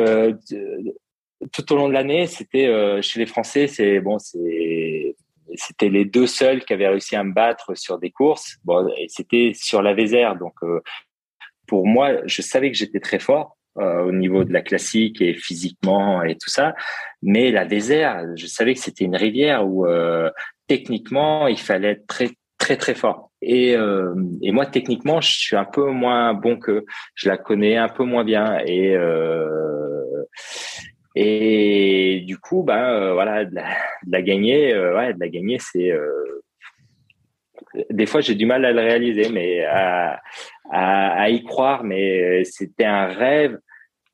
[1.53, 5.15] tout au long de l'année, c'était chez les Français, c'est bon, c'est
[5.57, 8.57] c'était les deux seuls qui avaient réussi à me battre sur des courses.
[8.65, 10.37] Bon, c'était sur la Vézère.
[10.37, 10.81] Donc, euh,
[11.67, 15.35] pour moi, je savais que j'étais très fort euh, au niveau de la classique et
[15.35, 16.75] physiquement et tout ça.
[17.23, 20.31] Mais la Vézère, je savais que c'était une rivière où euh,
[20.67, 23.31] techniquement, il fallait être très très très fort.
[23.43, 27.77] Et, euh, et moi, techniquement, je suis un peu moins bon que je la connais
[27.77, 28.59] un peu moins bien.
[28.65, 30.01] Et euh,
[31.15, 35.91] et du coup, ben euh, voilà, de la, gagner, euh, ouais, de la gagner, c'est
[35.93, 36.43] euh,
[37.91, 40.21] des fois j'ai du mal à le réaliser, mais à,
[41.31, 41.85] y croire.
[41.85, 43.59] Mais c'était un rêve,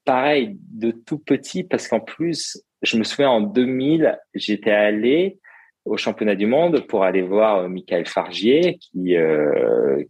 [0.04, 5.38] pareil, de tout petit, parce qu'en plus, je me souviens en 2000, j'étais allé
[5.86, 9.16] au championnat du monde pour aller voir Michael Fargier, qui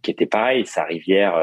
[0.01, 1.35] qui était pareil, sa rivière,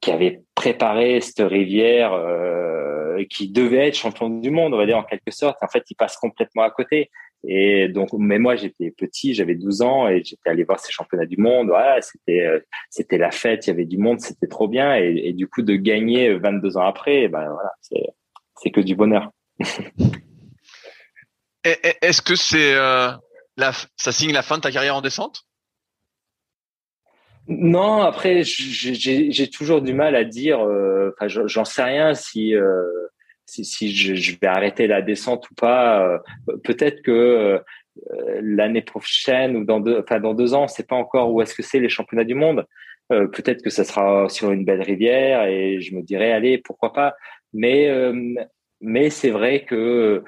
[0.00, 2.75] qui avait préparé cette rivière euh,
[3.24, 5.56] qui devait être champion du monde, on va dire en quelque sorte.
[5.62, 7.10] En fait, il passe complètement à côté.
[7.48, 11.26] Et donc, mais moi, j'étais petit, j'avais 12 ans et j'étais allé voir ces championnats
[11.26, 11.70] du monde.
[12.00, 12.58] C'était euh,
[12.90, 14.96] c'était la fête, il y avait du monde, c'était trop bien.
[14.96, 17.72] Et, du coup, de gagner 22 ans après, ben voilà,
[18.56, 19.30] c'est que du bonheur.
[21.64, 23.10] Est-ce que c'est euh,
[23.96, 25.42] ça signe la fin de ta carrière en descente?
[27.48, 30.60] Non, après, j'ai toujours du mal à dire.
[30.60, 32.82] Euh, enfin, j'en sais rien si euh,
[33.46, 36.04] si, si je, vais arrêter la descente ou pas.
[36.04, 36.18] Euh,
[36.64, 37.60] peut-être que
[38.42, 41.62] l'année prochaine ou dans deux, enfin dans deux ans, sait pas encore où est-ce que
[41.62, 42.66] c'est les championnats du monde.
[43.08, 47.14] Peut-être que ça sera sur une belle rivière et je me dirais allez pourquoi pas.
[47.54, 47.88] Mais
[48.80, 50.24] mais c'est vrai que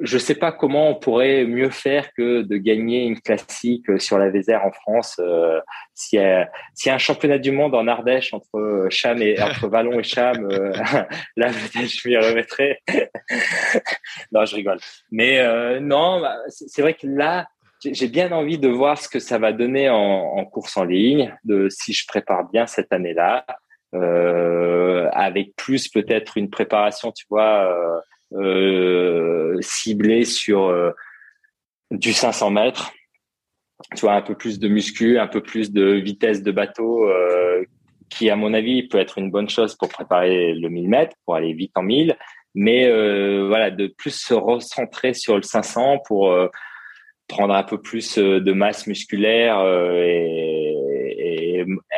[0.00, 4.18] je ne sais pas comment on pourrait mieux faire que de gagner une classique sur
[4.18, 5.16] la Vézère en France.
[5.18, 5.60] Euh,
[5.94, 9.98] S'il y, y, a un championnat du monde en Ardèche entre Cham et entre Vallon
[9.98, 10.72] et Cham, euh,
[11.36, 12.78] là peut-être je m'y remettrai.
[14.32, 14.78] non, je rigole.
[15.10, 17.46] Mais euh, non, bah, c'est vrai que là,
[17.84, 21.34] j'ai bien envie de voir ce que ça va donner en, en course en ligne,
[21.44, 23.44] de si je prépare bien cette année-là,
[23.94, 28.02] euh, avec plus peut-être une préparation, tu vois
[28.34, 30.90] euh, euh, ciblé sur euh,
[31.90, 32.92] du 500 mètres.
[33.94, 37.64] Tu vois, un peu plus de muscu, un peu plus de vitesse de bateau, euh,
[38.08, 41.34] qui, à mon avis, peut être une bonne chose pour préparer le 1000 mètres, pour
[41.34, 42.16] aller vite en 1000.
[42.54, 42.86] Mais
[43.46, 46.32] voilà, de plus se recentrer sur le 500 pour
[47.26, 49.58] prendre un peu plus de masse musculaire
[50.04, 50.71] et,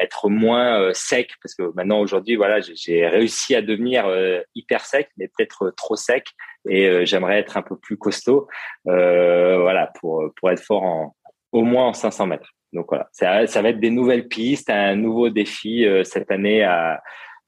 [0.01, 4.85] être moins euh, sec parce que maintenant aujourd'hui voilà j'ai réussi à devenir euh, hyper
[4.85, 6.27] sec mais peut-être euh, trop sec
[6.69, 8.49] et j'aimerais être un peu plus costaud
[8.85, 11.15] voilà pour pour être fort en
[11.53, 12.51] au moins en 500 mètres.
[12.73, 17.03] Donc voilà ça, va être des nouvelles pistes un nouveau défi cette année à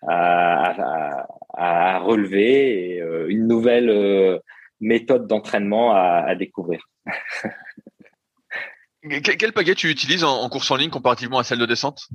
[0.07, 4.41] à, relever et une nouvelle
[4.81, 6.87] méthode d'entraînement à découvrir
[9.09, 12.09] Quel paquet tu utilises en, course en ligne comparativement à celle de descente?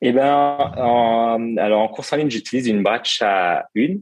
[0.00, 3.98] Eh ben, en, alors en course en ligne, j'utilise une Bracha 1,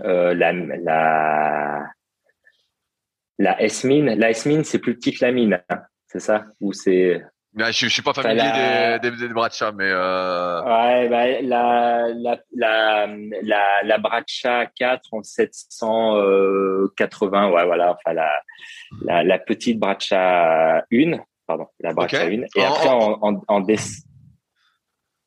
[0.00, 1.86] euh, la la
[3.38, 4.14] la S-Mine.
[4.14, 6.46] La S-Mine, c'est plus petit que la mine, hein, c'est ça?
[6.60, 7.22] Ou c'est
[7.56, 10.60] je, je suis pas familier des, des, des, Bracha, mais euh...
[10.62, 13.06] ouais, bah, la la la
[13.42, 18.30] la la Bracha 4 en 780, ouais, voilà, enfin la
[19.04, 23.60] la, la petite Bracha 1, pardon, la Bracha 1, et après en, en, en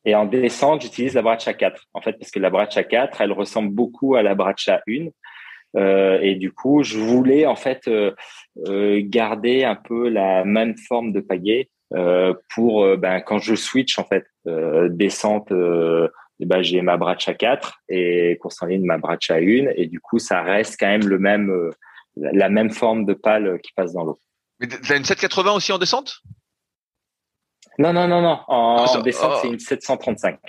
[0.05, 3.31] et en descente, j'utilise la Bracha 4, en fait, parce que la Bracha 4, elle
[3.33, 5.07] ressemble beaucoup à la Bracha 1.
[5.75, 8.15] Euh, et du coup, je voulais en fait euh,
[8.67, 11.65] euh, garder un peu la même forme de pagaie.
[11.65, 11.69] euh,
[12.49, 17.81] pour euh, ben, quand je switch en fait euh, descente ben, j'ai ma bracha 4
[17.89, 19.37] et course en ligne ma bracha 1
[19.75, 21.71] et du coup ça reste quand même le même
[22.15, 24.19] la même forme de pale qui passe dans l'eau.
[24.59, 26.21] Mais t'as une 780 aussi en descente?
[27.79, 29.39] Non non non non en, ah, descente oh.
[29.41, 30.39] c'est une 735.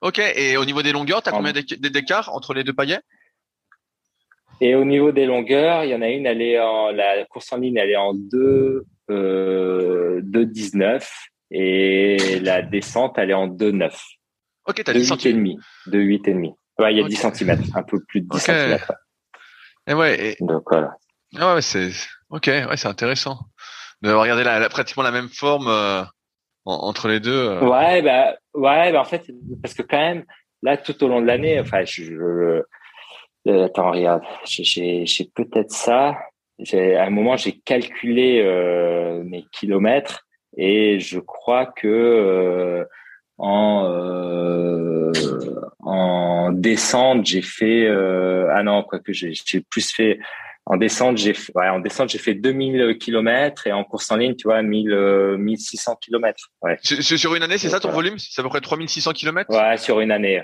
[0.00, 3.00] Ok et au niveau des longueurs t'as combien d'écart entre les deux paillets
[4.60, 7.52] et au niveau des longueurs, il y en a une, elle est en la course
[7.52, 11.06] en ligne, elle est en 2 euh, 2,19
[11.50, 13.92] et la descente, elle est en 2,9.
[14.66, 15.54] Ok, t'as 10 cm.
[15.86, 16.54] De 8,5.
[16.78, 18.78] Ouais, il y a 10 cm, un peu plus de 10 cm.
[19.86, 20.36] Et ouais.
[20.40, 20.94] Donc voilà.
[21.38, 21.90] Ah ouais, c'est
[22.30, 23.38] ok, ouais, c'est intéressant
[24.02, 26.02] de regarder la, pratiquement la même forme euh,
[26.64, 27.48] entre les deux.
[27.48, 27.60] Euh.
[27.60, 29.30] Ouais, bah ouais, bah en fait,
[29.62, 30.24] parce que quand même,
[30.62, 32.62] là, tout au long de l'année, enfin, je,
[33.48, 36.18] Euh, attends, regarde, j'ai peut-être ça.
[36.74, 40.26] À un moment, j'ai calculé euh, mes kilomètres
[40.56, 42.84] et je crois que euh,
[43.38, 45.12] en euh,
[45.78, 49.32] en descente, j'ai fait ah non, quoi que j'ai
[49.70, 50.18] plus fait
[50.66, 54.36] en descente, j'ai ouais, en descente, j'ai fait 2000 km et en course en ligne,
[54.36, 56.50] tu vois, 1000 1600 km.
[56.60, 56.76] Ouais.
[56.82, 58.18] Sur une année, c'est ça ton volume?
[58.18, 60.42] C'est à peu près 3600 km Ouais, sur une année.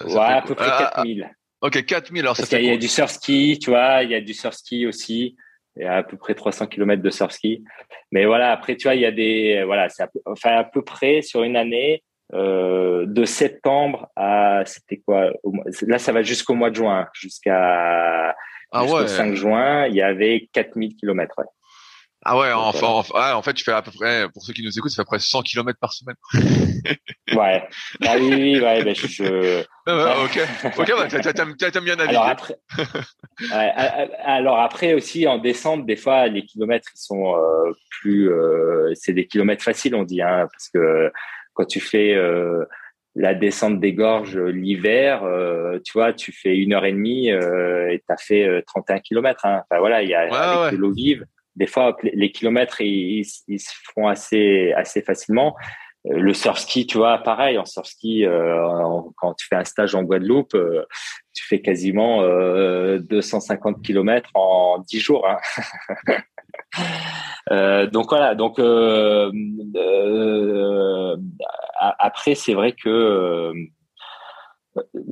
[0.00, 1.30] ouais, à peu près 4000.
[1.64, 2.20] Ok, 4000.
[2.20, 4.54] Alors Parce qu'il y a du surf ski, tu vois, il y a du surf
[4.54, 5.34] ski aussi.
[5.76, 7.64] Il y a à peu près 300 km de surf ski.
[8.12, 10.64] Mais voilà, après, tu vois, il y a des, voilà, c'est à peu, enfin, à
[10.64, 12.04] peu près sur une année,
[12.34, 15.30] euh, de septembre à, c'était quoi,
[15.86, 18.36] là, ça va jusqu'au mois de juin, jusqu'à,
[18.70, 19.08] ah ouais.
[19.08, 21.44] 5 juin, il y avait 4000 km, ouais.
[22.26, 23.02] Ah ouais, enfin,
[23.34, 25.04] en fait, tu fais à peu près, pour ceux qui nous écoutent, ça fait à
[25.04, 26.16] peu près 100 km par semaine.
[27.36, 27.68] ouais.
[28.02, 29.60] Ah oui, oui, ouais, ben je, je...
[29.60, 32.16] ok, ok, bah, t'aimes bien naviguer.
[32.16, 33.72] Alors après, ouais,
[34.24, 39.12] alors après aussi, en descente, des fois, les kilomètres, ils sont euh, plus, euh, c'est
[39.12, 41.12] des kilomètres faciles, on dit, hein, parce que
[41.52, 42.64] quand tu fais, euh,
[43.16, 47.92] la descente des gorges l'hiver, euh, tu vois, tu fais une heure et demie euh,
[47.92, 49.44] et t'as fait 31 km.
[49.44, 49.62] Hein.
[49.62, 51.24] Enfin voilà, il y a avec de l'eau vive,
[51.56, 55.54] des fois les kilomètres ils, se font assez assez facilement.
[56.06, 59.64] Euh, le surf ski, tu vois, pareil, en surf ski, euh, quand tu fais un
[59.64, 60.84] stage en Guadeloupe, euh,
[61.32, 62.22] tu fais quasiment
[62.98, 65.26] 250 km en 10 jours.
[65.26, 65.38] Hein.
[67.92, 68.58] donc voilà, donc
[71.78, 73.52] après c'est vrai que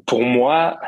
[0.07, 0.79] pour moi,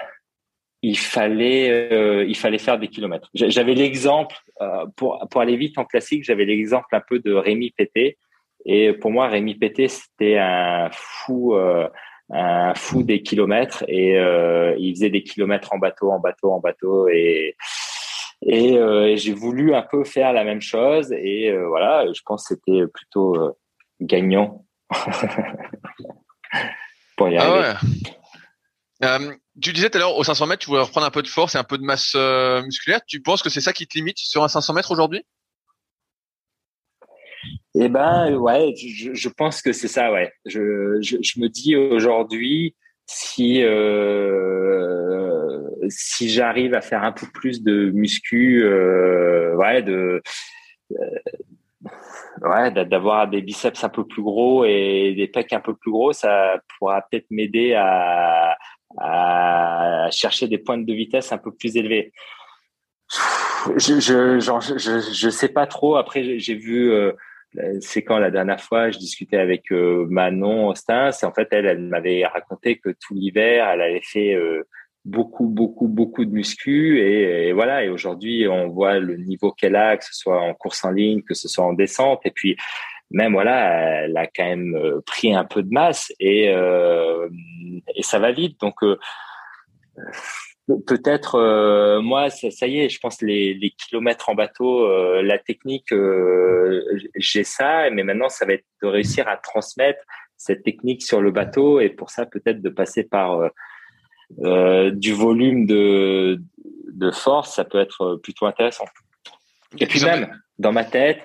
[0.85, 3.31] il fallait euh, il fallait faire des kilomètres.
[3.33, 7.71] J'avais l'exemple euh, pour pour aller vite en classique, j'avais l'exemple un peu de Rémi
[7.71, 8.19] Pété.
[8.67, 11.89] Et pour moi Rémi Pété c'était un fou euh,
[12.31, 13.83] un fou des kilomètres.
[13.89, 14.17] Et
[14.79, 17.09] il faisait des kilomètres en bateau en bateau en bateau.
[17.09, 17.57] Et
[18.47, 21.13] et, j'ai voulu un peu faire la même chose.
[21.13, 23.57] Et voilà, je pense que c'était plutôt
[24.03, 24.67] gagnant
[27.17, 27.73] pour y ah arriver.
[29.05, 31.29] Euh, tu disais tout à l'heure au 500 mètres, tu voulais reprendre un peu de
[31.29, 33.01] force et un peu de masse euh, musculaire.
[33.07, 35.25] Tu penses que c'est ça qui te limite sur un 500 mètres aujourd'hui?
[37.77, 40.13] Eh ben ouais, je, pense que c'est ça.
[40.13, 42.77] Ouais, je, je, me dis aujourd'hui
[43.07, 44.41] si euh,
[45.89, 48.65] si j'arrive à faire un peu plus de muscu,
[49.57, 50.23] ouais, de
[52.43, 56.13] ouais, d'avoir des biceps un peu plus gros et des pecs un peu plus gros,
[56.13, 58.57] ça pourra peut-être m'aider à,
[58.99, 62.13] à chercher des pointes de vitesse un peu plus élevées.
[63.77, 65.97] Je je, je, je sais pas trop.
[65.97, 67.13] Après, j'ai vu, euh,
[67.81, 71.13] c'est quand la dernière fois, je discutais avec euh, Manon Austin.
[71.13, 74.65] C'est en fait elle, elle m'avait raconté que tout l'hiver, elle avait fait euh,
[75.05, 77.85] beaucoup, beaucoup, beaucoup de muscu et, et voilà.
[77.85, 81.23] Et aujourd'hui, on voit le niveau qu'elle a, que ce soit en course en ligne,
[81.23, 82.21] que ce soit en descente.
[82.25, 82.57] Et puis,
[83.11, 87.29] même voilà, elle a quand même euh, pris un peu de masse et euh,
[87.95, 88.61] et ça va vite.
[88.61, 88.99] Donc euh,
[90.87, 94.89] peut-être moi ça, y est, je pense les, les kilomètres en bateau,
[95.23, 95.93] la technique,
[97.17, 100.01] j'ai ça, mais maintenant ça va être de réussir à transmettre
[100.39, 103.51] cette technique sur le bateau et pour ça peut-être de passer par
[104.39, 106.41] du volume de
[106.95, 108.87] de force, ça peut être plutôt intéressant.
[109.79, 111.21] Et puis même dans ma tête,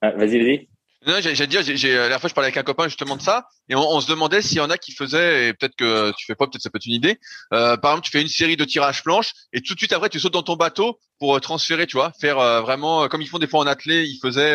[0.00, 0.68] ah, vas-y, vas-y.
[1.08, 3.46] Non, j'ai dit, j'ai, la dernière fois, je parlais avec un copain justement de ça,
[3.70, 6.34] et on, se demandait s'il y en a qui faisaient, et peut-être que tu fais
[6.34, 7.18] pas, peut-être ça peut être une idée.
[7.54, 10.10] Euh, par exemple, tu fais une série de tirages planches, et tout de suite après,
[10.10, 13.26] tu sautes dans ton bateau pour euh, transférer, tu vois, faire euh, vraiment comme ils
[13.26, 14.54] font des fois en athlée, ils faisaient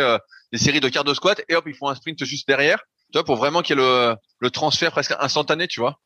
[0.51, 2.77] des séries de quarts de squat, et hop, ils font un sprint juste derrière,
[3.11, 5.97] tu vois, pour vraiment qu'il y ait le, le transfert presque instantané, tu vois.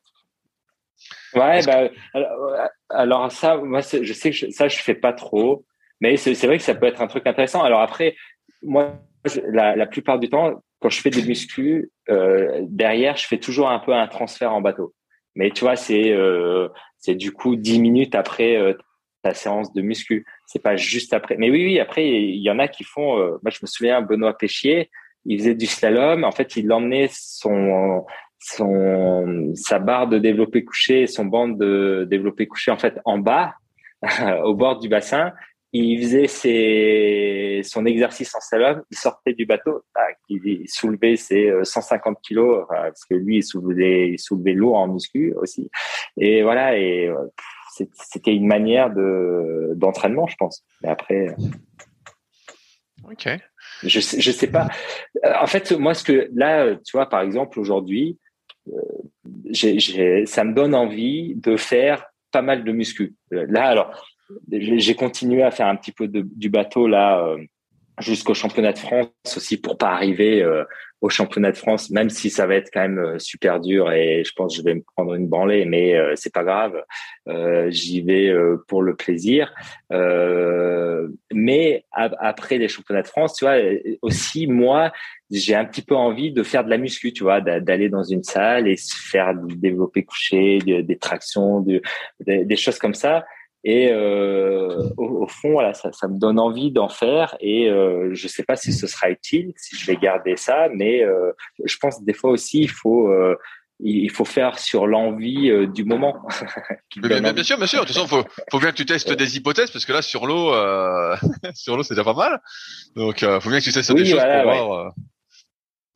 [1.34, 1.90] Ouais, bah,
[2.88, 5.66] alors, ça, moi, je sais que ça, je fais pas trop,
[6.00, 7.62] mais c'est vrai que ça peut être un truc intéressant.
[7.62, 8.16] Alors après,
[8.62, 8.94] moi,
[9.50, 13.70] la, la, plupart du temps, quand je fais des muscu, euh, derrière, je fais toujours
[13.70, 14.94] un peu un transfert en bateau.
[15.34, 16.68] Mais tu vois, c'est euh,
[16.98, 18.74] c'est du coup dix minutes après euh,
[19.22, 20.26] ta séance de muscu.
[20.46, 21.36] C'est pas juste après.
[21.38, 21.80] Mais oui, oui.
[21.80, 23.18] Après, il y en a qui font.
[23.18, 24.90] Euh, moi, je me souviens, Benoît Péchier,
[25.24, 26.24] il faisait du slalom.
[26.24, 28.04] En fait, il emmenait son
[28.40, 33.54] son sa barre de développé couché, son banc de développé couché en fait en bas
[34.44, 35.32] au bord du bassin
[35.72, 39.82] il faisait ses, son exercice en slalom, il sortait du bateau,
[40.28, 44.88] il soulevait ses 150 euh, kilos, parce que lui, il soulevait, il soulevait lourd en
[44.88, 45.70] muscu aussi.
[46.16, 47.16] Et voilà, et euh,
[47.92, 50.64] c'était une manière de d'entraînement, je pense.
[50.82, 53.28] Mais après, euh, ok.
[53.84, 54.68] Je sais, je sais pas.
[55.40, 58.18] En fait, moi, ce que là, tu vois, par exemple, aujourd'hui,
[59.50, 63.14] j'ai, ça me donne envie de faire pas mal de muscu.
[63.30, 64.04] Là, alors,
[64.50, 67.38] j'ai continué à faire un petit peu de, du bateau là euh,
[68.00, 70.64] jusqu'au championnat de France aussi pour pas arriver euh,
[71.00, 74.24] au championnat de France, même si ça va être quand même euh, super dur et
[74.24, 76.82] je pense que je vais me prendre une branlée, mais euh, c'est pas grave.
[77.28, 78.32] Euh, J'y vais
[78.66, 79.52] pour le plaisir.
[81.32, 83.56] mais après les championnats de France, tu vois,
[84.02, 84.92] aussi moi,
[85.30, 88.24] j'ai un petit peu envie de faire de la muscu, tu vois, d'aller dans une
[88.24, 91.64] salle et faire du développé couché, des tractions,
[92.20, 93.24] des choses comme ça.
[93.64, 97.36] Et euh, au, fond, voilà, ça, ça, me donne envie d'en faire.
[97.40, 100.68] Et euh, je ne sais pas si ce sera utile, si je vais garder ça,
[100.72, 101.32] mais euh,
[101.64, 103.36] je pense que des fois aussi, il faut euh,
[103.80, 106.16] il faut faire sur l'envie euh, du moment.
[106.96, 107.80] bien, bien, sûr, bien sûr.
[107.80, 110.26] De toute façon, faut, faut bien que tu testes des hypothèses parce que là, sur
[110.26, 110.52] l'eau,
[111.54, 112.40] sur l'eau, c'est déjà pas mal.
[112.94, 114.92] Donc, faut bien que tu testes des choses pour, voir,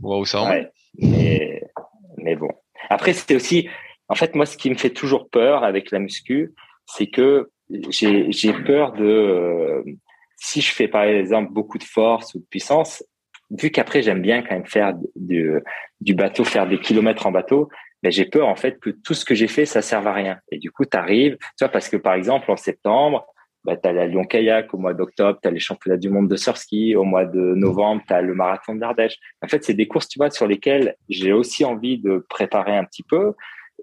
[0.01, 0.71] pour, voir, où ça en ouais.
[0.99, 1.63] Mais,
[2.19, 2.51] mais bon.
[2.91, 3.69] Après, c'était aussi,
[4.09, 6.53] en fait, moi, ce qui me fait toujours peur avec la muscu,
[6.87, 7.51] c'est que
[7.91, 9.83] j'ai peur de euh,
[10.37, 13.05] si je fais par exemple beaucoup de force ou de puissance,
[13.51, 15.53] vu qu'après j'aime bien quand même faire du,
[16.01, 17.69] du bateau, faire des kilomètres en bateau,
[18.03, 20.13] mais ben, j'ai peur en fait que tout ce que j'ai fait ça serve à
[20.13, 20.39] rien.
[20.51, 23.27] Et du coup, tu arrives, parce que par exemple en septembre,
[23.65, 26.29] bah, tu as la Lyon Kayak, au mois d'octobre, tu as les championnats du monde
[26.29, 29.19] de surski, au mois de novembre, tu as le marathon de l'Ardèche.
[29.41, 32.85] En fait, c'est des courses, tu vois, sur lesquelles j'ai aussi envie de préparer un
[32.85, 33.35] petit peu.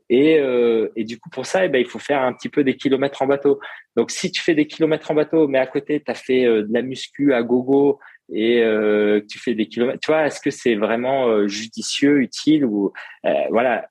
[0.10, 2.64] Et, euh, et, du coup, pour ça, eh ben, il faut faire un petit peu
[2.64, 3.60] des kilomètres en bateau.
[3.96, 6.64] Donc, si tu fais des kilomètres en bateau, mais à côté, tu as fait euh,
[6.64, 8.00] de la muscu à gogo
[8.32, 12.66] et euh, tu fais des kilomètres, tu vois, est-ce que c'est vraiment euh, judicieux, utile
[12.66, 12.94] ou
[13.26, 13.88] euh, voilà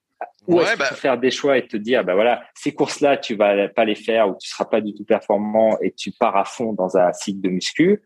[0.46, 0.86] ou est-ce bah...
[0.86, 4.30] faire des choix et te dire, bah voilà, ces courses-là, tu vas pas les faire
[4.30, 7.42] ou tu seras pas du tout performant et tu pars à fond dans un cycle
[7.42, 8.02] de muscu.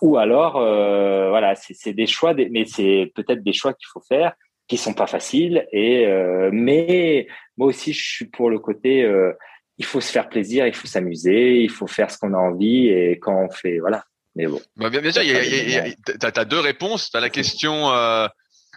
[0.00, 4.32] Ou alors, voilà, c'est des choix, mais c'est peut-être des choix qu'il faut faire
[4.72, 5.66] qui sont pas faciles.
[5.70, 7.26] Et euh, mais
[7.58, 9.04] moi aussi, je suis pour le côté.
[9.04, 9.32] Euh,
[9.76, 12.88] il faut se faire plaisir, il faut s'amuser, il faut faire ce qu'on a envie
[12.88, 14.04] et quand on fait, voilà.
[14.34, 14.62] Mais bon.
[14.76, 17.10] Bah, bien, bien sûr, tu as, deux réponses.
[17.10, 18.26] Tu as la question euh,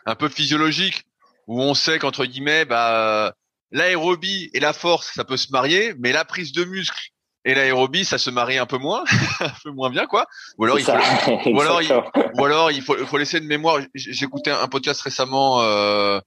[0.05, 1.03] un peu physiologique
[1.47, 3.33] où on sait qu'entre guillemets, bah,
[3.71, 7.11] l'aérobie et la force, ça peut se marier, mais la prise de muscle
[7.45, 9.03] et l'aérobie, ça se marie un peu moins,
[9.39, 10.25] un peu moins bien, quoi.
[10.57, 10.91] Ou alors il faut,
[11.51, 11.91] ou alors, il,
[12.33, 13.79] ou alors il faut, faut laisser de mémoire.
[14.21, 16.19] Écouté un podcast récemment euh,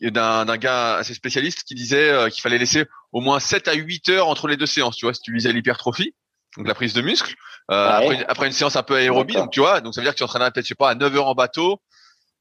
[0.00, 3.74] d'un d'un gars assez spécialiste qui disait euh, qu'il fallait laisser au moins 7 à
[3.74, 4.96] 8 heures entre les deux séances.
[4.96, 6.14] Tu vois, si tu visais l'hypertrophie,
[6.56, 7.34] donc la prise de muscle,
[7.70, 10.14] euh, après, après, une séance un peu aérobie, donc tu vois, donc ça veut dire
[10.14, 11.82] que tu entraînes peut-être je sais pas à 9 heures en bateau,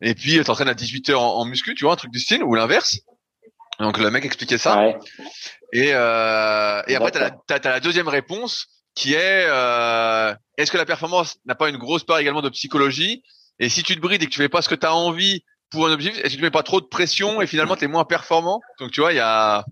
[0.02, 2.20] et puis tu entraînes à 18 heures en, en muscu, tu vois, un truc du
[2.20, 3.02] style, ou l'inverse.
[3.82, 4.78] Donc le mec expliquait ça.
[4.78, 4.96] Ouais.
[5.74, 10.78] Et, euh, et après, tu as, as, la deuxième réponse qui est euh, est-ce que
[10.78, 13.24] la performance n'a pas une grosse part également de psychologie?
[13.60, 15.44] Et si tu te brides et que tu fais pas ce que tu as envie
[15.72, 17.88] pour un objectif, est-ce que tu mets pas trop de pression et finalement tu es
[17.88, 18.62] moins performant?
[18.80, 19.64] Donc tu vois, il y a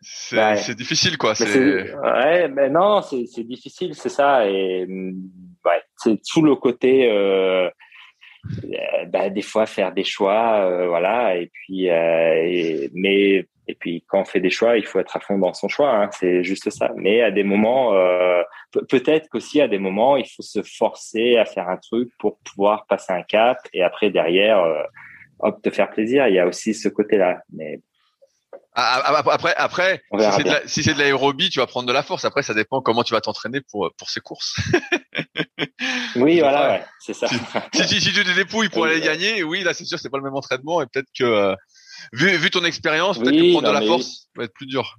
[0.00, 0.74] c'est ouais.
[0.74, 1.34] difficile quoi.
[1.34, 4.46] C'est ouais, mais non, c'est difficile, c'est ça.
[4.48, 7.10] Et ouais, c'est tout le côté.
[7.10, 7.68] Euh,
[9.08, 11.36] bah, des fois faire des choix, euh, voilà.
[11.36, 15.20] Et puis, euh, mais et puis quand on fait des choix, il faut être à
[15.20, 15.90] fond dans son choix.
[15.90, 16.90] Hein, c'est juste ça.
[16.96, 18.42] Mais à des moments, euh,
[18.88, 22.86] peut-être qu'aussi à des moments, il faut se forcer à faire un truc pour pouvoir
[22.86, 24.82] passer un cap et après derrière, euh,
[25.40, 26.28] hop, te faire plaisir.
[26.28, 27.42] Il y a aussi ce côté-là.
[27.52, 27.80] Mais
[28.74, 30.02] après, après,
[30.66, 32.24] si c'est de l'aérobie, tu vas prendre de la force.
[32.24, 34.56] Après, ça dépend comment tu vas t'entraîner pour pour ces courses.
[36.16, 37.28] oui, voilà, ouais, c'est ça.
[37.28, 40.18] Si, si, si, tu te dépouilles pour aller gagner, oui, là, c'est sûr, c'est pas
[40.18, 41.54] le même entraînement et peut-être que euh,
[42.12, 44.96] vu vu ton expérience, peut-être que prendre de la force va être plus dur.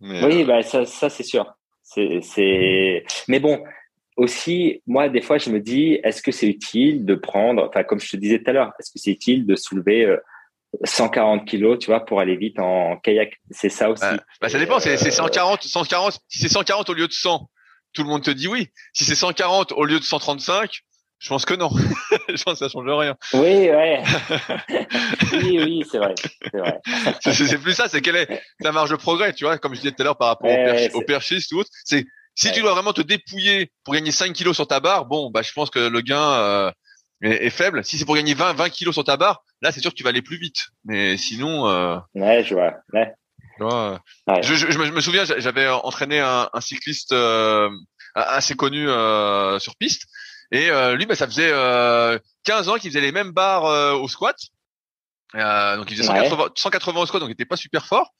[0.00, 0.46] Mais, oui, euh...
[0.46, 1.46] bah ça, ça c'est sûr.
[1.82, 3.04] C'est c'est.
[3.28, 3.62] Mais bon,
[4.16, 8.00] aussi, moi, des fois, je me dis, est-ce que c'est utile de prendre, enfin, comme
[8.00, 10.16] je te disais tout à l'heure, est-ce que c'est utile de soulever euh,
[10.84, 13.34] 140 kilos, tu vois, pour aller vite en kayak.
[13.50, 14.04] C'est ça aussi.
[14.40, 14.78] bah, ça dépend.
[14.78, 16.18] C'est 140, 140.
[16.28, 17.48] Si c'est 140 au lieu de 100,
[17.92, 18.68] tout le monde te dit oui.
[18.92, 20.82] Si c'est 140 au lieu de 135,
[21.18, 21.70] je pense que non.
[22.28, 23.16] je pense que ça change rien.
[23.32, 24.02] Oui, ouais.
[25.32, 26.14] oui, oui, c'est vrai.
[27.20, 27.88] C'est plus ça.
[27.88, 30.18] C'est quelle est ta marge de progrès, tu vois, comme je disais tout à l'heure
[30.18, 30.50] par rapport
[30.94, 31.70] au, perchiste ou autre.
[31.84, 35.30] C'est si tu dois vraiment te dépouiller pour gagner 5 kilos sur ta barre, bon,
[35.30, 36.70] bah, je pense que le gain, euh,
[37.22, 37.84] est, faible.
[37.84, 40.02] Si c'est pour gagner 20, 20 kilos sur ta barre, là, c'est sûr que tu
[40.02, 40.66] vas aller plus vite.
[40.84, 42.74] Mais sinon, euh, ouais, je vois.
[42.92, 43.14] Ouais.
[43.58, 47.70] Je, je, je, me, souviens, j'avais entraîné un, un cycliste euh,
[48.14, 50.02] assez connu euh, sur piste,
[50.52, 51.52] et euh, lui, bah, ça faisait
[52.44, 54.36] 15 ans qu'il faisait les mêmes barres au squat.
[55.32, 58.12] donc il faisait 180, 180 au squat, donc il était pas super fort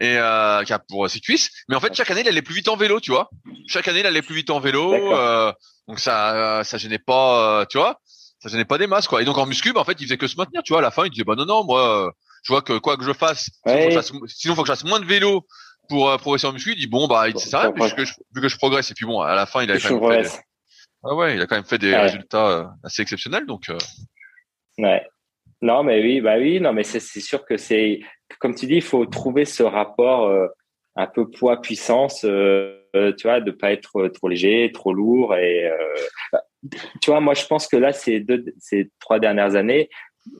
[0.00, 1.50] et euh, pour ses cuisses.
[1.68, 3.30] Mais en fait, chaque année, il allait plus vite en vélo, tu vois.
[3.66, 5.52] Chaque année, il allait plus vite en vélo, euh,
[5.88, 8.00] donc ça, ça gênait pas, tu vois
[8.40, 9.22] ça gênait pas des masses quoi.
[9.22, 10.80] Et donc en muscu, bah, en fait, il faisait que se maintenir, tu vois.
[10.80, 12.12] À la fin, il disait bah non non, moi,
[12.42, 15.44] je vois que quoi que je fasse, sinon, faut que je fasse, moins de vélo
[15.88, 18.42] pour euh, progresser en muscu, il dit bon bah c'est ça, vu que, je, vu
[18.42, 20.38] que je progresse et puis bon à la fin il a quand même fait des...
[21.04, 23.70] ah ouais, il a quand même fait des résultats euh, assez exceptionnels donc.
[23.70, 23.78] Euh...
[24.78, 25.06] Ouais.
[25.62, 28.00] Non mais oui bah oui non mais c'est sûr que c'est
[28.38, 30.46] comme tu dis il faut trouver ce rapport euh,
[30.94, 35.70] un peu poids puissance tu vois de pas être trop léger trop lourd et
[37.00, 39.88] tu vois moi je pense que là ces deux ces trois dernières années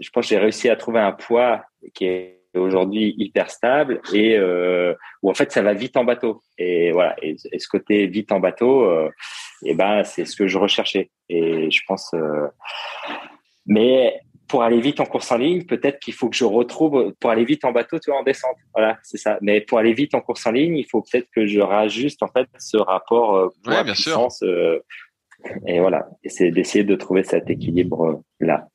[0.01, 1.65] je pense que j'ai réussi à trouver un poids
[1.95, 6.43] qui est aujourd'hui hyper stable et euh, où en fait ça va vite en bateau.
[6.57, 7.15] Et voilà.
[7.23, 9.11] Et, ce côté vite en bateau euh,
[9.65, 11.11] et ben c'est ce que je recherchais.
[11.29, 12.49] Et je pense euh,
[13.67, 17.31] mais pour aller vite en course en ligne peut-être qu'il faut que je retrouve pour
[17.31, 18.57] aller vite en bateau tu vois en descente.
[18.75, 19.39] Voilà c'est ça.
[19.43, 22.29] Mais pour aller vite en course en ligne il faut peut-être que je rajuste en
[22.29, 24.81] fait ce rapport ouais, bien puissance sûr.
[25.67, 28.69] Et voilà et c'est d'essayer de trouver cet équilibre là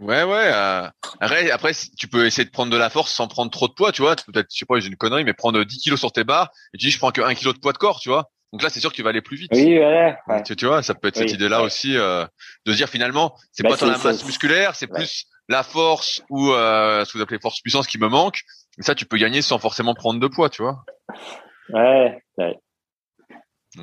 [0.00, 0.50] Ouais, ouais.
[0.52, 0.88] Euh,
[1.20, 3.90] après, après, tu peux essayer de prendre de la force sans prendre trop de poids,
[3.90, 4.14] tu vois.
[4.14, 6.78] Peut-être, je sais pas, j'ai une connerie, mais prendre 10 kilos sur tes barres et
[6.78, 8.30] tu dis, je prends que 1 kilo de poids de corps, tu vois.
[8.52, 9.50] Donc là, c'est sûr que tu vas aller plus vite.
[9.52, 10.16] Oui, ouais.
[10.44, 12.24] Tu, tu, vois, ça peut être cette idée-là aussi euh,
[12.64, 16.52] de dire finalement, c'est bah, pas tant la masse musculaire, c'est plus la force ou
[16.52, 18.40] euh, ce que vous appelez force puissance qui me manque.
[18.78, 20.84] Et ça, tu peux gagner sans forcément prendre de poids, tu vois.
[21.70, 22.22] Ouais.
[22.38, 22.56] ouais.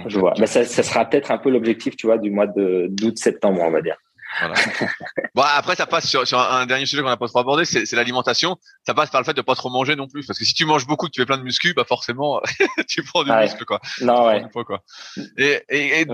[0.08, 0.34] Je vois.
[0.40, 3.72] Mais ça, ça sera peut-être un peu l'objectif, tu vois, du mois de d'août-septembre, on
[3.72, 3.98] va dire.
[4.40, 4.56] Voilà.
[5.36, 7.90] bon, après, ça passe sur, sur un, dernier sujet qu'on n'a pas trop abordé, c'est
[7.94, 8.58] l'alimentation.
[8.86, 10.66] Ça passe par le fait de pas trop manger non plus, parce que si tu
[10.66, 12.42] manges beaucoup, que tu fais plein de muscu, bah forcément,
[12.90, 13.80] tu prends du muscle, quoi.
[14.02, 14.44] Non, ouais.
[14.66, 14.84] quoi.
[15.38, 16.06] Et, et, et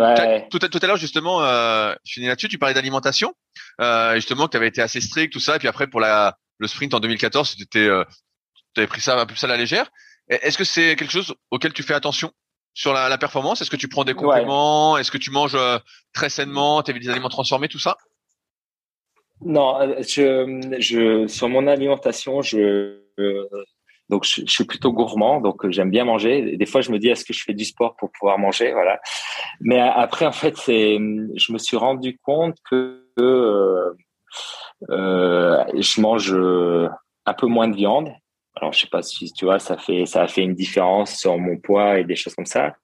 [0.50, 3.34] tout, tout, à l'heure, justement, euh, je finis là-dessus, tu parlais d'alimentation,
[3.80, 6.38] euh, justement, que tu avais été assez strict, tout ça, et puis après, pour la,
[6.60, 8.04] le sprint en 2014, tu euh,
[8.78, 9.90] avais pris ça un peu plus à la légère.
[10.28, 12.32] Est-ce que c'est quelque chose auquel tu fais attention?
[12.74, 15.78] Sur la, la performance Est-ce que tu prends des compléments Est-ce que tu manges euh,
[16.14, 17.98] très sainement Tu des aliments transformés, tout ça?
[19.44, 23.00] Non, euh, je, je, sur mon alimentation, je,
[24.10, 26.58] donc je, suis plutôt gourmand, donc j'aime bien manger.
[26.58, 29.00] Des fois, je me dis est-ce que je fais du sport pour pouvoir manger, voilà.
[29.60, 33.94] Mais après, en fait, c'est, je me suis rendu compte que euh,
[34.90, 36.34] euh, je mange
[37.26, 38.12] un peu moins de viande.
[38.62, 41.38] Alors, je sais pas si tu vois, ça fait ça a fait une différence sur
[41.38, 42.76] mon poids et des choses comme ça.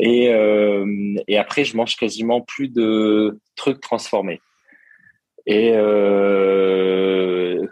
[0.00, 4.40] Et, euh, et après, je mange quasiment plus de trucs transformés.
[5.46, 7.64] Et euh,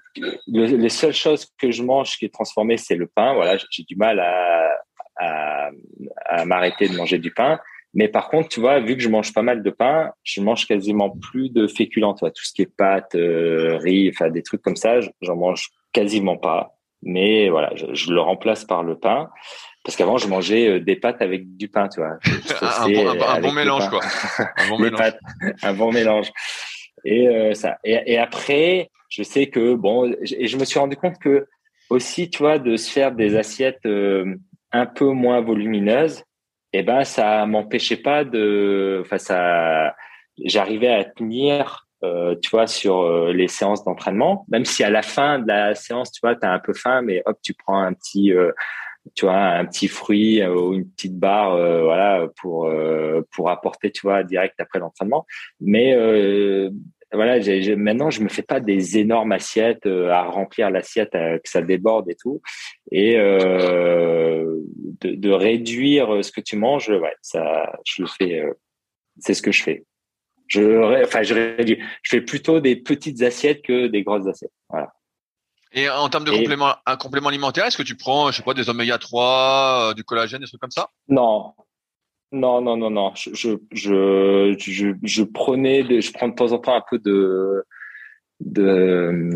[0.47, 3.35] les seules choses que je mange qui est transformée, c'est le pain.
[3.35, 5.70] Voilà, j'ai du mal à,
[6.27, 7.59] à, m'arrêter de manger du pain.
[7.95, 10.66] Mais par contre, tu vois, vu que je mange pas mal de pain, je mange
[10.66, 12.15] quasiment plus de féculents.
[12.15, 16.37] Tout ce qui est pâtes, euh, riz, enfin des trucs comme ça, j'en mange quasiment
[16.37, 16.74] pas.
[17.03, 19.31] Mais voilà, je, je, le remplace par le pain.
[19.85, 22.19] Parce qu'avant, je mangeais euh, des pâtes avec du pain, tu vois.
[22.62, 24.01] un, bon, un, bon mélange, quoi.
[24.57, 24.99] Un bon mélange.
[24.99, 25.20] Pâtes,
[25.62, 26.31] un bon mélange.
[27.05, 27.79] Et euh, ça.
[27.83, 31.47] Et, et, après, je sais que bon, et je me suis rendu compte que
[31.91, 34.37] aussi, tu vois, de se faire des assiettes euh,
[34.70, 36.24] un peu moins volumineuses,
[36.73, 39.95] et eh ben ça m'empêchait pas de, enfin ça,
[40.43, 45.03] j'arrivais à tenir, euh, tu vois, sur euh, les séances d'entraînement, même si à la
[45.03, 47.93] fin de la séance, tu vois, tu un peu faim, mais hop, tu prends un
[47.93, 48.33] petit
[49.15, 53.91] tu vois un petit fruit ou une petite barre euh, voilà pour euh, pour apporter
[53.91, 55.27] tu vois direct après l'entraînement.
[55.61, 56.70] Mais euh,
[57.12, 61.62] voilà j'ai, maintenant je me fais pas des énormes assiettes à remplir l'assiette que ça
[61.62, 62.41] déborde et tout.
[62.91, 64.61] Et de,
[65.03, 68.45] de, réduire ce que tu manges ouais ça je le fais
[69.19, 69.85] c'est ce que je fais
[70.53, 74.93] je enfin je réduis je fais plutôt des petites assiettes que des grosses assiettes voilà
[75.74, 78.53] et en termes de complément, un complément alimentaire, est-ce que tu prends, je sais pas,
[78.53, 80.91] des oméga 3, euh, du collagène, des trucs comme ça?
[81.09, 81.55] Non.
[82.31, 83.12] Non, non, non, non.
[83.15, 87.65] Je, je, je, je, prenais, de, je prends de temps en temps un peu de,
[88.41, 89.35] de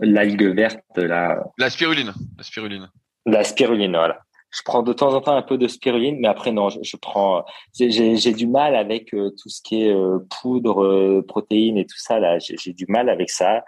[0.00, 1.44] l'algue verte là.
[1.58, 2.12] La spiruline.
[2.38, 2.90] La spiruline.
[3.26, 4.20] La spiruline, voilà.
[4.56, 7.44] Je prends de temps en temps un peu de spiruline, mais après non, je, prends.
[7.78, 12.20] J'ai du mal avec euh, tout ce qui est euh, poudre, protéines et tout ça
[12.20, 12.38] là.
[12.38, 13.64] J'ai du mal avec ça.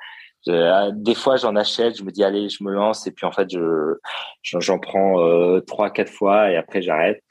[0.49, 3.33] Euh, des fois, j'en achète, je me dis allez, je me lance, et puis en
[3.33, 3.97] fait, je
[4.43, 7.23] j'en prends euh, trois, quatre fois, et après j'arrête.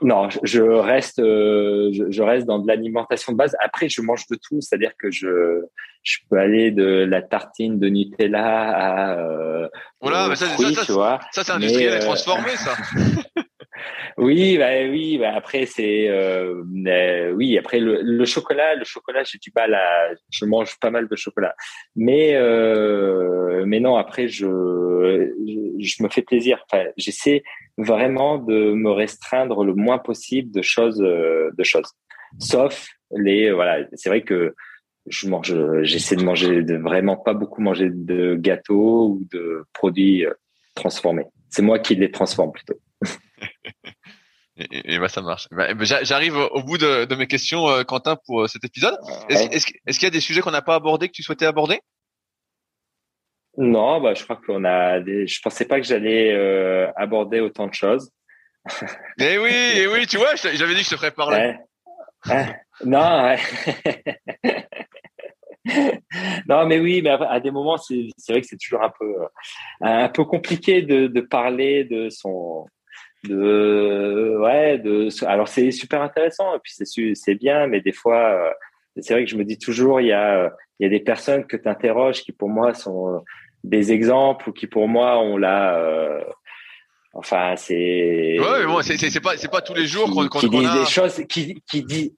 [0.00, 3.56] Non, je reste, euh, je, reste dans de l'alimentation de base.
[3.60, 5.62] Après, je mange de tout, c'est-à-dire que je,
[6.02, 9.18] je peux aller de la tartine de Nutella à.
[9.18, 9.68] Euh,
[10.00, 12.76] voilà, mais ça, fruits, ça, ça, ça c'est industriel et transformé, ça.
[14.18, 15.18] Oui, bah oui.
[15.18, 17.58] Bah après, c'est euh, oui.
[17.58, 20.10] Après le, le, chocolat, le chocolat, j'ai du mal à.
[20.30, 21.54] Je mange pas mal de chocolat,
[21.96, 23.96] mais euh, mais non.
[23.96, 24.46] Après, je,
[25.78, 26.64] je, me fais plaisir.
[26.70, 27.42] Enfin, j'essaie
[27.78, 31.90] vraiment de me restreindre le moins possible de choses, euh, de choses.
[32.38, 33.86] Sauf les voilà.
[33.94, 34.54] C'est vrai que
[35.06, 35.54] je mange.
[35.82, 40.24] J'essaie de manger de vraiment pas beaucoup manger de gâteaux ou de produits
[40.74, 41.24] transformer.
[41.48, 42.74] C'est moi qui les transforme plutôt.
[44.56, 45.48] et, bah, ça marche.
[45.50, 48.96] Bah, bah, j'arrive au bout de, mes questions, euh, Quentin, pour euh, cet épisode.
[49.28, 51.80] Est-ce qu'il y a des sujets qu'on n'a pas abordés que tu souhaitais aborder?
[53.58, 55.00] Non, bah, je crois qu'on a.
[55.00, 55.26] Des...
[55.26, 58.10] Je pensais pas que j'allais euh, aborder autant de choses.
[59.20, 61.56] eh oui, eh oui, tu vois, j'avais dit que je te ferais parler.
[62.84, 63.36] non.
[66.48, 69.14] non, mais oui, mais à des moments, c'est vrai que c'est toujours un peu,
[69.80, 72.66] un peu compliqué de, de parler de son,
[73.24, 78.30] de ouais de alors c'est super intéressant et puis c'est c'est bien mais des fois
[78.30, 78.50] euh,
[79.00, 81.46] c'est vrai que je me dis toujours il y a il y a des personnes
[81.46, 83.22] que tu interroges qui pour moi sont
[83.64, 86.24] des exemples ou qui pour moi ont la euh,
[87.14, 90.74] enfin c'est ouais bon c'est c'est pas c'est pas tous les jours qu'on qui disent
[90.74, 92.14] des choses qui qui dit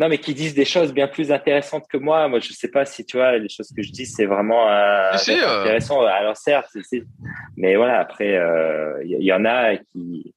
[0.00, 2.26] non, mais qui disent des choses bien plus intéressantes que moi.
[2.28, 5.12] Moi, je sais pas si tu vois les choses que je dis, c'est vraiment euh,
[5.12, 6.00] intéressant.
[6.02, 6.70] Alors certes,
[7.56, 8.00] mais voilà.
[8.00, 10.34] Après, il euh, y, en a qui,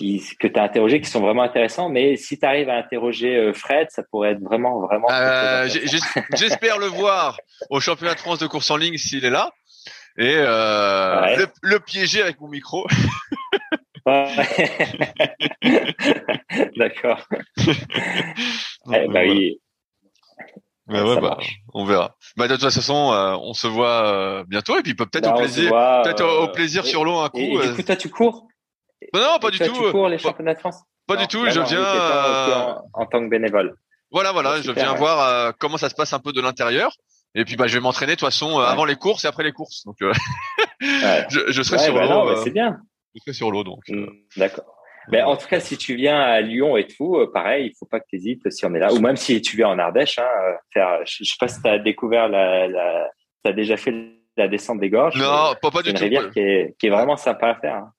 [0.00, 1.88] qui que tu as interrogé qui sont vraiment intéressants.
[1.90, 5.08] Mais si tu arrives à interroger euh, Fred, ça pourrait être vraiment, vraiment.
[6.36, 9.50] J'espère le voir au championnat de France de course en ligne s'il est là
[10.18, 12.86] et le, le piéger avec mon micro.
[16.76, 17.28] D'accord.
[18.92, 19.60] eh, bah oui.
[20.90, 21.38] Bah ouais, bah,
[21.72, 22.16] on verra.
[22.36, 25.38] Bah de toute façon, euh, on se voit euh, bientôt et puis peut-être bah, au
[25.38, 27.38] plaisir, peut-être au, euh, plaisir sur l'eau un coup.
[27.38, 28.48] Et, du coup, toi, tu cours?
[29.14, 29.72] Non, pas du tout.
[29.72, 31.44] Tu cours les championnats de France Pas du tout.
[31.48, 33.74] Je viens en, tant que bénévole.
[34.10, 34.60] Voilà, voilà.
[34.60, 36.92] je viens voir comment ça se passe un peu de l'intérieur.
[37.36, 39.52] Et puis bah je vais m'entraîner de toute façon avant les courses et après les
[39.52, 39.84] courses.
[39.84, 39.96] Donc
[40.80, 42.36] je, je, serai sur l'eau.
[42.42, 42.80] c'est bien.
[43.14, 43.88] Je serai sur l'eau donc.
[43.88, 44.06] Mm,
[44.36, 44.64] d'accord.
[45.08, 47.86] Mais en tout cas, si tu viens à Lyon et tout, euh, pareil, il faut
[47.86, 48.92] pas que tu hésites si on est là.
[48.92, 51.68] Ou même si tu viens en Ardèche, hein, euh, faire, je, sais pas si tu
[51.68, 53.08] as découvert la, la
[53.44, 53.92] tu as déjà fait
[54.36, 55.16] la descente des gorges.
[55.16, 56.02] Non, pas, pas du une tout.
[56.02, 57.74] rivière qui est, qui est vraiment sympa à faire.
[57.76, 57.92] Hein.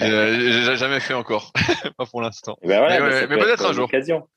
[0.00, 1.52] J'ai jamais fait encore,
[1.98, 2.56] pas pour l'instant.
[2.62, 3.84] Ben voilà, mais, peut-être un jour.
[3.84, 4.28] Occasion.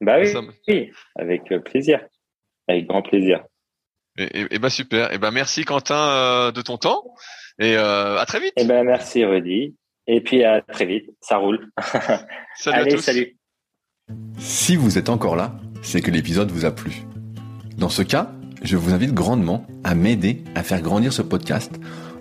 [0.00, 0.34] Bah oui,
[0.68, 2.00] oui, avec euh, plaisir,
[2.68, 3.44] avec grand plaisir.
[4.18, 5.12] Et, et, bah super.
[5.12, 7.14] Et ben merci Quentin de ton temps
[7.58, 8.52] et euh, à très vite.
[8.56, 9.76] Et ben merci Rudy.
[10.06, 11.70] Et puis à très vite, ça roule.
[12.56, 13.02] Salut Allez, à tous.
[13.02, 13.36] salut.
[14.38, 15.52] Si vous êtes encore là,
[15.82, 16.92] c'est que l'épisode vous a plu.
[17.78, 21.78] Dans ce cas, je vous invite grandement à m'aider à faire grandir ce podcast